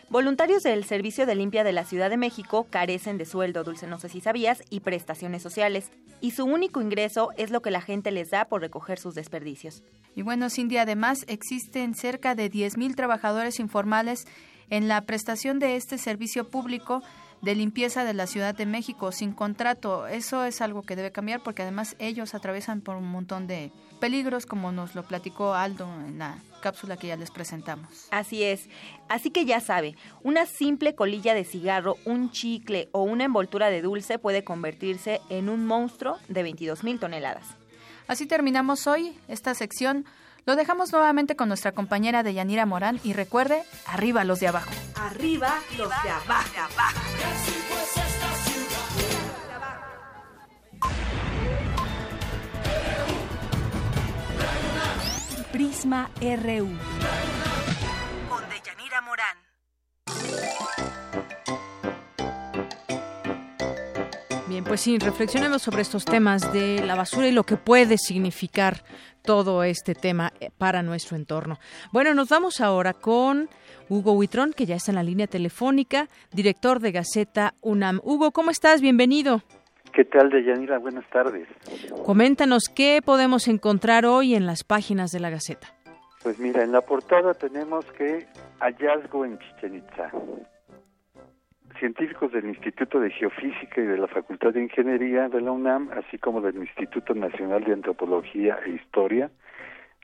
[0.10, 4.00] Voluntarios del Servicio de Limpia de la Ciudad de México carecen de sueldo, dulce no
[4.00, 5.90] sé si sabías, y prestaciones sociales,
[6.22, 9.84] y su único ingreso es lo que la gente les da por recoger sus desperdicios.
[10.16, 14.26] Y bueno, Cindy, además existen cerca de 10.000 trabajadores informales
[14.70, 17.02] en la prestación de este servicio público
[17.42, 20.08] de limpieza de la Ciudad de México sin contrato.
[20.08, 24.46] Eso es algo que debe cambiar porque además ellos atraviesan por un montón de peligros
[24.46, 28.08] como nos lo platicó Aldo en la cápsula que ya les presentamos.
[28.12, 28.70] Así es.
[29.08, 33.82] Así que ya sabe, una simple colilla de cigarro, un chicle o una envoltura de
[33.82, 37.46] dulce puede convertirse en un monstruo de 22 mil toneladas.
[38.08, 40.06] Así terminamos hoy esta sección.
[40.48, 44.70] Lo dejamos nuevamente con nuestra compañera de Yanira Morán y recuerde, arriba los de abajo.
[44.94, 46.52] Arriba los de abajo.
[55.52, 56.70] Prisma RU.
[58.30, 59.38] Con Deyanira Morán.
[64.48, 68.84] Bien, pues sí, reflexionemos sobre estos temas de la basura y lo que puede significar
[69.26, 71.58] todo este tema eh, para nuestro entorno.
[71.92, 73.50] Bueno, nos vamos ahora con
[73.90, 78.00] Hugo Huitrón, que ya está en la línea telefónica, director de Gaceta UNAM.
[78.04, 78.82] Hugo, ¿cómo estás?
[78.82, 79.42] Bienvenido.
[79.94, 80.78] ¿Qué tal, Deyanira?
[80.78, 81.48] Buenas tardes.
[82.06, 85.68] Coméntanos qué podemos encontrar hoy en las páginas de la Gaceta.
[86.22, 88.26] Pues mira, en la portada tenemos que
[88.60, 90.12] hallazgo en Chichen Itza.
[91.80, 96.18] Científicos del Instituto de Geofísica y de la Facultad de Ingeniería de la UNAM, así
[96.18, 99.30] como del Instituto Nacional de Antropología e Historia,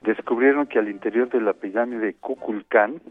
[0.02, 3.02] descubrieron que al interior de la pirámide de Kukulcán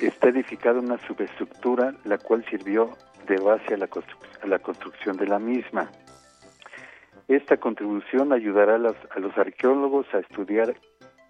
[0.00, 2.90] está edificada una subestructura la cual sirvió
[3.26, 3.88] de base a la,
[4.42, 5.90] a la construcción de la misma.
[7.28, 10.74] Esta contribución ayudará a los, a los arqueólogos a estudiar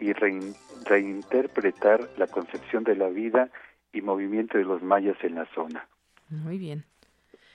[0.01, 0.55] y rein,
[0.87, 3.51] reinterpretar la concepción de la vida
[3.95, 5.87] y movimiento de los mayas en la zona.
[6.29, 6.85] Muy bien.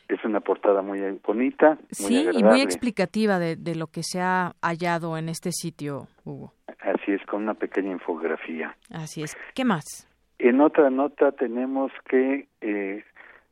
[0.08, 1.76] Es una portada muy bonita.
[1.76, 2.40] Muy sí, agradable.
[2.40, 6.54] y muy explicativa de, de, lo que se ha hallado en este sitio, Hugo.
[6.80, 8.76] Así es, con una pequeña infografía.
[8.90, 9.38] Así es.
[9.54, 10.08] ¿Qué más?
[10.40, 13.04] En otra nota tenemos que eh,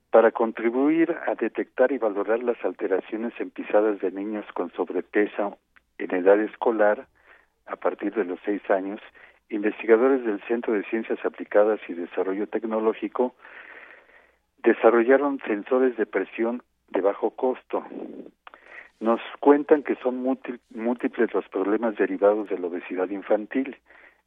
[0.10, 5.58] para contribuir a detectar y valorar las alteraciones en pisadas de niños con sobrepeso
[5.98, 7.08] en edad escolar
[7.66, 9.02] a partir de los seis años,
[9.50, 13.36] investigadores del Centro de Ciencias Aplicadas y Desarrollo Tecnológico
[14.64, 17.86] desarrollaron sensores de presión de bajo costo.
[19.00, 23.78] Nos cuentan que son múltiples los problemas derivados de la obesidad infantil.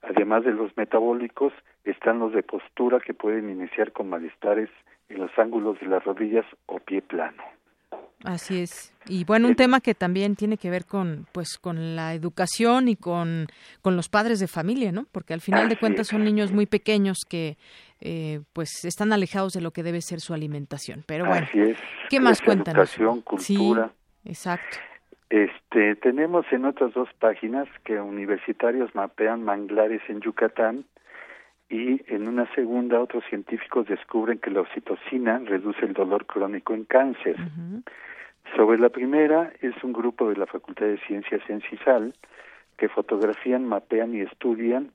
[0.02, 1.52] Además de los metabólicos,
[1.84, 4.70] están los de postura que pueden iniciar con malestares
[5.09, 7.42] en los ángulos de las rodillas o pie plano.
[8.24, 8.92] Así es.
[9.09, 12.97] Y bueno, un tema que también tiene que ver con pues con la educación y
[12.97, 13.47] con,
[13.80, 15.06] con los padres de familia, ¿no?
[15.10, 17.56] Porque al final de cuentas son niños muy pequeños que
[18.01, 21.02] eh, pues están alejados de lo que debe ser su alimentación.
[21.06, 21.47] Pero bueno,
[22.10, 22.76] ¿qué más cuentan?
[22.76, 23.90] Educación, cultura.
[24.24, 24.76] exacto.
[25.30, 30.84] Este, tenemos en otras dos páginas que universitarios mapean manglares en Yucatán
[31.68, 36.84] y en una segunda otros científicos descubren que la oxitocina reduce el dolor crónico en
[36.84, 37.36] cáncer.
[38.56, 42.14] Sobre la primera es un grupo de la Facultad de Ciencias en CISAL
[42.76, 44.92] que fotografían, mapean y estudian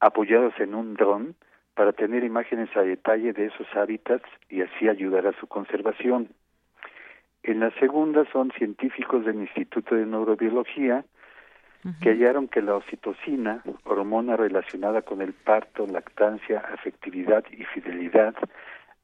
[0.00, 1.34] apoyados en un dron
[1.74, 6.28] para tener imágenes a detalle de esos hábitats y así ayudar a su conservación.
[7.42, 11.04] En la segunda son científicos del Instituto de Neurobiología
[12.00, 18.34] que hallaron que la oxitocina, hormona relacionada con el parto, lactancia, afectividad y fidelidad,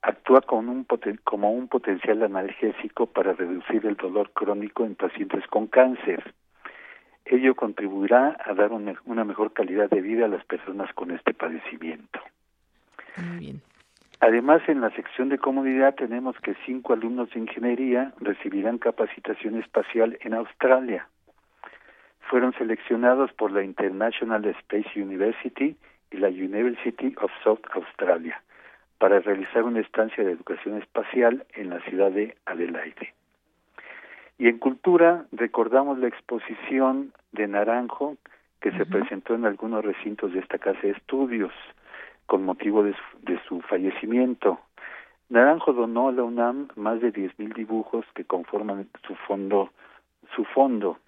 [0.03, 0.87] actúa como un,
[1.25, 6.35] como un potencial analgésico para reducir el dolor crónico en pacientes con cáncer.
[7.25, 11.35] Ello contribuirá a dar una, una mejor calidad de vida a las personas con este
[11.35, 12.21] padecimiento.
[13.17, 13.63] Muy bien.
[14.21, 20.19] Además, en la sección de comunidad tenemos que cinco alumnos de ingeniería recibirán capacitación espacial
[20.23, 21.09] en Australia.
[22.23, 25.77] Fueron seleccionados por la International Space University
[26.11, 28.43] y la University of South Australia
[28.99, 33.15] para realizar una estancia de educación espacial en la ciudad de Adelaide.
[34.39, 38.17] Y en cultura recordamos la exposición de Naranjo
[38.61, 41.53] que se presentó en algunos recintos de esta casa de estudios
[42.27, 42.95] con motivo de
[43.49, 44.61] su, fallecimiento.
[45.29, 49.71] Naranjo donó a la UNAM más de 10.000 dibujos que conforman su fondo.
[50.35, 50.99] Su fondo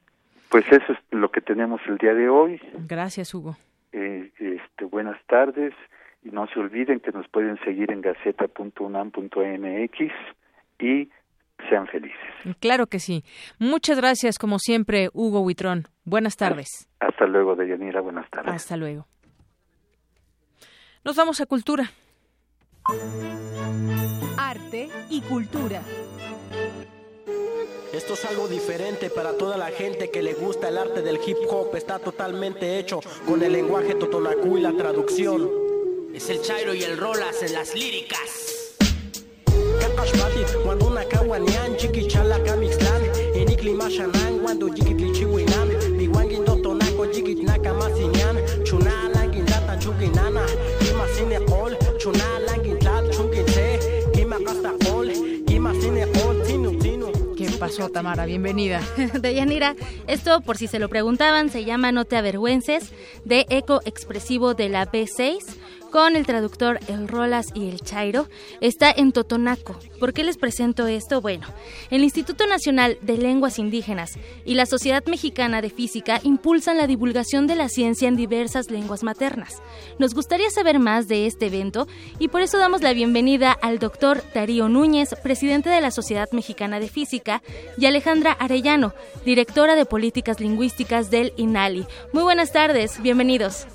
[0.51, 2.61] Pues eso es lo que tenemos el día de hoy.
[2.87, 3.57] Gracias, Hugo.
[3.93, 5.75] Eh, este, buenas tardes
[6.23, 10.13] y no se olviden que nos pueden seguir en gaceta.unam.mx
[10.79, 11.11] y
[11.69, 12.19] sean felices.
[12.61, 13.25] Claro que sí.
[13.59, 15.89] Muchas gracias, como siempre, Hugo Huitrón.
[16.05, 16.89] Buenas tardes.
[17.01, 18.01] Hasta luego, Deyanira.
[18.01, 18.53] Buenas tardes.
[18.53, 19.07] Hasta luego.
[21.05, 21.91] Nos vamos a cultura.
[24.37, 25.83] Arte y cultura.
[27.93, 31.37] Esto es algo diferente para toda la gente que le gusta el arte del hip
[31.49, 31.77] hop.
[31.77, 35.49] Está totalmente hecho con el lenguaje totonacú y la traducción.
[36.15, 38.53] Es el Chairo y el Rolas en las líricas.
[57.37, 58.25] ¿Qué pasó, Tamara?
[58.25, 58.81] Bienvenida.
[59.21, 59.75] Deyanira,
[60.07, 62.93] esto, por si se lo preguntaban, se llama No te avergüences,
[63.25, 65.39] de eco expresivo de la B6
[65.93, 68.27] con el traductor El Rolas y el Chairo.
[68.61, 69.79] Está en Totonaco.
[70.01, 71.21] ¿Por qué les presento esto?
[71.21, 71.47] Bueno,
[71.91, 77.47] el Instituto Nacional de Lenguas Indígenas y la Sociedad Mexicana de Física impulsan la divulgación
[77.47, 79.63] de la ciencia en diversas lenguas maternas.
[79.99, 81.87] Nos gustaría saber más de este evento
[82.19, 86.81] y por eso damos la bienvenida al doctor Darío Núñez, presidente de la Sociedad Mexicana
[86.81, 87.43] de Física,
[87.77, 88.95] y Alejandra Arellano,
[89.27, 91.87] directora de Políticas Lingüísticas del INALI.
[92.15, 93.67] Muy buenas tardes, bienvenidos.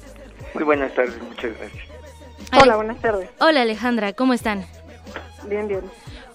[0.56, 1.87] Muy buenas tardes, muchas gracias.
[2.54, 3.30] Hola, buenas tardes.
[3.40, 4.62] Hola Alejandra, ¿cómo están?
[5.48, 5.82] Bien, bien.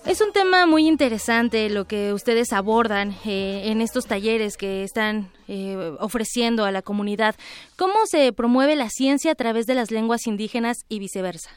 [0.05, 5.29] Es un tema muy interesante lo que ustedes abordan eh, en estos talleres que están
[5.47, 7.37] eh, ofreciendo a la comunidad.
[7.79, 11.51] ¿Cómo se promueve la ciencia a través de las lenguas indígenas y viceversa?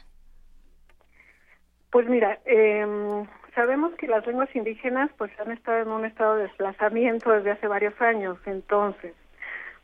[1.90, 6.44] Pues mira, em, sabemos que las lenguas indígenas pues han estado en un estado de
[6.44, 8.38] desplazamiento desde hace varios años.
[8.46, 9.12] Entonces,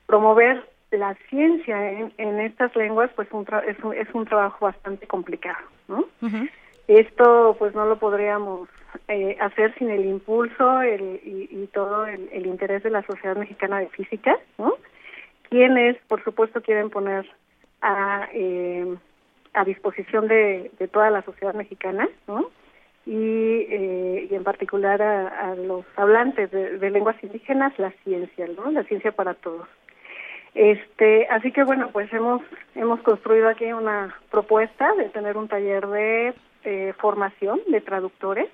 [0.07, 6.05] promover la ciencia en, estas lenguas pues es, un, es un trabajo bastante complicado, ¿no?
[6.89, 8.69] Esto pues no lo podríamos
[9.09, 13.89] eh, hacer sin el impulso el, y, todo el, interés de la Sociedad Mexicana de
[13.89, 14.75] Física, ¿no?
[15.49, 17.27] Quienes, por supuesto, quieren poner
[17.81, 18.97] a, eh,
[19.55, 22.51] a disposición de, de, toda la sociedad mexicana, ¿no?
[23.05, 28.47] Y, eh, y en particular a, a los hablantes de, de, lenguas indígenas la ciencia,
[28.57, 28.71] ¿no?
[28.71, 29.69] La ciencia para todos.
[30.55, 32.43] Este, así que bueno, pues hemos
[32.75, 36.35] hemos construido aquí una propuesta de tener un taller de
[36.65, 38.49] eh, formación de traductores,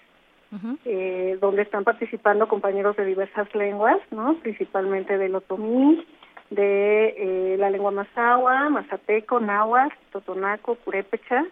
[0.85, 4.37] eh, donde están participando compañeros de diversas lenguas, ¿no?
[4.37, 6.07] Principalmente del otomí,
[6.51, 11.45] de eh, la lengua mazahua, mazateco, náhuatl, totonaco, purépecha.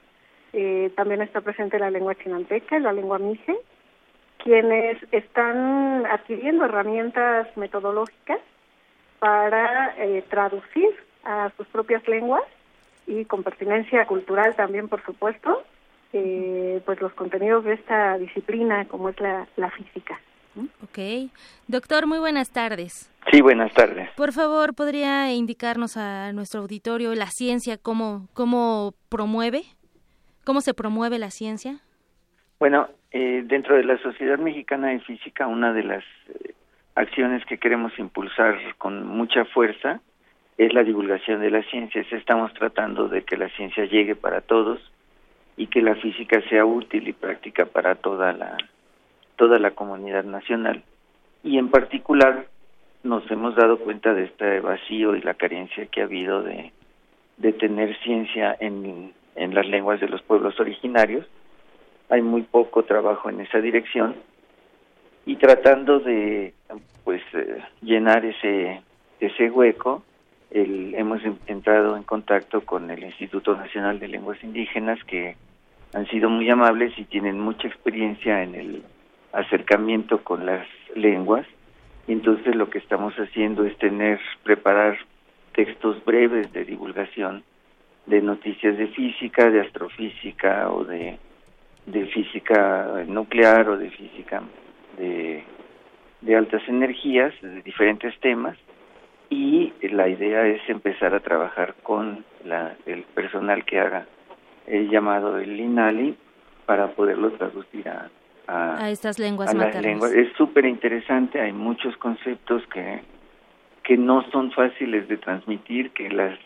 [0.94, 3.54] también está presente la lengua chinanteca, la lengua mije,
[4.38, 8.40] quienes están adquiriendo herramientas metodológicas
[9.26, 9.92] para
[10.28, 10.88] traducir
[11.24, 12.44] a sus propias lenguas
[13.08, 15.64] y con pertinencia cultural también, por supuesto,
[16.12, 20.20] eh, pues los contenidos de esta disciplina como es la, la física.
[20.84, 21.30] Ok.
[21.66, 23.12] Doctor, muy buenas tardes.
[23.32, 24.10] Sí, buenas tardes.
[24.16, 29.62] Por favor, ¿podría indicarnos a nuestro auditorio la ciencia, cómo, cómo promueve,
[30.44, 31.80] cómo se promueve la ciencia?
[32.60, 36.54] Bueno, eh, dentro de la Sociedad Mexicana de Física, una de las eh,
[36.96, 40.00] acciones que queremos impulsar con mucha fuerza
[40.58, 42.04] es la divulgación de la ciencia.
[42.10, 44.80] Estamos tratando de que la ciencia llegue para todos,
[45.56, 48.56] y que la física sea útil y práctica para toda la
[49.36, 50.82] toda la comunidad nacional
[51.42, 52.46] y en particular
[53.02, 56.72] nos hemos dado cuenta de este vacío y la carencia que ha habido de,
[57.36, 61.24] de tener ciencia en, en las lenguas de los pueblos originarios.
[62.08, 64.16] Hay muy poco trabajo en esa dirección
[65.26, 66.54] y tratando de
[67.04, 68.80] pues eh, llenar ese
[69.20, 70.04] ese hueco
[70.50, 75.36] el, hemos entrado en contacto con el Instituto Nacional de Lenguas Indígenas que
[75.92, 78.82] han sido muy amables y tienen mucha experiencia en el
[79.32, 81.46] acercamiento con las lenguas.
[82.06, 84.96] Entonces lo que estamos haciendo es tener, preparar
[85.54, 87.42] textos breves de divulgación
[88.06, 91.18] de noticias de física, de astrofísica o de,
[91.86, 94.42] de física nuclear o de física
[94.98, 95.44] de,
[96.20, 98.56] de altas energías, de diferentes temas.
[99.28, 104.06] Y la idea es empezar a trabajar con la, el personal que haga
[104.66, 106.16] el llamado el INALI
[106.64, 108.10] para poderlo traducir a,
[108.46, 110.12] a, estas lenguas lenguas.
[110.12, 113.00] Es súper interesante, hay muchos conceptos que,
[113.82, 116.38] que no son fáciles de transmitir, que las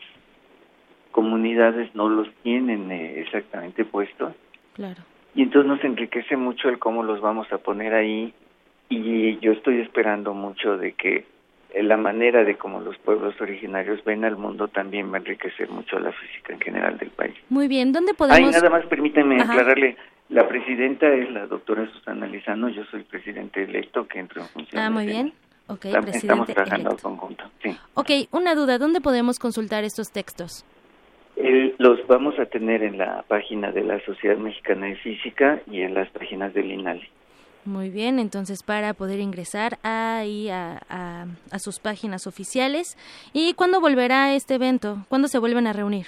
[1.11, 4.35] comunidades no los tienen eh, exactamente puestos.
[4.75, 5.03] Claro.
[5.35, 8.35] Y entonces nos enriquece mucho el cómo los vamos a poner ahí
[8.89, 11.25] y yo estoy esperando mucho de que
[11.83, 16.01] la manera de cómo los pueblos originarios ven al mundo también va a enriquecer mucho
[16.01, 17.35] la física en general del país.
[17.49, 18.39] Muy bien, ¿dónde podemos...?
[18.39, 19.97] Ahí nada más permíteme aclararle,
[20.31, 24.83] la presidenta es la doctora Susana Lizano, yo soy presidente electo que entro en función.
[24.83, 25.33] Ah, muy bien.
[25.69, 27.09] Ok, presidente Estamos trabajando electo.
[27.09, 27.77] conjunto, sí.
[27.95, 30.65] Ok, una duda, ¿dónde podemos consultar estos textos?
[31.79, 35.95] Los vamos a tener en la página de la Sociedad Mexicana de Física y en
[35.95, 37.09] las páginas del INALI.
[37.65, 42.97] Muy bien, entonces para poder ingresar ahí a, a, sus páginas oficiales.
[43.35, 45.05] ¿Y cuándo volverá este evento?
[45.11, 46.07] ¿Cuándo se vuelven a reunir?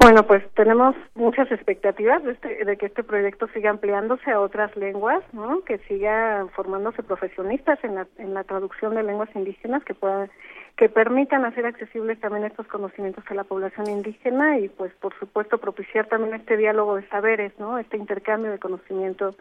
[0.00, 4.74] Bueno, pues tenemos muchas expectativas de, este, de, que este proyecto siga ampliándose a otras
[4.76, 5.62] lenguas, ¿no?
[5.62, 10.30] que siga formándose profesionistas en la, en la traducción de lenguas indígenas que puedan
[10.76, 15.58] que permitan hacer accesibles también estos conocimientos a la población indígena y pues por supuesto
[15.58, 17.78] propiciar también este diálogo de saberes, ¿no?
[17.78, 19.34] Este intercambio de conocimiento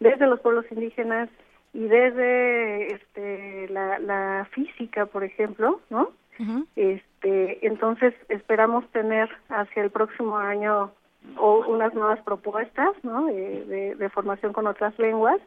[0.00, 1.28] desde los pueblos indígenas
[1.72, 6.10] y desde este, la, la física, por ejemplo, ¿no?
[6.74, 10.90] este, este, entonces esperamos tener hacia el próximo año
[11.36, 13.26] o unas nuevas propuestas, ¿no?
[13.26, 15.38] De, de, formación con otras lenguas.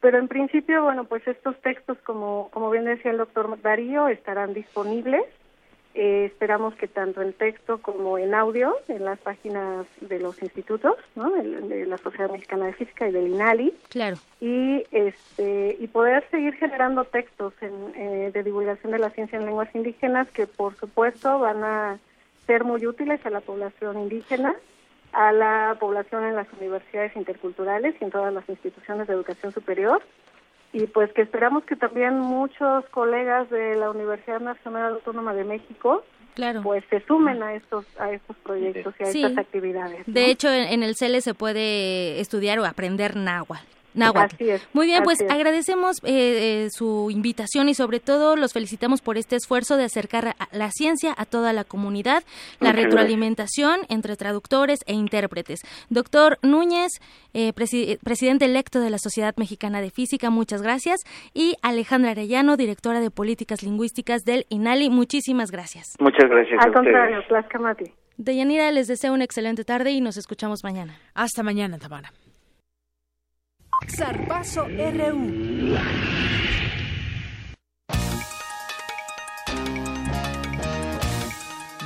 [0.00, 4.54] Pero en principio, bueno, pues estos textos, como, como bien decía el doctor Darío, estarán
[4.54, 5.24] disponibles
[5.92, 10.94] eh, esperamos que tanto en texto como en audio, en las páginas de los institutos,
[11.16, 11.30] ¿no?
[11.30, 13.74] de, la Sociedad Mexicana de Física y del INALI.
[13.88, 14.16] Claro.
[14.40, 19.74] Y, este, y poder seguir generando textos eh, de divulgación de la ciencia en lenguas
[19.74, 21.98] indígenas que, por supuesto, van a
[22.46, 24.54] ser muy útiles a la población indígena,
[25.12, 30.02] a la población en las universidades interculturales y en todas las instituciones de educación superior
[30.72, 36.04] y pues que esperamos que también muchos colegas de la Universidad Nacional Autónoma de México
[36.34, 36.62] claro.
[36.62, 40.04] pues se sumen a estos a estos proyectos y a estas actividades.
[40.06, 43.79] De hecho, en, el CELE se puede estudiar o aprender náhuatl.
[43.98, 49.02] Así es, Muy bien, pues agradecemos eh, eh, su invitación y sobre todo los felicitamos
[49.02, 52.22] por este esfuerzo de acercar la ciencia a toda la comunidad,
[52.60, 55.60] la retroalimentación entre traductores e intérpretes.
[55.88, 57.00] Doctor Núñez,
[57.34, 61.00] eh, presidente electo de la Sociedad Mexicana de Física, muchas gracias.
[61.34, 65.94] Y Alejandra Arellano, directora de Políticas Lingüísticas del INALI, muchísimas gracias.
[65.98, 66.64] Muchas gracias.
[66.64, 67.92] Al contrario, Tlaxcamati.
[68.16, 70.94] Deyanira, les deseo una excelente tarde y nos escuchamos mañana.
[71.14, 72.12] Hasta mañana, Tamara.
[73.88, 75.76] Zarpazo RU.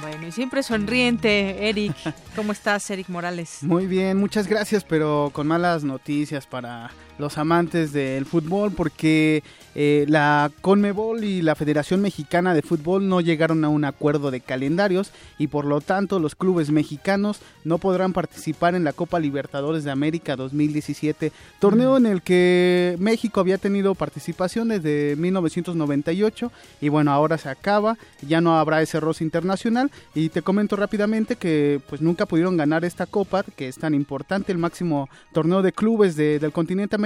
[0.01, 1.95] Bueno, y siempre sonriente, Eric.
[2.37, 3.63] ¿Cómo estás, Eric Morales?
[3.63, 9.43] Muy bien, muchas gracias, pero con malas noticias para los amantes del fútbol porque
[9.75, 14.41] eh, la Conmebol y la Federación Mexicana de Fútbol no llegaron a un acuerdo de
[14.41, 19.83] calendarios y por lo tanto los clubes mexicanos no podrán participar en la Copa Libertadores
[19.83, 27.11] de América 2017, torneo en el que México había tenido participación desde 1998 y bueno,
[27.13, 32.01] ahora se acaba, ya no habrá ese roce internacional y te comento rápidamente que pues
[32.01, 36.53] nunca pudieron ganar esta copa que es tan importante, el máximo torneo de clubes del
[36.53, 37.04] continente americano.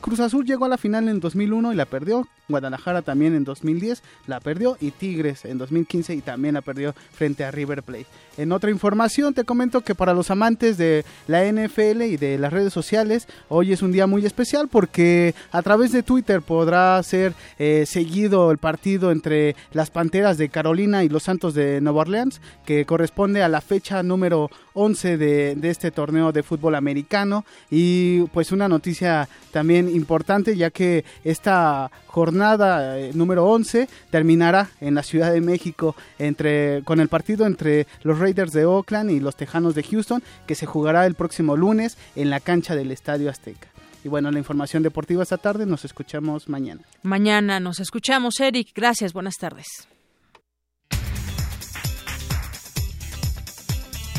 [0.00, 2.26] Cruz Azul llegó a la final en 2001 y la perdió.
[2.48, 7.42] Guadalajara también en 2010 la perdió y Tigres en 2015 y también la perdió frente
[7.44, 8.06] a River Plate.
[8.36, 12.52] En otra información te comento que para los amantes de la NFL y de las
[12.52, 17.32] redes sociales hoy es un día muy especial porque a través de Twitter podrá ser
[17.58, 22.42] eh, seguido el partido entre las Panteras de Carolina y los Santos de Nueva Orleans
[22.66, 28.52] que corresponde a la fecha número 11 de, este torneo de fútbol americano y pues
[28.52, 35.32] una noticia también importante ya que esta jornada eh, número 11 terminará en la Ciudad
[35.32, 39.82] de México entre con el partido entre los Raiders de Oakland y los Tejanos de
[39.82, 43.68] Houston que se jugará el próximo lunes en la cancha del Estadio Azteca.
[44.04, 46.82] Y bueno, la información deportiva esta tarde, nos escuchamos mañana.
[47.02, 48.68] Mañana nos escuchamos, Eric.
[48.74, 49.88] Gracias, buenas tardes.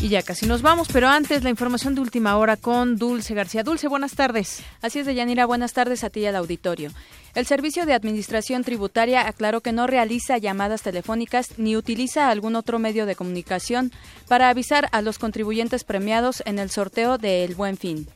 [0.02, 3.64] Y ya casi nos vamos, pero antes la información de última hora con Dulce García.
[3.64, 4.62] Dulce, buenas tardes.
[4.82, 6.92] Así es, Deyanira, buenas tardes a ti y al auditorio.
[7.34, 12.78] El Servicio de Administración Tributaria aclaró que no realiza llamadas telefónicas ni utiliza algún otro
[12.78, 13.92] medio de comunicación
[14.28, 18.08] para avisar a los contribuyentes premiados en el sorteo de El Buen Fin.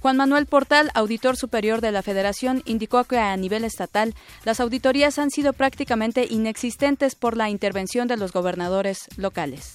[0.00, 4.14] Juan Manuel Portal, auditor superior de la Federación, indicó que a nivel estatal
[4.44, 9.74] las auditorías han sido prácticamente inexistentes por la intervención de los gobernadores locales.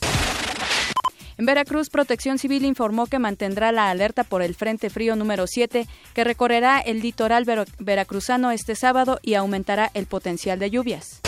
[1.37, 5.85] En Veracruz, Protección Civil informó que mantendrá la alerta por el Frente Frío número 7,
[6.13, 7.45] que recorrerá el litoral
[7.77, 11.19] veracruzano este sábado y aumentará el potencial de lluvias.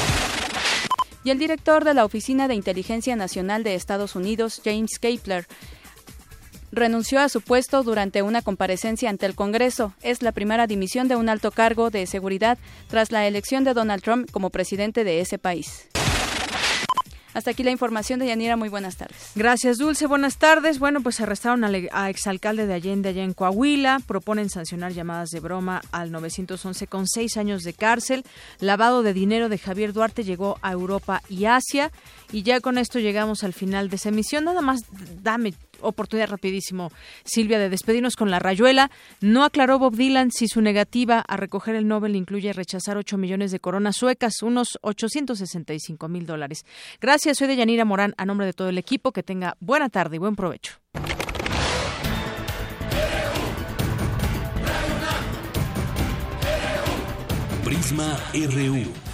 [1.25, 5.45] Y el director de la Oficina de Inteligencia Nacional de Estados Unidos, James Kapler,
[6.71, 9.93] renunció a su puesto durante una comparecencia ante el Congreso.
[10.01, 12.57] Es la primera dimisión de un alto cargo de seguridad
[12.87, 15.89] tras la elección de Donald Trump como presidente de ese país.
[17.37, 18.55] Hasta aquí la información de Yanira.
[18.55, 19.15] Muy buenas tardes.
[19.35, 20.07] Gracias, Dulce.
[20.07, 20.79] Buenas tardes.
[20.79, 24.01] Bueno, pues arrestaron al a exalcalde de Allende allá en Coahuila.
[24.07, 28.23] Proponen sancionar llamadas de broma al 911 con seis años de cárcel.
[28.59, 31.91] Lavado de dinero de Javier Duarte llegó a Europa y Asia.
[32.31, 34.45] Y ya con esto llegamos al final de esa emisión.
[34.45, 34.79] Nada más
[35.21, 36.91] dame oportunidad rapidísimo,
[37.23, 38.91] Silvia, de despedirnos con la rayuela.
[39.21, 43.51] No aclaró Bob Dylan si su negativa a recoger el Nobel incluye rechazar 8 millones
[43.51, 46.65] de coronas suecas, unos 865 mil dólares.
[46.99, 49.11] Gracias, soy de Yanira Morán, a nombre de todo el equipo.
[49.11, 50.73] Que tenga buena tarde y buen provecho.
[57.63, 59.06] Prisma RU